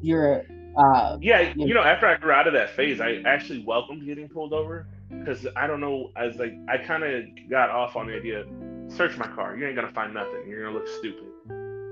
[0.00, 0.44] you're.
[0.76, 4.28] Uh, yeah, you know, after I grew out of that phase, I actually welcomed getting
[4.28, 6.10] pulled over because I don't know.
[6.16, 8.46] I was like, I kind of got off on the idea,
[8.88, 9.54] search my car.
[9.54, 10.48] You ain't gonna find nothing.
[10.48, 11.31] You're gonna look stupid.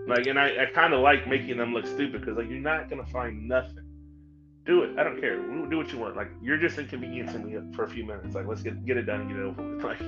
[0.06, 2.88] Like, and I, I kind of like making them look stupid because like you're not
[2.90, 3.84] gonna find nothing
[4.66, 4.98] do it.
[4.98, 5.36] I don't care.
[5.36, 6.16] Do what you want.
[6.16, 8.34] Like you're just inconveniencing me for a few minutes.
[8.34, 9.84] Like let's get get it done, and get it over with.
[9.90, 10.00] Like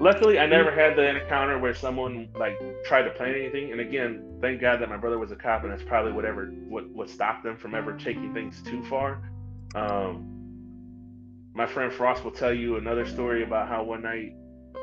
[0.00, 3.72] luckily I never had the encounter where someone like tried to plan anything.
[3.72, 6.88] And again, thank God that my brother was a cop and that's probably whatever what
[6.90, 9.22] what stopped them from ever taking things too far.
[9.74, 10.32] Um
[11.54, 14.34] my friend Frost will tell you another story about how one night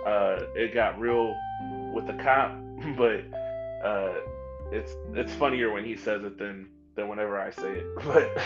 [0.07, 1.35] uh, it got real
[1.93, 2.57] with the cop,
[2.97, 3.21] but
[3.83, 4.13] uh,
[4.71, 7.85] it's it's funnier when he says it than than whenever I say it.
[8.05, 8.37] But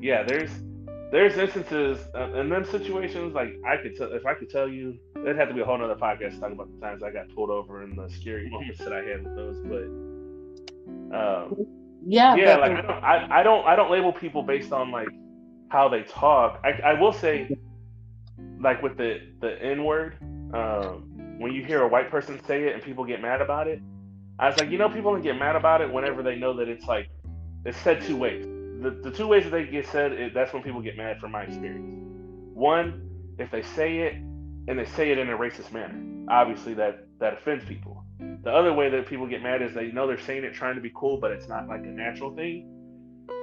[0.00, 0.50] yeah, there's
[1.12, 4.98] there's instances uh, in them situations like I could tell if I could tell you,
[5.16, 7.50] it'd have to be a whole nother podcast talking about the times I got pulled
[7.50, 9.58] over and the scary moments that I had with those.
[9.60, 11.66] But um,
[12.04, 15.08] yeah, yeah, like I don't, I, I don't I don't label people based on like
[15.68, 16.60] how they talk.
[16.64, 17.56] I, I will say,
[18.60, 20.16] like with the the N word,
[20.52, 23.80] um, when you hear a white person say it and people get mad about it,
[24.38, 26.68] I was like, you know, people don't get mad about it whenever they know that
[26.68, 27.08] it's like
[27.64, 28.44] it's said two ways.
[28.82, 31.32] The, the two ways that they get said, it, that's when people get mad from
[31.32, 32.04] my experience.
[32.52, 33.08] One,
[33.38, 37.34] if they say it and they say it in a racist manner, obviously that that
[37.34, 38.04] offends people.
[38.18, 40.80] The other way that people get mad is they know they're saying it trying to
[40.80, 42.72] be cool, but it's not like a natural thing.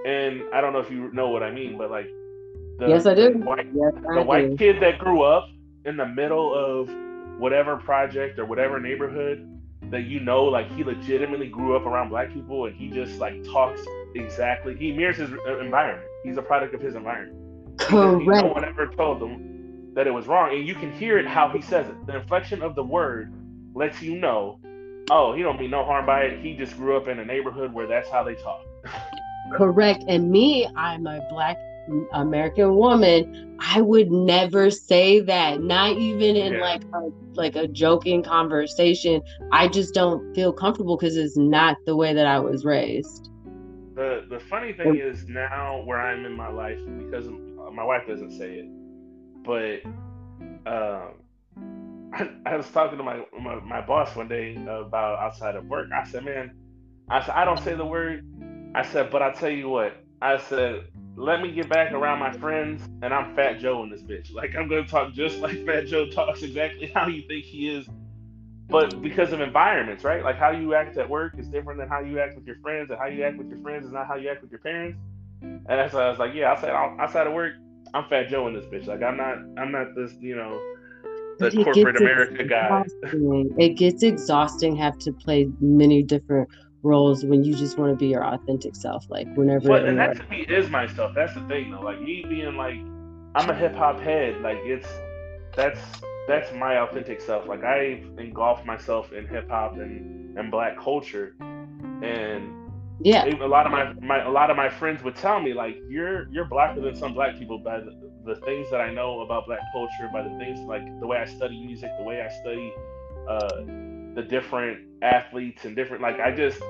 [0.06, 2.07] And I don't know if you know what I mean, but like
[2.78, 3.34] the, yes, I do.
[3.34, 5.49] The white, yes, the white kid that grew up
[5.86, 6.90] in the middle of
[7.40, 9.49] whatever project or whatever neighborhood
[9.92, 13.44] that you know, like he legitimately grew up around black people and he just like
[13.44, 13.82] talks
[14.16, 14.76] exactly.
[14.76, 16.08] He mirrors his uh, environment.
[16.24, 17.80] He's a product of his environment.
[17.80, 18.46] Correct.
[18.46, 21.50] No one ever told him that it was wrong, and you can hear it how
[21.50, 22.06] he says it.
[22.08, 23.34] The inflection of the word
[23.74, 24.60] lets you know.
[25.12, 26.44] Oh, he don't mean no harm by it.
[26.44, 28.62] He just grew up in a neighborhood where that's how they talk.
[29.54, 30.04] Correct.
[30.08, 31.58] And me, I'm a black
[32.14, 35.62] American woman, I would never say that.
[35.62, 36.62] Not even in yeah.
[36.62, 39.22] like a like a joking conversation.
[39.52, 43.30] I just don't feel comfortable because it's not the way that I was raised.
[43.96, 47.28] The the funny thing is now where I'm in my life because
[47.72, 48.68] my wife doesn't say it,
[49.44, 49.86] but
[50.66, 51.14] um,
[52.14, 55.90] I, I, was talking to my, my my boss one day about outside of work.
[55.94, 56.56] I said, man,
[57.10, 58.26] I said I don't say the word.
[58.76, 62.31] I said, but I tell you what, I said let me get back around my
[62.31, 64.31] friends, and I'm Fat Joe in this bitch.
[64.34, 67.88] Like I'm gonna talk just like Fat Joe talks, exactly how you think he is,
[68.68, 70.23] but because of environments, right?
[70.23, 72.90] Like how you act at work is different than how you act with your friends,
[72.90, 74.99] and how you act with your friends is not how you act with your parents.
[75.41, 77.53] And that's why I was like, yeah, outside outside of work,
[77.94, 78.88] I'm Fat Joe in this bitch.
[78.88, 80.60] Like I'm not I'm not this, you know,
[81.38, 82.84] the corporate America guy.
[83.57, 86.49] It gets exhausting have to play many different
[86.84, 89.06] roles when you just want to be your authentic self.
[89.10, 89.68] Like whenever.
[89.68, 91.14] But and that to me is myself.
[91.16, 91.82] That's the thing though.
[91.82, 92.78] Like me being like,
[93.36, 94.42] I'm a hip hop head.
[94.42, 94.88] Like it's
[95.56, 95.80] that's
[96.28, 97.48] that's my authentic self.
[97.48, 102.70] Like I engulf myself in hip hop and and black culture, and
[103.02, 105.78] yeah, a lot of my, my a lot of my friends would tell me like
[105.90, 107.92] you're you're blacker than some black people by the,
[108.26, 111.26] the things that I know about black culture, by the things like the way I
[111.26, 112.74] study music, the way I study.
[113.28, 116.61] Uh, the different athletes and different like I just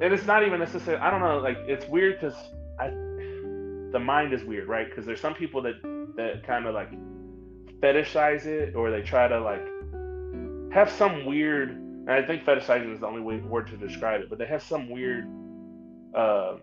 [0.00, 2.36] and it's not even necessarily I don't know like it's weird because
[2.78, 4.88] I the mind is weird right?
[4.88, 5.82] Because there's some people that
[6.16, 6.90] that kind of like
[7.80, 9.64] fetishize it or they try to like
[10.72, 14.30] have some weird and I think fetishizing is the only way, word to describe it
[14.30, 15.28] but they have some weird
[16.14, 16.56] uh,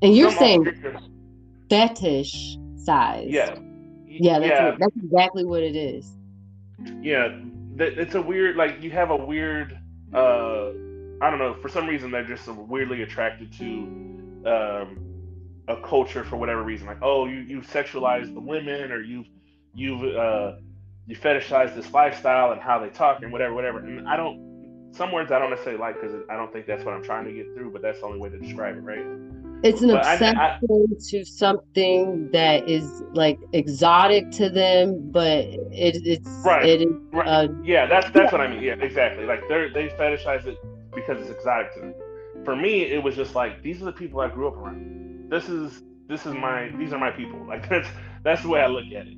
[0.00, 0.64] and you're saying
[1.68, 3.26] fetish size.
[3.28, 3.58] Yeah.
[4.06, 4.70] Yeah that's, yeah.
[4.70, 6.12] What, that's exactly what it is.
[7.02, 7.36] Yeah
[7.80, 9.78] it's a weird like you have a weird
[10.14, 10.68] uh
[11.20, 13.64] I don't know for some reason they're just weirdly attracted to
[14.46, 15.04] um
[15.68, 16.86] a culture for whatever reason.
[16.86, 19.26] Like oh you you sexualize the women or you've
[19.74, 20.56] you've uh
[21.06, 23.78] you fetishize this lifestyle and how they talk and whatever whatever.
[23.78, 26.94] And I don't some words I don't necessarily like because I don't think that's what
[26.94, 29.04] I'm trying to get through but that's the only way to describe it right
[29.62, 30.60] it's an but obsession I, I,
[31.10, 36.64] to something that is like exotic to them, but it, it's right.
[36.64, 37.26] It is, right.
[37.26, 38.38] Uh, yeah, that's that's yeah.
[38.38, 38.62] what I mean.
[38.62, 39.24] Yeah, exactly.
[39.24, 40.58] Like they they fetishize it
[40.94, 41.94] because it's exotic to them.
[42.44, 45.28] For me, it was just like these are the people I grew up around.
[45.30, 47.44] This is this is my these are my people.
[47.46, 47.88] Like that's
[48.22, 49.16] that's the way I look at it.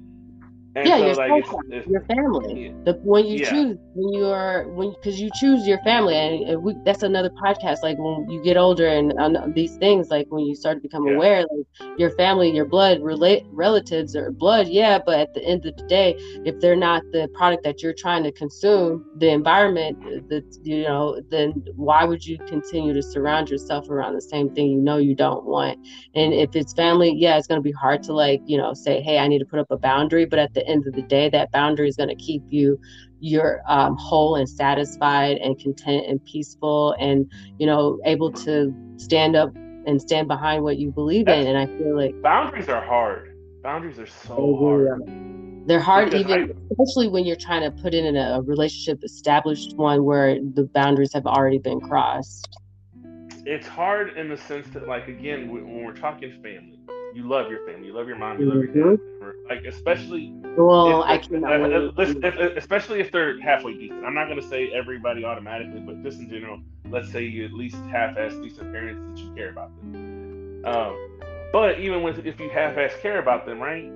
[0.76, 2.66] And yeah, so, your like, it's, it's, your family.
[2.66, 2.72] Yeah.
[2.84, 3.50] The when you yeah.
[3.50, 7.30] choose when you are when because you choose your family, and, and we, that's another
[7.30, 7.82] podcast.
[7.82, 9.12] Like when you get older and
[9.52, 11.14] these things, like when you start to become yeah.
[11.14, 15.00] aware, like your family, your blood relate relatives or blood, yeah.
[15.04, 16.14] But at the end of the day,
[16.44, 19.98] if they're not the product that you're trying to consume, the environment,
[20.28, 24.68] the you know, then why would you continue to surround yourself around the same thing
[24.70, 25.84] you know you don't want?
[26.14, 29.18] And if it's family, yeah, it's gonna be hard to like you know say, hey,
[29.18, 31.28] I need to put up a boundary, but at the the end of the day,
[31.30, 32.78] that boundary is going to keep you
[33.20, 39.36] you're um, whole and satisfied and content and peaceful and you know able to stand
[39.36, 39.54] up
[39.86, 41.54] and stand behind what you believe That's, in.
[41.54, 43.28] And i feel like boundaries are hard.
[43.62, 45.66] Boundaries are so hard.
[45.66, 49.76] they're hard because even I, especially when you're trying to put in a relationship established
[49.76, 52.48] one where the boundaries have already been crossed.
[53.44, 56.79] It's hard in the sense that like again when we're talking family
[57.14, 59.00] you love your family, you love your mom, you love your dad,
[59.48, 60.32] like especially.
[60.56, 61.44] Well, I can
[62.56, 64.04] especially if they're halfway decent.
[64.04, 66.60] I'm not gonna say everybody automatically, but just in general,
[66.90, 70.62] let's say you at least half-ass decent parents that you care about them.
[70.64, 71.18] Um,
[71.52, 73.90] but even with if you half-ass care about them, right?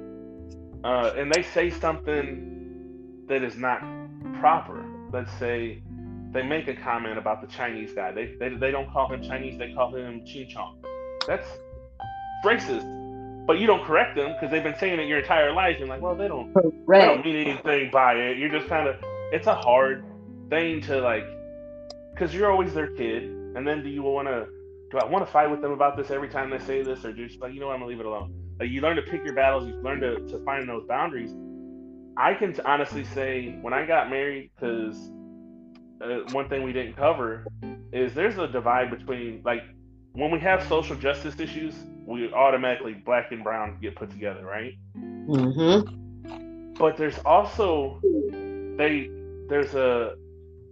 [0.85, 3.81] Uh, and they say something that is not
[4.41, 4.85] proper.
[5.13, 5.83] Let's say
[6.33, 8.13] they make a comment about the Chinese guy.
[8.13, 9.59] They they, they don't call him Chinese.
[9.59, 10.79] They call him Ching Chong.
[11.27, 11.47] That's
[12.45, 13.04] racist
[13.47, 15.77] but you don't correct them because they've been saying it your entire life.
[15.79, 16.53] You're like, well, they don't,
[16.87, 17.01] right.
[17.01, 18.39] they don't mean anything by it.
[18.39, 18.97] You're just kind of,
[19.33, 20.05] it's a hard
[20.51, 21.27] thing to like,
[22.13, 23.25] because you're always their kid.
[23.57, 24.47] And then do you want to,
[24.91, 27.13] do I want to fight with them about this every time they say this, or
[27.13, 28.33] just like, you know what, I'm gonna leave it alone.
[28.59, 29.67] Like you learn to pick your battles.
[29.67, 31.31] You learn to to find those boundaries.
[32.17, 35.11] I can honestly say when I got married, because
[36.01, 37.47] uh, one thing we didn't cover
[37.93, 39.63] is there's a divide between like
[40.13, 41.75] when we have social justice issues
[42.07, 44.75] we automatically black and brown get put together, right?
[44.97, 46.75] Mm-hmm.
[46.75, 48.01] But there's also
[48.77, 49.11] they
[49.49, 50.17] there's a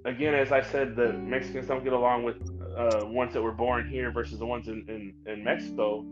[0.05, 2.37] again as I said the Mexicans don't get along with
[2.77, 6.05] uh, ones that were born here versus the ones in, in, in Mexico.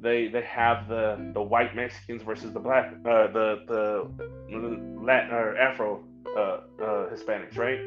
[0.00, 4.10] They they have the the white Mexicans versus the black uh, the the
[5.00, 6.04] Latin or Afro
[6.36, 6.60] uh, uh,
[7.10, 7.78] Hispanics, right?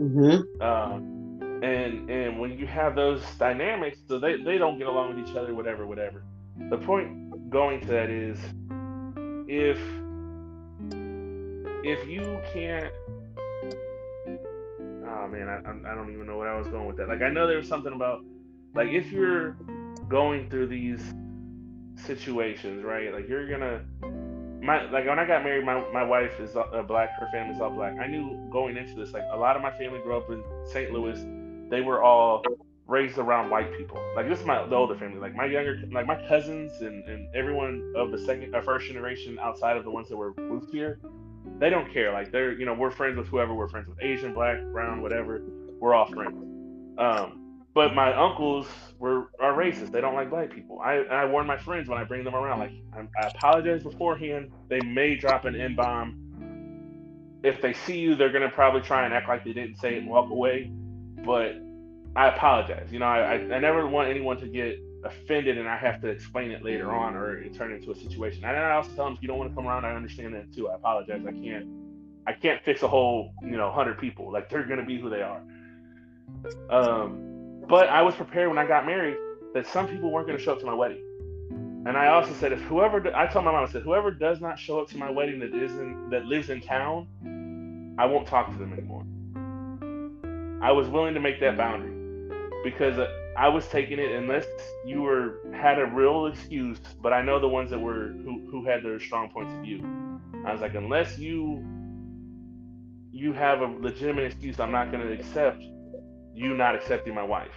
[0.00, 0.40] Mm-hmm.
[0.60, 1.21] Uh,
[1.62, 5.36] and and when you have those dynamics, so they, they don't get along with each
[5.36, 6.24] other, whatever, whatever.
[6.70, 8.38] The point going to that is
[9.48, 9.78] if
[11.84, 12.92] if you can't
[15.06, 17.08] oh man I, I don't even know what i was going with that.
[17.08, 18.24] Like i know there was something about
[18.74, 19.56] like if you're
[20.08, 21.02] going through these
[21.96, 23.82] situations right like you're gonna
[24.62, 26.52] my like when i got married my, my wife is
[26.88, 27.94] black her family's all black.
[28.00, 30.92] I knew going into this like a lot of my family grew up in st
[30.92, 31.24] louis
[31.72, 32.42] they were all
[32.86, 33.98] raised around white people.
[34.14, 35.18] Like this is my the older family.
[35.18, 38.86] Like my younger, like my cousins and, and everyone of the second or uh, first
[38.86, 41.00] generation outside of the ones that were moved here,
[41.58, 42.12] they don't care.
[42.12, 45.42] Like they're you know we're friends with whoever we're friends with, Asian, black, brown, whatever.
[45.80, 46.36] We're all friends.
[46.98, 48.66] Um, but my uncles
[48.98, 49.92] were are racist.
[49.92, 50.78] They don't like black people.
[50.80, 52.58] I I warn my friends when I bring them around.
[52.58, 54.52] Like I, I apologize beforehand.
[54.68, 56.18] They may drop an n bomb.
[57.42, 60.02] If they see you, they're gonna probably try and act like they didn't say it
[60.02, 60.70] and walk away
[61.24, 61.56] but
[62.14, 62.88] I apologize.
[62.90, 66.50] You know, I, I, never want anyone to get offended and I have to explain
[66.50, 68.44] it later on or it turn into a situation.
[68.44, 70.52] And I also tell them if you don't want to come around, I understand that
[70.54, 70.68] too.
[70.68, 71.22] I apologize.
[71.26, 71.66] I can't
[72.26, 74.30] I can't fix a whole, you know, hundred people.
[74.30, 75.42] Like they're gonna be who they are.
[76.70, 79.16] Um, but I was prepared when I got married
[79.54, 81.02] that some people weren't gonna show up to my wedding.
[81.84, 84.58] And I also said if whoever I told my mom, I said, whoever does not
[84.58, 88.58] show up to my wedding that isn't that lives in town, I won't talk to
[88.58, 88.91] them anymore.
[90.62, 91.90] I was willing to make that boundary
[92.62, 92.96] because
[93.36, 94.46] I was taking it unless
[94.86, 96.78] you were had a real excuse.
[97.02, 99.82] But I know the ones that were who who had their strong points of view.
[100.46, 101.64] I was like, unless you
[103.10, 105.62] you have a legitimate excuse, I'm not going to accept
[106.32, 107.50] you not accepting my wife.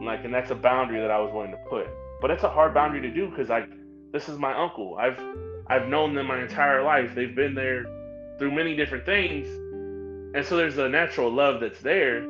[0.00, 1.86] Like, and that's a boundary that I was willing to put.
[2.20, 3.64] But it's a hard boundary to do because I
[4.12, 4.98] this is my uncle.
[4.98, 5.18] I've
[5.68, 7.14] I've known them my entire life.
[7.14, 7.86] They've been there
[8.38, 9.48] through many different things
[10.34, 12.26] and so there's a natural love that's there.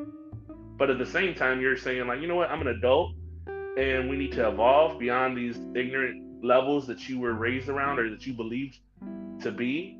[0.76, 3.14] But at the same time, you're saying, like, you know what, I'm an adult
[3.76, 8.10] and we need to evolve beyond these ignorant levels that you were raised around or
[8.10, 8.78] that you believed
[9.40, 9.98] to be.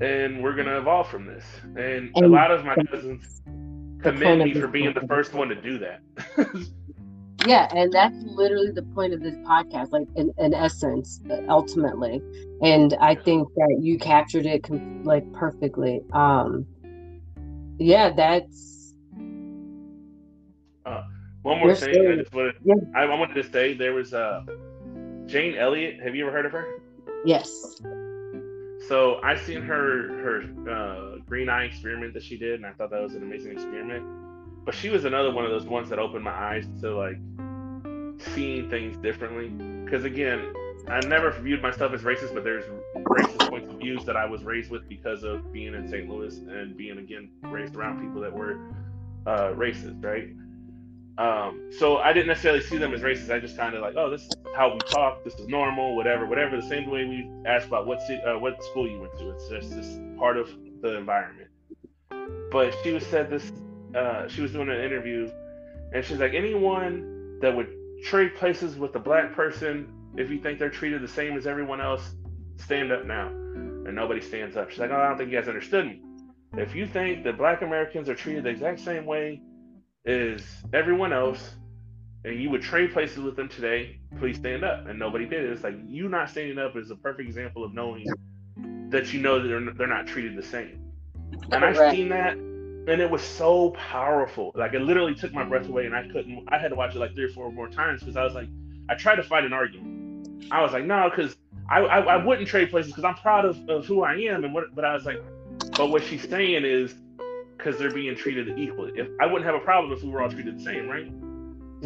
[0.00, 1.44] And we're going to evolve from this.
[1.62, 3.42] And, and a lot of my cousins
[4.02, 6.00] commend me for being the first one to do that.
[7.46, 12.20] yeah and that's literally the point of this podcast like in, in essence ultimately.
[12.62, 16.00] And i think that you captured it com- like perfectly.
[16.12, 16.66] Um
[17.78, 18.94] yeah that's
[20.84, 21.02] uh,
[21.42, 22.74] one more thing i just wanted yeah.
[22.94, 24.44] I, I wanted to say there was uh
[25.26, 26.66] jane elliott have you ever heard of her?
[27.24, 27.80] Yes.
[28.88, 32.90] So I seen her her uh, green eye experiment that she did, and I thought
[32.90, 34.04] that was an amazing experiment.
[34.70, 37.16] But she was another one of those ones that opened my eyes to like
[38.36, 39.48] seeing things differently.
[39.84, 40.54] Because again,
[40.86, 42.62] I never viewed myself as racist, but there's
[42.94, 46.08] racist points of views that I was raised with because of being in St.
[46.08, 48.60] Louis and being again raised around people that were
[49.26, 50.28] uh, racist, right?
[51.18, 53.28] Um, so I didn't necessarily see them as racist.
[53.28, 55.24] I just kind of like, oh, this is how we talk.
[55.24, 56.54] This is normal, whatever, whatever.
[56.60, 59.30] The same way we ask about what uh, what school you went to.
[59.30, 60.48] It's just part of
[60.80, 61.48] the environment.
[62.52, 63.50] But she was said this.
[63.94, 65.30] Uh, she was doing an interview,
[65.92, 67.68] and she's like, anyone that would
[68.04, 71.80] trade places with a black person if you think they're treated the same as everyone
[71.80, 72.14] else,
[72.56, 73.28] stand up now.
[73.28, 74.70] And nobody stands up.
[74.70, 76.02] She's like, oh, I don't think you guys understood me.
[76.56, 79.40] If you think that black Americans are treated the exact same way
[80.06, 80.42] as
[80.72, 81.54] everyone else,
[82.24, 84.86] and you would trade places with them today, please stand up.
[84.86, 85.44] And nobody did.
[85.44, 88.04] It's like you not standing up is a perfect example of knowing
[88.90, 90.82] that you know that they're, they're not treated the same.
[91.52, 92.36] And I've seen that,
[92.86, 94.52] and it was so powerful.
[94.54, 96.48] Like it literally took my breath away, and I couldn't.
[96.48, 98.48] I had to watch it like three or four more times because I was like,
[98.88, 100.44] I tried to fight an argument.
[100.50, 101.36] I was like, no, because
[101.68, 104.54] I, I, I wouldn't trade places because I'm proud of, of who I am and
[104.54, 104.74] what.
[104.74, 105.22] But I was like,
[105.76, 106.94] but what she's saying is
[107.56, 108.92] because they're being treated equally.
[108.96, 111.12] If I wouldn't have a problem if we were all treated the same, right?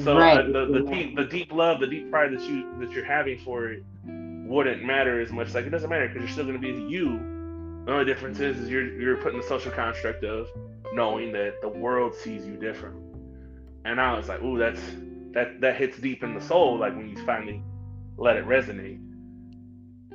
[0.03, 0.39] So right.
[0.39, 3.39] Uh, the, the deep the deep love, the deep pride that you that you're having
[3.41, 5.55] for it wouldn't matter as much.
[5.55, 7.34] Like it doesn't matter because you're still going to be you.
[7.85, 10.49] The only difference is, is you're you're putting the social construct of
[10.93, 12.97] knowing that the world sees you different.
[13.85, 14.81] And I was like, ooh, that's
[15.33, 16.79] that that hits deep in the soul.
[16.79, 17.63] Like when you finally
[18.17, 19.01] let it resonate.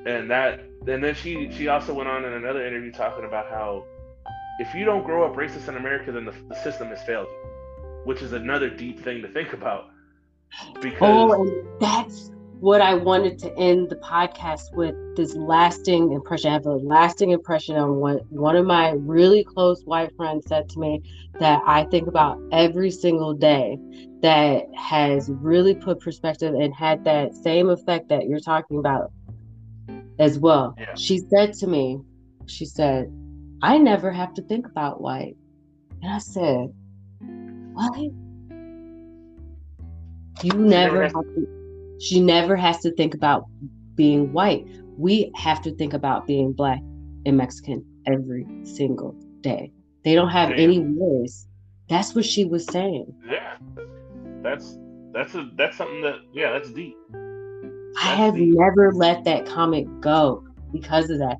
[0.05, 3.85] And that and then she she also went on in another interview talking about how
[4.59, 7.49] if you don't grow up racist in America, then the, the system has failed you,
[8.03, 9.89] which is another deep thing to think about.
[10.61, 16.11] Oh, because oh, and that's what I wanted to end the podcast with this lasting
[16.11, 16.49] impression.
[16.49, 20.67] I have a lasting impression on what one of my really close white friends said
[20.69, 21.01] to me
[21.39, 23.77] that I think about every single day
[24.21, 29.13] that has really put perspective and had that same effect that you're talking about
[30.19, 30.75] as well.
[30.77, 30.93] Yeah.
[30.95, 32.01] She said to me,
[32.47, 33.09] she said,
[33.61, 35.37] I never have to think about white.
[36.01, 36.73] And I said,
[37.73, 38.11] What?
[40.43, 41.58] You never have to,
[41.99, 43.45] she never has to think about
[43.95, 44.65] being white.
[44.97, 46.79] We have to think about being black
[47.25, 49.71] and Mexican every single day.
[50.03, 50.59] They don't have Damn.
[50.59, 51.47] any voice.
[51.89, 53.13] That's what she was saying.
[53.29, 53.57] Yeah.
[54.41, 54.77] That's
[55.11, 56.95] that's a that's something that yeah, that's deep.
[57.11, 58.53] That's I have deep.
[58.55, 61.37] never let that comment go because of that.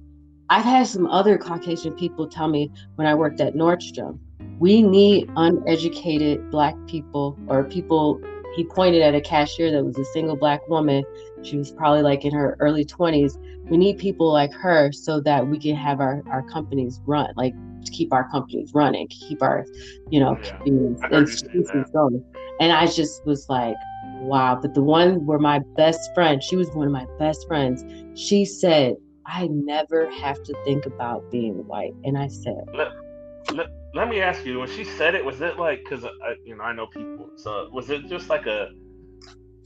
[0.49, 4.18] I've had some other Caucasian people tell me when I worked at Nordstrom,
[4.57, 8.19] we need uneducated black people or people.
[8.55, 11.03] He pointed at a cashier that was a single black woman.
[11.43, 13.38] She was probably like in her early 20s.
[13.69, 17.53] We need people like her so that we can have our, our companies run, like
[17.85, 19.65] to keep our companies running, keep our,
[20.09, 21.19] you know, yeah.
[21.19, 22.23] institutions going.
[22.59, 23.76] And I just was like,
[24.21, 24.59] wow.
[24.61, 27.84] But the one where my best friend, she was one of my best friends,
[28.19, 28.95] she said,
[29.26, 31.93] I never have to think about being white.
[32.03, 32.63] And I said,
[33.94, 36.06] let, me ask you, when she said it, was it like, because,
[36.45, 38.72] you know, I know people, so was it just like a,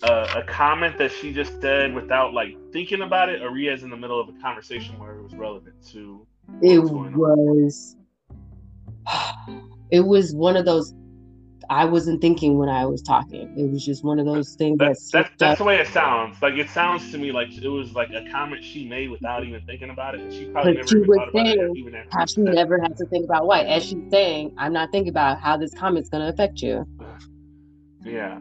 [0.03, 3.69] a, a, comment that she just said without like thinking about it, or were you
[3.69, 6.25] guys in the middle of a conversation where it was relevant to?
[6.61, 7.95] It was.
[9.91, 10.91] It was one of those
[11.69, 13.53] I wasn't thinking when I was talking.
[13.57, 16.41] It was just one of those things that's that's, that's the way it sounds.
[16.41, 19.61] Like it sounds to me like it was like a comment she made without even
[19.65, 20.21] thinking about it.
[20.21, 23.05] And she probably but never thought about it even after how she never had to
[23.05, 23.65] think about what.
[23.65, 26.87] As she's saying, I'm not thinking about how this comment's gonna affect you.
[28.05, 28.37] Yeah.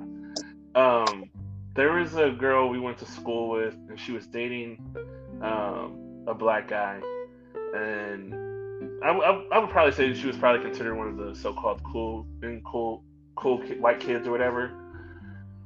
[0.74, 1.30] Um
[1.74, 4.84] there was a girl we went to school with and she was dating
[5.40, 7.00] um a black guy
[7.74, 8.34] and
[9.02, 12.26] I, I, I, would probably say she was probably considered one of the so-called cool
[12.42, 13.04] and cool
[13.34, 14.70] cool white kids or whatever.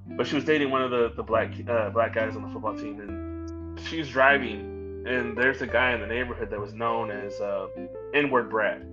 [0.09, 2.77] But she was dating one of the the black uh, black guys on the football
[2.77, 7.41] team, and she's driving, and there's a guy in the neighborhood that was known as
[7.41, 7.67] uh,
[8.15, 8.87] N-word Brad.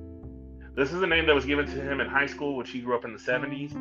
[0.76, 2.96] This is a name that was given to him in high school, which he grew
[2.96, 3.74] up in the 70s,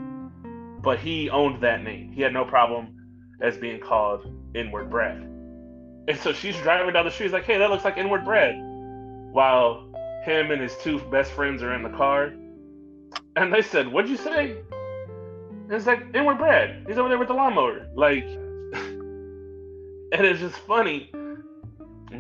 [0.83, 2.13] but he owned that name.
[2.13, 2.95] He had no problem
[3.41, 5.17] as being called N-word Brad.
[5.17, 8.57] And so she's driving down the street, like, hey, that looks like N-word Brad.
[9.33, 9.91] While
[10.25, 12.35] him and his two best friends are in the car,
[13.37, 14.57] and they said, "What'd you say?"
[15.73, 16.85] It's like, "And we're Brad.
[16.87, 18.25] He's over there with the lawnmower." Like,
[18.75, 21.11] and it's just funny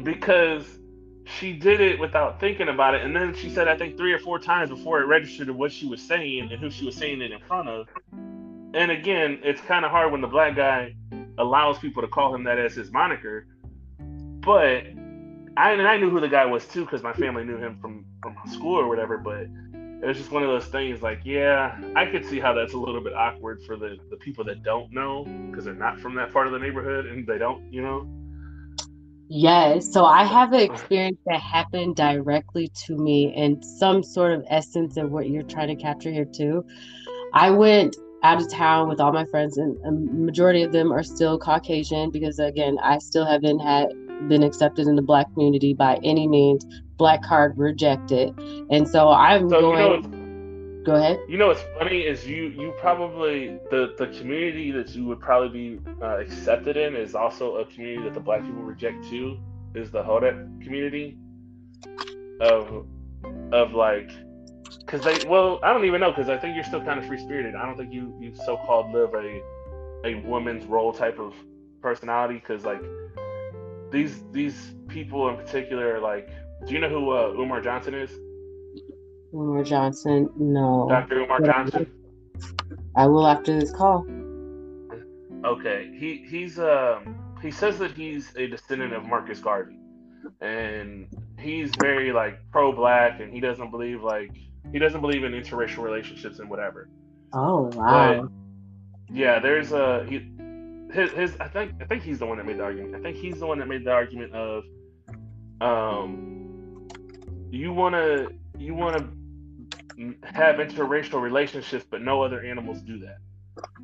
[0.03, 0.65] because
[1.25, 4.19] she did it without thinking about it, and then she said, I think three or
[4.19, 7.31] four times before it registered what she was saying and who she was saying it
[7.31, 7.87] in front of.
[8.75, 10.95] And again, it's kind of hard when the black guy
[11.39, 13.47] allows people to call him that as his moniker,
[13.99, 14.85] but
[15.57, 18.05] I and I knew who the guy was too because my family knew him from
[18.23, 19.19] from school or whatever.
[19.19, 19.47] But
[20.03, 21.01] it was just one of those things.
[21.01, 24.45] Like, yeah, I could see how that's a little bit awkward for the the people
[24.45, 27.73] that don't know because they're not from that part of the neighborhood and they don't,
[27.73, 28.09] you know.
[29.29, 29.91] Yes.
[29.91, 30.73] So I have an uh-huh.
[30.73, 35.69] experience that happened directly to me and some sort of essence of what you're trying
[35.69, 36.65] to capture here too.
[37.33, 41.03] I went out of town with all my friends, and a majority of them are
[41.03, 43.89] still Caucasian because, again, I still haven't had
[44.29, 46.65] been accepted in the Black community by any means.
[46.97, 48.39] Black card rejected,
[48.71, 50.03] and so I'm so, going.
[50.03, 51.19] You know, go ahead.
[51.29, 55.79] You know what's funny is you you probably the the community that you would probably
[55.79, 59.39] be uh, accepted in is also a community that the Black people reject too.
[59.75, 61.17] Is the Hotep community
[62.41, 62.87] of
[63.53, 64.11] of like
[64.81, 67.19] because they well i don't even know because i think you're still kind of free
[67.19, 69.43] spirited i don't think you you so-called live a
[70.05, 71.35] a woman's role type of
[71.81, 72.83] personality because like
[73.93, 76.31] these these people in particular like
[76.67, 78.11] do you know who uh, umar johnson is?
[79.35, 80.87] Umar johnson no.
[80.89, 81.87] Dr umar johnson?
[82.97, 84.07] I will after this call.
[85.45, 89.79] Okay he he's um he says that he's a descendant of marcus garvey.
[90.41, 91.09] And
[91.39, 94.31] he's very like pro-black and he doesn't believe like
[94.73, 96.89] he doesn't believe in interracial relationships and whatever.
[97.33, 98.23] Oh wow.
[98.23, 98.31] But,
[99.15, 100.32] yeah, there's a he,
[100.93, 102.95] his his I think I think he's the one that made the argument.
[102.95, 104.65] I think he's the one that made the argument of
[105.61, 106.89] um
[107.51, 113.19] you want to you want to have interracial relationships but no other animals do that.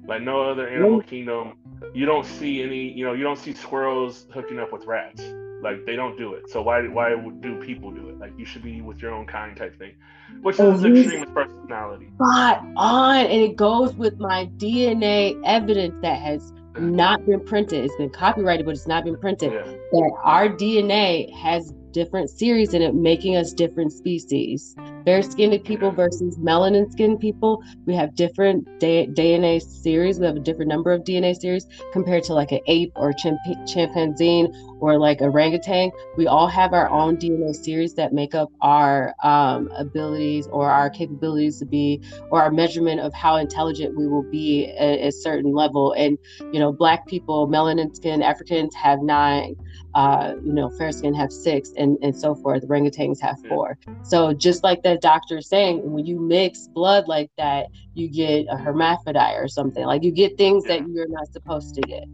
[0.07, 1.59] Like no other animal kingdom,
[1.93, 5.23] you don't see any, you know, you don't see squirrels hooking up with rats.
[5.61, 6.49] Like they don't do it.
[6.51, 8.19] So why why do people do it?
[8.19, 9.97] Like you should be with your own kind type thing,
[10.41, 12.11] which is oh, extremist personality.
[12.15, 17.85] Spot on, and it goes with my DNA evidence that has not been printed.
[17.85, 19.53] It's been copyrighted, but it's not been printed.
[19.53, 19.63] Yeah.
[19.65, 24.75] That our DNA has different series in it, making us different species.
[25.05, 30.19] Fair skinned people versus melanin skinned people, we have different DNA series.
[30.19, 33.39] We have a different number of DNA series compared to like an ape or chimp-
[33.67, 34.49] chimpanzee
[34.81, 35.91] or like orangutan.
[36.17, 40.91] We all have our own DNA series that make up our um, abilities or our
[40.91, 45.53] capabilities to be, or our measurement of how intelligent we will be at a certain
[45.53, 45.93] level.
[45.93, 46.19] And,
[46.53, 49.57] you know, Black people, melanin skinned Africans have nine,
[49.95, 52.63] uh, you know, fair skin have six, and, and so forth.
[52.63, 53.79] Orangutans have four.
[54.03, 58.47] So just like the doctor is saying, when you mix blood like that, you get
[58.51, 59.85] a hermaphrodite or something.
[59.85, 62.05] Like you get things that you're not supposed to get.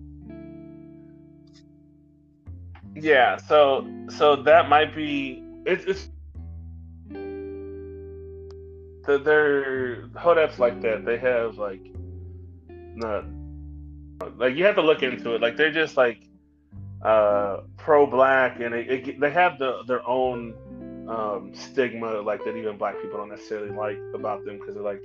[2.97, 6.11] Yeah, so so that might be it's it's
[9.05, 11.05] the, they're Hoteps like that.
[11.05, 11.81] They have like
[12.95, 13.25] not
[14.37, 15.41] like you have to look into it.
[15.41, 16.29] Like they're just like
[17.05, 20.55] uh, pro-black, and it, it, they have the, their own
[21.09, 25.03] um, stigma, like that even black people don't necessarily like about them because they're like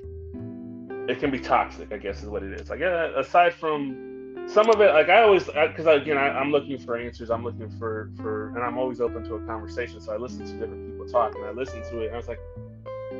[1.09, 1.91] it can be toxic.
[1.91, 2.69] I guess is what it is.
[2.69, 6.79] Like yeah, aside from some of it, like I always because again I, I'm looking
[6.79, 7.29] for answers.
[7.29, 9.99] I'm looking for for, and I'm always open to a conversation.
[9.99, 12.27] So I listen to different people talk, and I listen to it, and I was
[12.27, 12.39] like,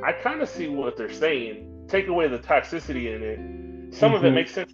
[0.04, 1.86] I kind of see what they're saying.
[1.90, 3.94] Take away the toxicity in it.
[3.94, 4.16] Some mm-hmm.
[4.16, 4.36] of it mm-hmm.
[4.36, 4.72] makes sense,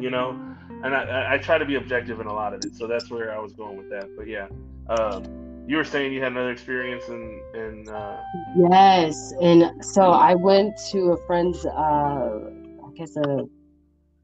[0.00, 0.51] you know
[0.84, 2.74] and I, I try to be objective in a lot of it.
[2.74, 4.08] So that's where I was going with that.
[4.16, 4.48] But yeah,
[4.88, 5.24] um,
[5.66, 7.88] you were saying you had another experience in in.
[7.88, 8.20] Uh...
[8.56, 13.46] Yes, and so I went to a friend's, uh, I guess a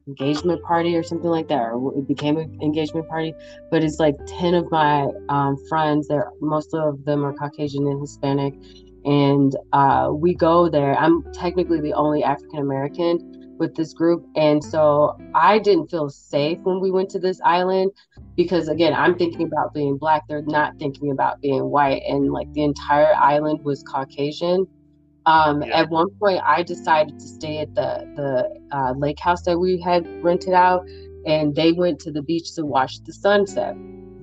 [0.07, 3.33] engagement party or something like that, or it became an engagement party.
[3.71, 6.07] But it's like ten of my um, friends.
[6.07, 8.53] There, most of them are Caucasian and Hispanic,
[9.05, 10.97] and uh, we go there.
[10.97, 13.28] I'm technically the only African American
[13.59, 14.25] with this group.
[14.35, 17.91] And so I didn't feel safe when we went to this island
[18.35, 20.23] because, again, I'm thinking about being black.
[20.27, 22.01] They're not thinking about being white.
[22.07, 24.65] And like the entire island was Caucasian.
[25.25, 25.81] Um, yeah.
[25.81, 29.79] At one point, I decided to stay at the, the uh, lake house that we
[29.79, 30.87] had rented out,
[31.25, 33.75] and they went to the beach to watch the sunset.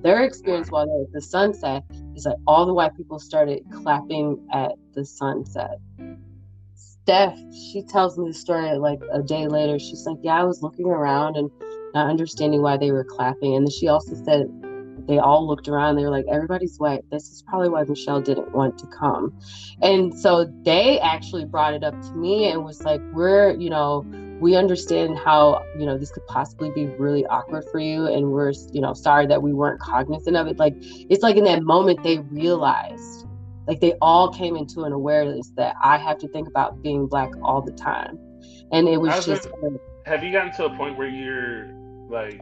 [0.03, 1.83] Their experience while they were at the sunset
[2.15, 5.79] is that all the white people started clapping at the sunset.
[7.07, 9.79] Steph, she tells me the story like a day later.
[9.79, 11.49] She's like, Yeah, I was looking around and
[11.93, 13.55] not understanding why they were clapping.
[13.55, 14.49] And then she also said
[15.07, 15.95] they all looked around.
[15.95, 17.09] They were like, Everybody's white.
[17.09, 19.33] This is probably why Michelle didn't want to come.
[19.81, 24.05] And so they actually brought it up to me and was like, We're, you know,
[24.41, 28.51] we understand how you know this could possibly be really awkward for you and we're
[28.71, 30.75] you know sorry that we weren't cognizant of it like
[31.09, 33.26] it's like in that moment they realized
[33.67, 37.31] like they all came into an awareness that I have to think about being black
[37.43, 38.17] all the time.
[38.71, 39.47] And it was just
[40.05, 41.67] have you gotten to a point where you're
[42.09, 42.41] like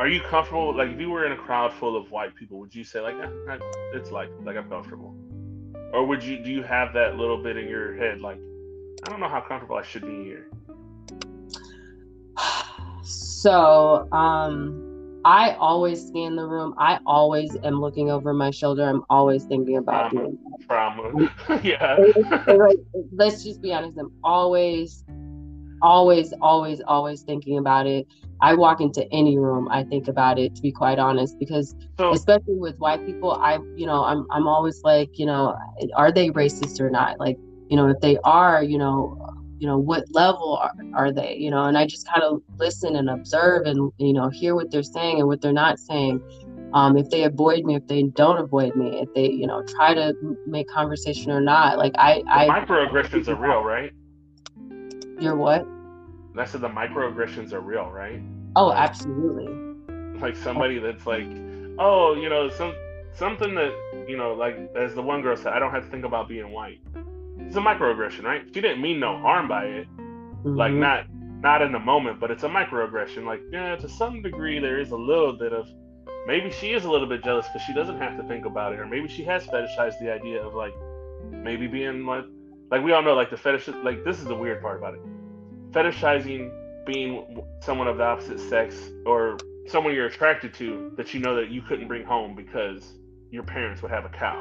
[0.00, 0.74] are you comfortable?
[0.74, 3.16] Like, if you were in a crowd full of white people, would you say like,
[3.22, 3.58] ah,
[3.92, 5.14] it's like like I'm comfortable,
[5.92, 8.38] or would you do you have that little bit in your head like,
[9.04, 10.50] I don't know how comfortable I should be here?
[13.02, 14.89] So, um,
[15.24, 16.74] I always scan the room.
[16.78, 18.88] I always am looking over my shoulder.
[18.88, 20.30] I'm always thinking about trauma.
[20.66, 21.02] trauma.
[21.12, 21.64] Mm.
[21.64, 21.96] yeah.
[22.56, 22.78] like,
[23.12, 23.98] let's just be honest.
[23.98, 25.04] I'm always,
[25.82, 28.06] always, always, always thinking about it.
[28.42, 30.54] I walk into any room, I think about it.
[30.56, 34.48] To be quite honest, because so, especially with white people, I, you know, I'm, I'm
[34.48, 35.54] always like, you know,
[35.94, 37.20] are they racist or not?
[37.20, 37.36] Like,
[37.68, 39.19] you know, if they are, you know,
[39.60, 42.96] you know what level are, are they you know and i just kind of listen
[42.96, 46.20] and observe and you know hear what they're saying and what they're not saying.
[46.72, 49.92] Um, if they avoid me if they don't avoid me if they you know try
[49.92, 50.14] to
[50.46, 53.92] make conversation or not like i i microaggressions are real right?
[55.20, 55.66] You're what?
[56.38, 58.22] I said the microaggressions are real right?
[58.54, 59.48] Oh like, absolutely.
[60.20, 61.26] like somebody that's like
[61.80, 62.72] oh you know some
[63.14, 63.72] something that
[64.08, 66.52] you know like as the one girl said i don't have to think about being
[66.52, 66.80] white
[67.50, 68.42] it's a microaggression, right?
[68.54, 69.88] She didn't mean no harm by it.
[69.96, 70.54] Mm-hmm.
[70.54, 71.06] Like not
[71.40, 73.24] not in the moment, but it's a microaggression.
[73.24, 75.68] Like, yeah, to some degree there is a little bit of
[76.28, 78.78] maybe she is a little bit jealous because she doesn't have to think about it,
[78.78, 80.72] or maybe she has fetishized the idea of like
[81.28, 82.24] maybe being like
[82.70, 85.00] like we all know like the fetish like this is the weird part about it.
[85.72, 86.52] Fetishizing
[86.86, 89.36] being someone of the opposite sex or
[89.66, 92.92] someone you're attracted to that you know that you couldn't bring home because
[93.32, 94.40] your parents would have a cow.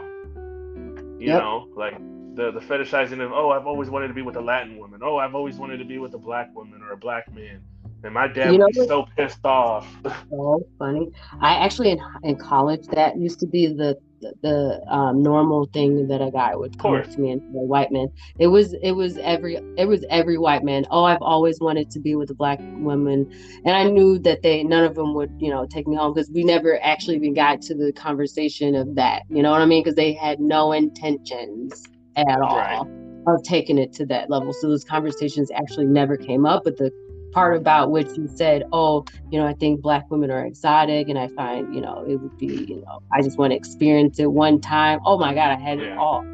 [1.17, 1.41] You yep.
[1.41, 1.99] know, like
[2.39, 5.17] the the fetishizing of oh I've always wanted to be with a Latin woman oh
[5.17, 7.61] I've always wanted to be with a black woman or a black man
[8.03, 9.87] and my dad you know, was so pissed off.
[10.31, 11.09] Oh, funny!
[11.41, 16.07] I actually in in college that used to be the the, the um, normal thing
[16.07, 18.09] that a guy would come to me and say, white man.
[18.37, 20.85] It was it was every it was every white man.
[20.91, 23.29] Oh, I've always wanted to be with a black woman,
[23.65, 26.29] and I knew that they none of them would you know take me home because
[26.29, 29.23] we never actually even got to the conversation of that.
[29.29, 29.83] You know what I mean?
[29.83, 32.81] Because they had no intentions at all right.
[33.27, 34.53] of taking it to that level.
[34.53, 36.63] So those conversations actually never came up.
[36.63, 36.91] But the
[37.31, 41.17] part about which you said, oh, you know, I think black women are exotic and
[41.17, 44.31] I find, you know, it would be, you know, I just want to experience it
[44.31, 44.99] one time.
[45.05, 45.93] Oh my God, I had yeah.
[45.93, 46.25] it all.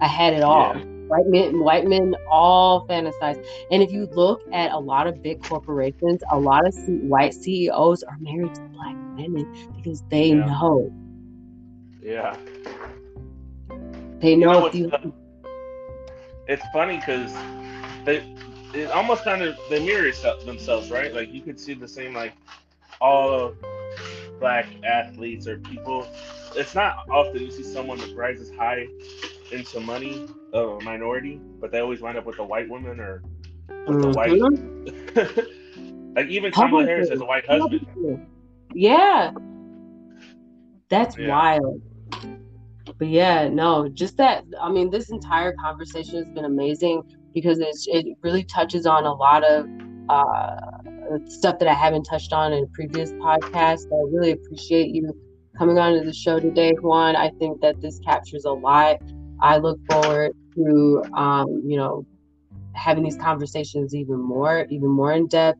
[0.00, 0.76] I had it all.
[0.76, 0.84] Yeah.
[0.84, 3.44] White men, white men all fantasize.
[3.70, 7.34] And if you look at a lot of big corporations, a lot of C- white
[7.34, 10.46] CEOs are married to black women because they yeah.
[10.46, 10.90] know.
[12.02, 12.34] Yeah.
[14.22, 14.98] They know, you know if you uh,
[16.46, 17.32] it's funny because
[18.04, 18.24] they
[18.72, 20.10] it almost kind of they mirror
[20.44, 21.12] themselves, right?
[21.12, 22.32] Like you could see the same like
[23.00, 23.52] all
[24.38, 26.06] black athletes or people.
[26.54, 28.86] It's not often you see someone that rises high
[29.50, 33.24] into money of a minority, but they always wind up with a white woman or
[33.88, 34.40] with a white.
[36.14, 38.24] like even Kamala Harris has a white husband.
[38.72, 39.32] Yeah,
[40.88, 41.26] that's yeah.
[41.28, 41.82] wild
[43.02, 44.44] but yeah, no, just that.
[44.60, 47.02] I mean, this entire conversation has been amazing
[47.34, 49.66] because it's, it really touches on a lot of
[50.08, 53.86] uh, stuff that I haven't touched on in previous podcasts.
[53.86, 55.12] I really appreciate you
[55.58, 57.16] coming on to the show today, Juan.
[57.16, 58.98] I think that this captures a lot.
[59.40, 62.06] I look forward to, um, you know,
[62.74, 65.58] having these conversations even more, even more in depth.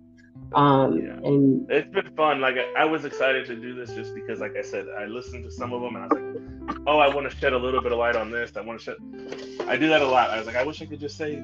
[0.55, 1.13] Um, yeah.
[1.29, 2.41] and it's been fun.
[2.41, 5.45] Like I, I was excited to do this just because, like I said, I listened
[5.45, 7.81] to some of them and I was like, oh, I want to shed a little
[7.81, 8.57] bit of light on this.
[8.57, 9.69] I want to shed.
[9.69, 10.31] I do that a lot.
[10.31, 11.43] I was like, I wish I could just say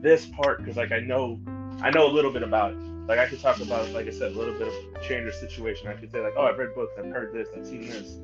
[0.00, 1.40] this part because, like, I know,
[1.80, 2.78] I know a little bit about it.
[3.08, 5.88] Like I could talk about, like I said, a little bit of change situation.
[5.88, 8.18] I could say like, oh, I've read books, I've heard this, I've seen this.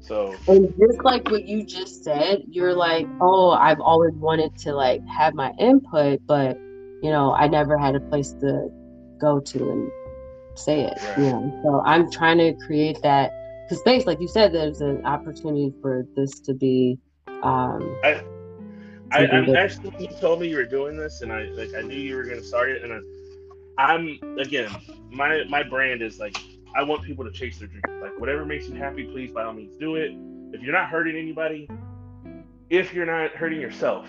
[0.00, 4.74] So and just like what you just said, you're like, oh, I've always wanted to
[4.74, 6.56] like have my input, but
[7.02, 8.68] you know, I never had a place to
[9.20, 9.90] go to and
[10.54, 10.98] say it.
[11.02, 11.18] Right.
[11.18, 13.32] You know, so I'm trying to create that
[13.64, 16.98] because space, like you said, there's an opportunity for this to be.
[17.42, 18.22] Um, I,
[19.12, 21.96] I, I'm actually you told me you were doing this, and I like I knew
[21.96, 22.92] you were going to start it, and
[23.78, 24.70] I, I'm again,
[25.10, 26.36] my my brand is like
[26.74, 27.84] I want people to chase their dreams.
[28.02, 30.12] Like whatever makes you happy, please by all means do it.
[30.52, 31.68] If you're not hurting anybody,
[32.70, 34.06] if you're not hurting yourself,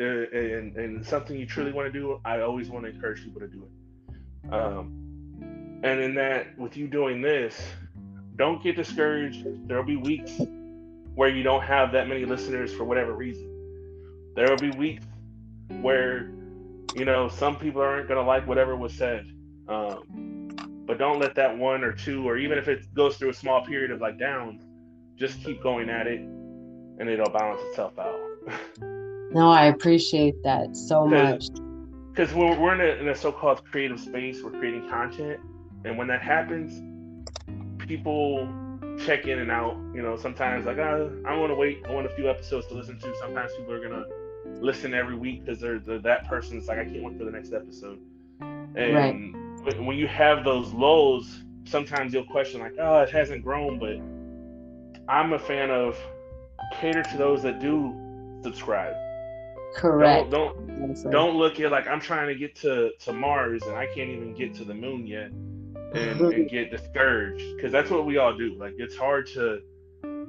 [0.00, 3.40] uh, and, and something you truly want to do, I always want to encourage people
[3.40, 3.70] to do it.
[4.50, 7.60] Um, and in that, with you doing this,
[8.36, 9.46] don't get discouraged.
[9.68, 10.32] There'll be weeks
[11.14, 13.46] where you don't have that many listeners for whatever reason.
[14.34, 15.06] There will be weeks
[15.80, 16.30] where,
[16.94, 19.26] you know, some people aren't going to like whatever was said.
[19.68, 20.48] Um,
[20.86, 23.64] but don't let that one or two, or even if it goes through a small
[23.64, 24.60] period of like down,
[25.16, 28.18] just keep going at it and it'll balance itself out.
[29.32, 31.46] no, I appreciate that so much
[32.10, 35.40] because we're, we're in a, in a so-called creative space we're creating content
[35.84, 36.82] and when that happens
[37.86, 38.48] people
[39.04, 39.76] check in and out.
[39.94, 41.84] You know, sometimes like ah, I, I want to wait.
[41.88, 43.14] I want a few episodes to listen to.
[43.18, 44.04] Sometimes people are gonna
[44.60, 46.58] listen every week because they're, they're that person.
[46.58, 47.98] It's like I can't wait for the next episode.
[48.40, 49.80] And right.
[49.80, 53.78] when you have those lows, sometimes you'll question like, oh, it hasn't grown.
[53.78, 53.96] But
[55.12, 55.98] I'm a fan of
[56.74, 57.94] cater to those that do
[58.42, 58.94] subscribe.
[59.74, 60.30] Correct.
[60.30, 63.86] Don't don't, don't look at like I'm trying to get to to Mars and I
[63.86, 65.30] can't even get to the moon yet,
[65.94, 68.56] and, and get discouraged because that's what we all do.
[68.58, 69.60] Like it's hard to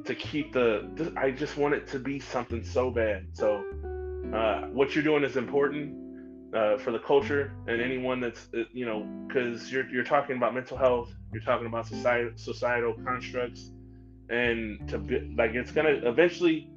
[0.05, 1.13] to keep the.
[1.17, 3.27] I just want it to be something so bad.
[3.33, 3.63] So
[4.33, 5.95] uh, what you're doing is important
[6.55, 10.53] uh, for the culture and anyone that's uh, you know because you're you're talking about
[10.53, 13.71] mental health, you're talking about society societal constructs,
[14.29, 16.70] and to be like it's gonna eventually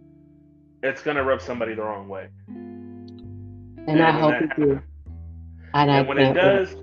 [0.85, 2.29] it's gonna rub somebody the wrong way.
[2.47, 4.81] And, and I hope it do.
[5.73, 6.77] And, and when it does,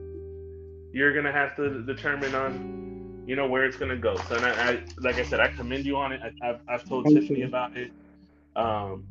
[0.92, 4.18] you're gonna have to determine on you know where it's gonna go.
[4.28, 6.22] So, I, I, like I said, I commend you on it.
[6.24, 7.46] I, have I've told Thank Tiffany you.
[7.46, 7.92] about it,
[8.56, 9.06] um,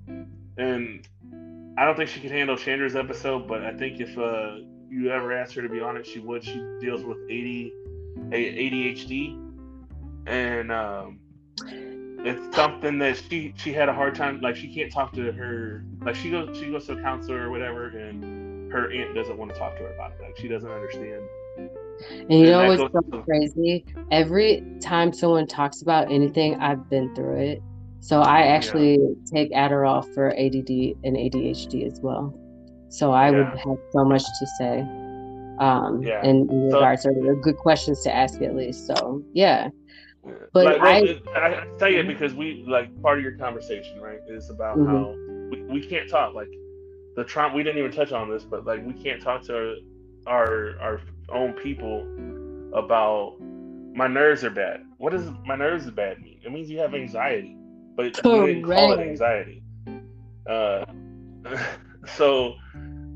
[0.59, 1.07] and
[1.79, 4.57] I don't think she could handle Chandra's episode, but I think if uh,
[4.91, 6.45] you ever asked her to be on it, she would.
[6.45, 7.71] She deals with AD,
[8.33, 9.39] ADHD,
[10.27, 11.21] and um,
[12.25, 14.41] it's something that she she had a hard time.
[14.41, 15.85] Like she can't talk to her.
[16.03, 19.53] Like she goes she goes to a counselor or whatever, and her aunt doesn't want
[19.53, 20.23] to talk to her about it.
[20.23, 21.23] Like she doesn't understand.
[21.59, 23.85] And you and know what's so crazy?
[24.11, 27.63] Every time someone talks about anything, I've been through it.
[28.01, 29.15] So I actually yeah.
[29.31, 32.35] take Adderall for ADD and ADHD as well.
[32.89, 33.39] So I yeah.
[33.39, 34.81] would have so much to say.
[35.59, 36.23] Um, yeah.
[36.25, 38.87] in, in regards so, to good questions to ask at least.
[38.87, 39.69] So yeah.
[40.53, 44.19] But like, I, I say it because we like part of your conversation, right?
[44.29, 44.91] Is about mm-hmm.
[44.91, 45.15] how
[45.51, 46.51] we, we can't talk like
[47.17, 47.55] the trauma.
[47.55, 49.77] We didn't even touch on this, but like we can't talk to
[50.27, 51.01] our our, our
[51.33, 52.03] own people
[52.75, 53.37] about
[53.95, 54.85] my nerves are bad.
[54.99, 56.41] What does my nerves are bad mean?
[56.45, 57.57] It means you have anxiety
[58.01, 58.49] but Correct.
[58.49, 59.63] you didn't call it anxiety.
[60.49, 60.85] Uh,
[62.17, 62.55] so,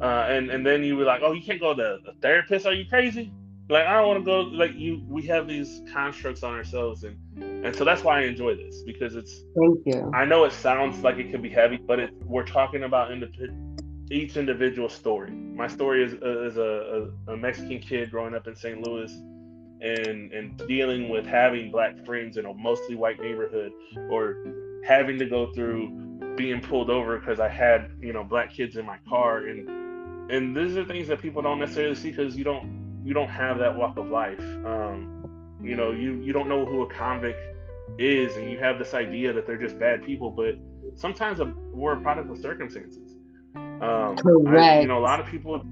[0.00, 2.66] uh, and and then you were like, oh, you can't go to the therapist.
[2.66, 3.32] Are you crazy?
[3.68, 4.40] Like I don't want to go.
[4.40, 7.16] Like you, we have these constructs on ourselves, and
[7.64, 9.42] and so that's why I enjoy this because it's.
[9.58, 10.10] Thank you.
[10.14, 13.10] I know it sounds like it could be heavy, but it, we're talking about
[14.10, 15.30] each individual story.
[15.30, 18.86] My story is, uh, is a, a, a Mexican kid growing up in St.
[18.86, 19.10] Louis
[19.80, 23.72] and and dealing with having black friends in a mostly white neighborhood
[24.10, 24.36] or
[24.84, 25.88] having to go through
[26.36, 30.56] being pulled over because I had you know black kids in my car and and
[30.56, 33.74] these are things that people don't necessarily see because you don't you don't have that
[33.76, 37.40] walk of life um, you know you you don't know who a convict
[37.98, 40.54] is and you have this idea that they're just bad people but
[40.96, 41.40] sometimes
[41.72, 43.16] we're a product of circumstances
[43.54, 44.58] um, Correct.
[44.58, 45.62] I, you know a lot of people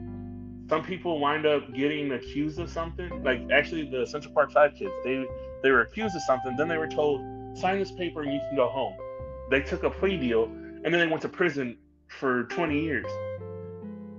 [0.69, 4.93] some people wind up getting accused of something like actually the central park five kids
[5.05, 5.25] they
[5.63, 7.21] they were accused of something then they were told
[7.55, 8.95] sign this paper and you can go home.
[9.51, 11.77] They took a plea deal and then they went to prison
[12.09, 13.07] for 20 years.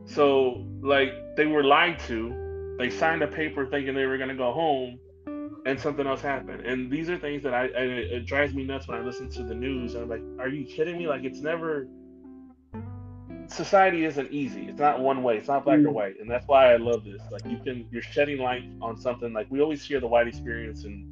[0.06, 2.32] So, like, they were lied to.
[2.78, 5.00] They signed a paper thinking they were going to go home
[5.66, 6.66] and something else happened.
[6.66, 7.82] And these are things that I, I,
[8.18, 9.96] it drives me nuts when I listen to the news.
[9.96, 11.08] And I'm like, are you kidding me?
[11.08, 11.88] Like, it's never,
[13.48, 14.66] society isn't easy.
[14.68, 15.38] It's not one way.
[15.38, 15.94] It's not black or mm.
[15.94, 16.20] white.
[16.20, 17.22] And that's why I love this.
[17.32, 19.32] Like, you can, you're shedding light on something.
[19.32, 21.10] Like, we always hear the white experience and,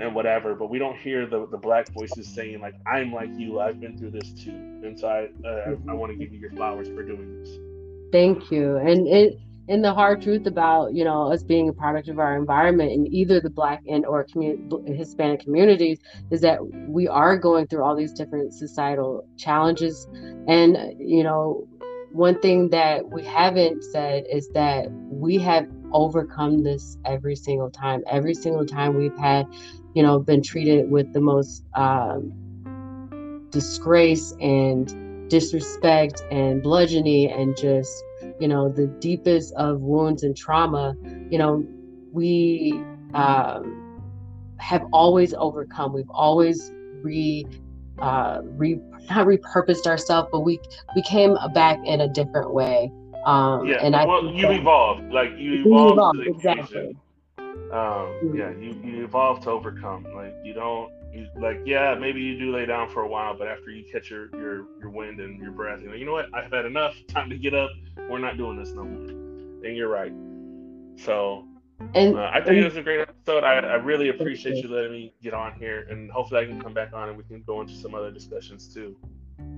[0.00, 3.60] and whatever, but we don't hear the, the black voices saying like, "I'm like you.
[3.60, 5.88] I've been through this too." And so I uh, mm-hmm.
[5.88, 7.50] I, I want to give you your flowers for doing this.
[8.10, 8.76] Thank you.
[8.78, 9.38] And it
[9.68, 13.12] and the hard truth about you know us being a product of our environment in
[13.12, 15.98] either the black and or commu- hispanic communities
[16.30, 16.58] is that
[16.88, 20.06] we are going through all these different societal challenges.
[20.48, 21.66] And you know
[22.12, 28.02] one thing that we haven't said is that we have overcome this every single time.
[28.08, 29.46] Every single time we've had
[29.94, 32.32] you know, been treated with the most um,
[33.50, 38.04] disgrace and disrespect and bludgeoning and just,
[38.44, 40.94] you know, the deepest of wounds and trauma,
[41.30, 41.66] you know,
[42.12, 42.78] we
[43.14, 44.02] um,
[44.58, 45.94] have always overcome.
[45.94, 47.46] We've always re,
[48.00, 50.60] uh, re not repurposed ourselves, but we
[50.94, 52.92] we came back in a different way.
[53.24, 56.94] Um, yeah, and I well, you evolved, like you evolved, evolved exactly
[57.74, 57.80] um,
[58.22, 58.36] mm-hmm.
[58.36, 60.04] yeah, you, you evolve to overcome.
[60.14, 63.46] Like you don't, you, like yeah, maybe you do lay down for a while, but
[63.46, 66.26] after you catch your your your wind and your breath, you know, you know what?
[66.34, 66.94] I've had enough.
[67.08, 67.70] Time to get up.
[68.10, 69.08] We're not doing this no more.
[69.08, 70.12] And you're right.
[70.96, 71.46] So
[71.94, 73.44] and, uh, I think it was a great episode.
[73.44, 76.72] I, I really appreciate you letting me get on here, and hopefully I can come
[76.74, 78.96] back on and we can go into some other discussions too.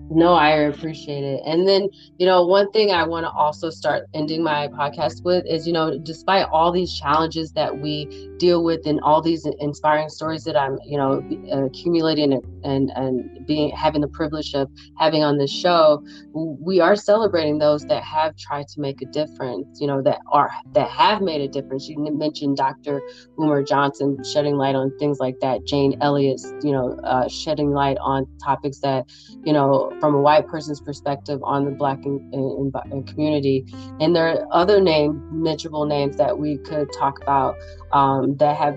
[0.09, 1.43] No, I appreciate it.
[1.44, 1.89] And then,
[2.19, 5.73] you know, one thing I want to also start ending my podcast with is, you
[5.73, 8.07] know, despite all these challenges that we
[8.39, 11.23] deal with and all these inspiring stories that I'm, you know,
[11.53, 12.32] accumulating
[12.62, 17.85] and and, being having the privilege of having on this show, we are celebrating those
[17.86, 21.48] that have tried to make a difference, you know, that are that have made a
[21.48, 21.89] difference.
[21.89, 23.01] You mentioned Dr.
[23.40, 27.98] Umar Johnson shedding light on things like that, Jane Elliott, you know, uh, shedding light
[28.01, 29.09] on topics that,
[29.44, 29.66] you know,
[30.01, 33.65] from a white person's perspective on the black in, in, in community.
[34.01, 37.55] And there are other name, mentionable names that we could talk about
[37.93, 38.77] um, that have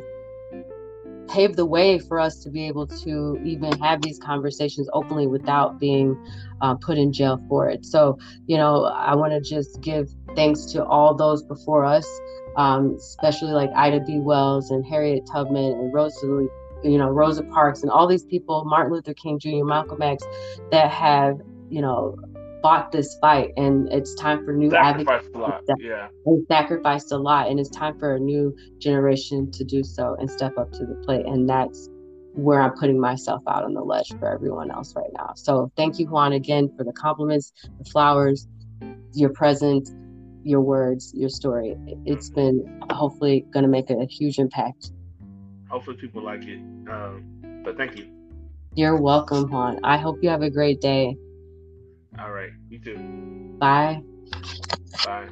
[1.30, 5.80] paved the way for us to be able to even have these conversations openly without
[5.80, 6.16] being
[6.62, 7.86] uh, put in jail for it.
[7.86, 8.18] So,
[8.48, 12.08] you know, I want to just give thanks to all those before us,
[12.58, 14.20] um, especially like Ida B.
[14.20, 16.48] Wells and Harriet Tubman and Rosalie
[16.84, 20.24] you know, Rosa Parks and all these people, Martin Luther King Jr., Malcolm X,
[20.72, 21.40] that have,
[21.70, 22.16] you know,
[22.62, 25.36] fought this fight and it's time for new sacrificed advocates.
[25.36, 25.64] A lot.
[25.80, 26.08] Yeah.
[26.26, 27.50] And sacrificed a lot.
[27.50, 30.96] And it's time for a new generation to do so and step up to the
[31.06, 31.26] plate.
[31.26, 31.90] And that's
[32.34, 35.34] where I'm putting myself out on the ledge for everyone else right now.
[35.36, 38.48] So thank you, Juan, again for the compliments, the flowers,
[39.14, 39.94] your presence,
[40.44, 41.76] your words, your story.
[42.06, 44.92] It's been hopefully going to make a huge impact
[45.70, 46.60] hopefully people like it.
[46.90, 48.08] Um, but thank you.
[48.76, 49.80] You're welcome, Juan.
[49.84, 51.18] I hope you have a great day.
[52.20, 52.52] All right.
[52.70, 52.98] You too.
[53.60, 54.02] Bye.
[55.04, 55.30] Bye.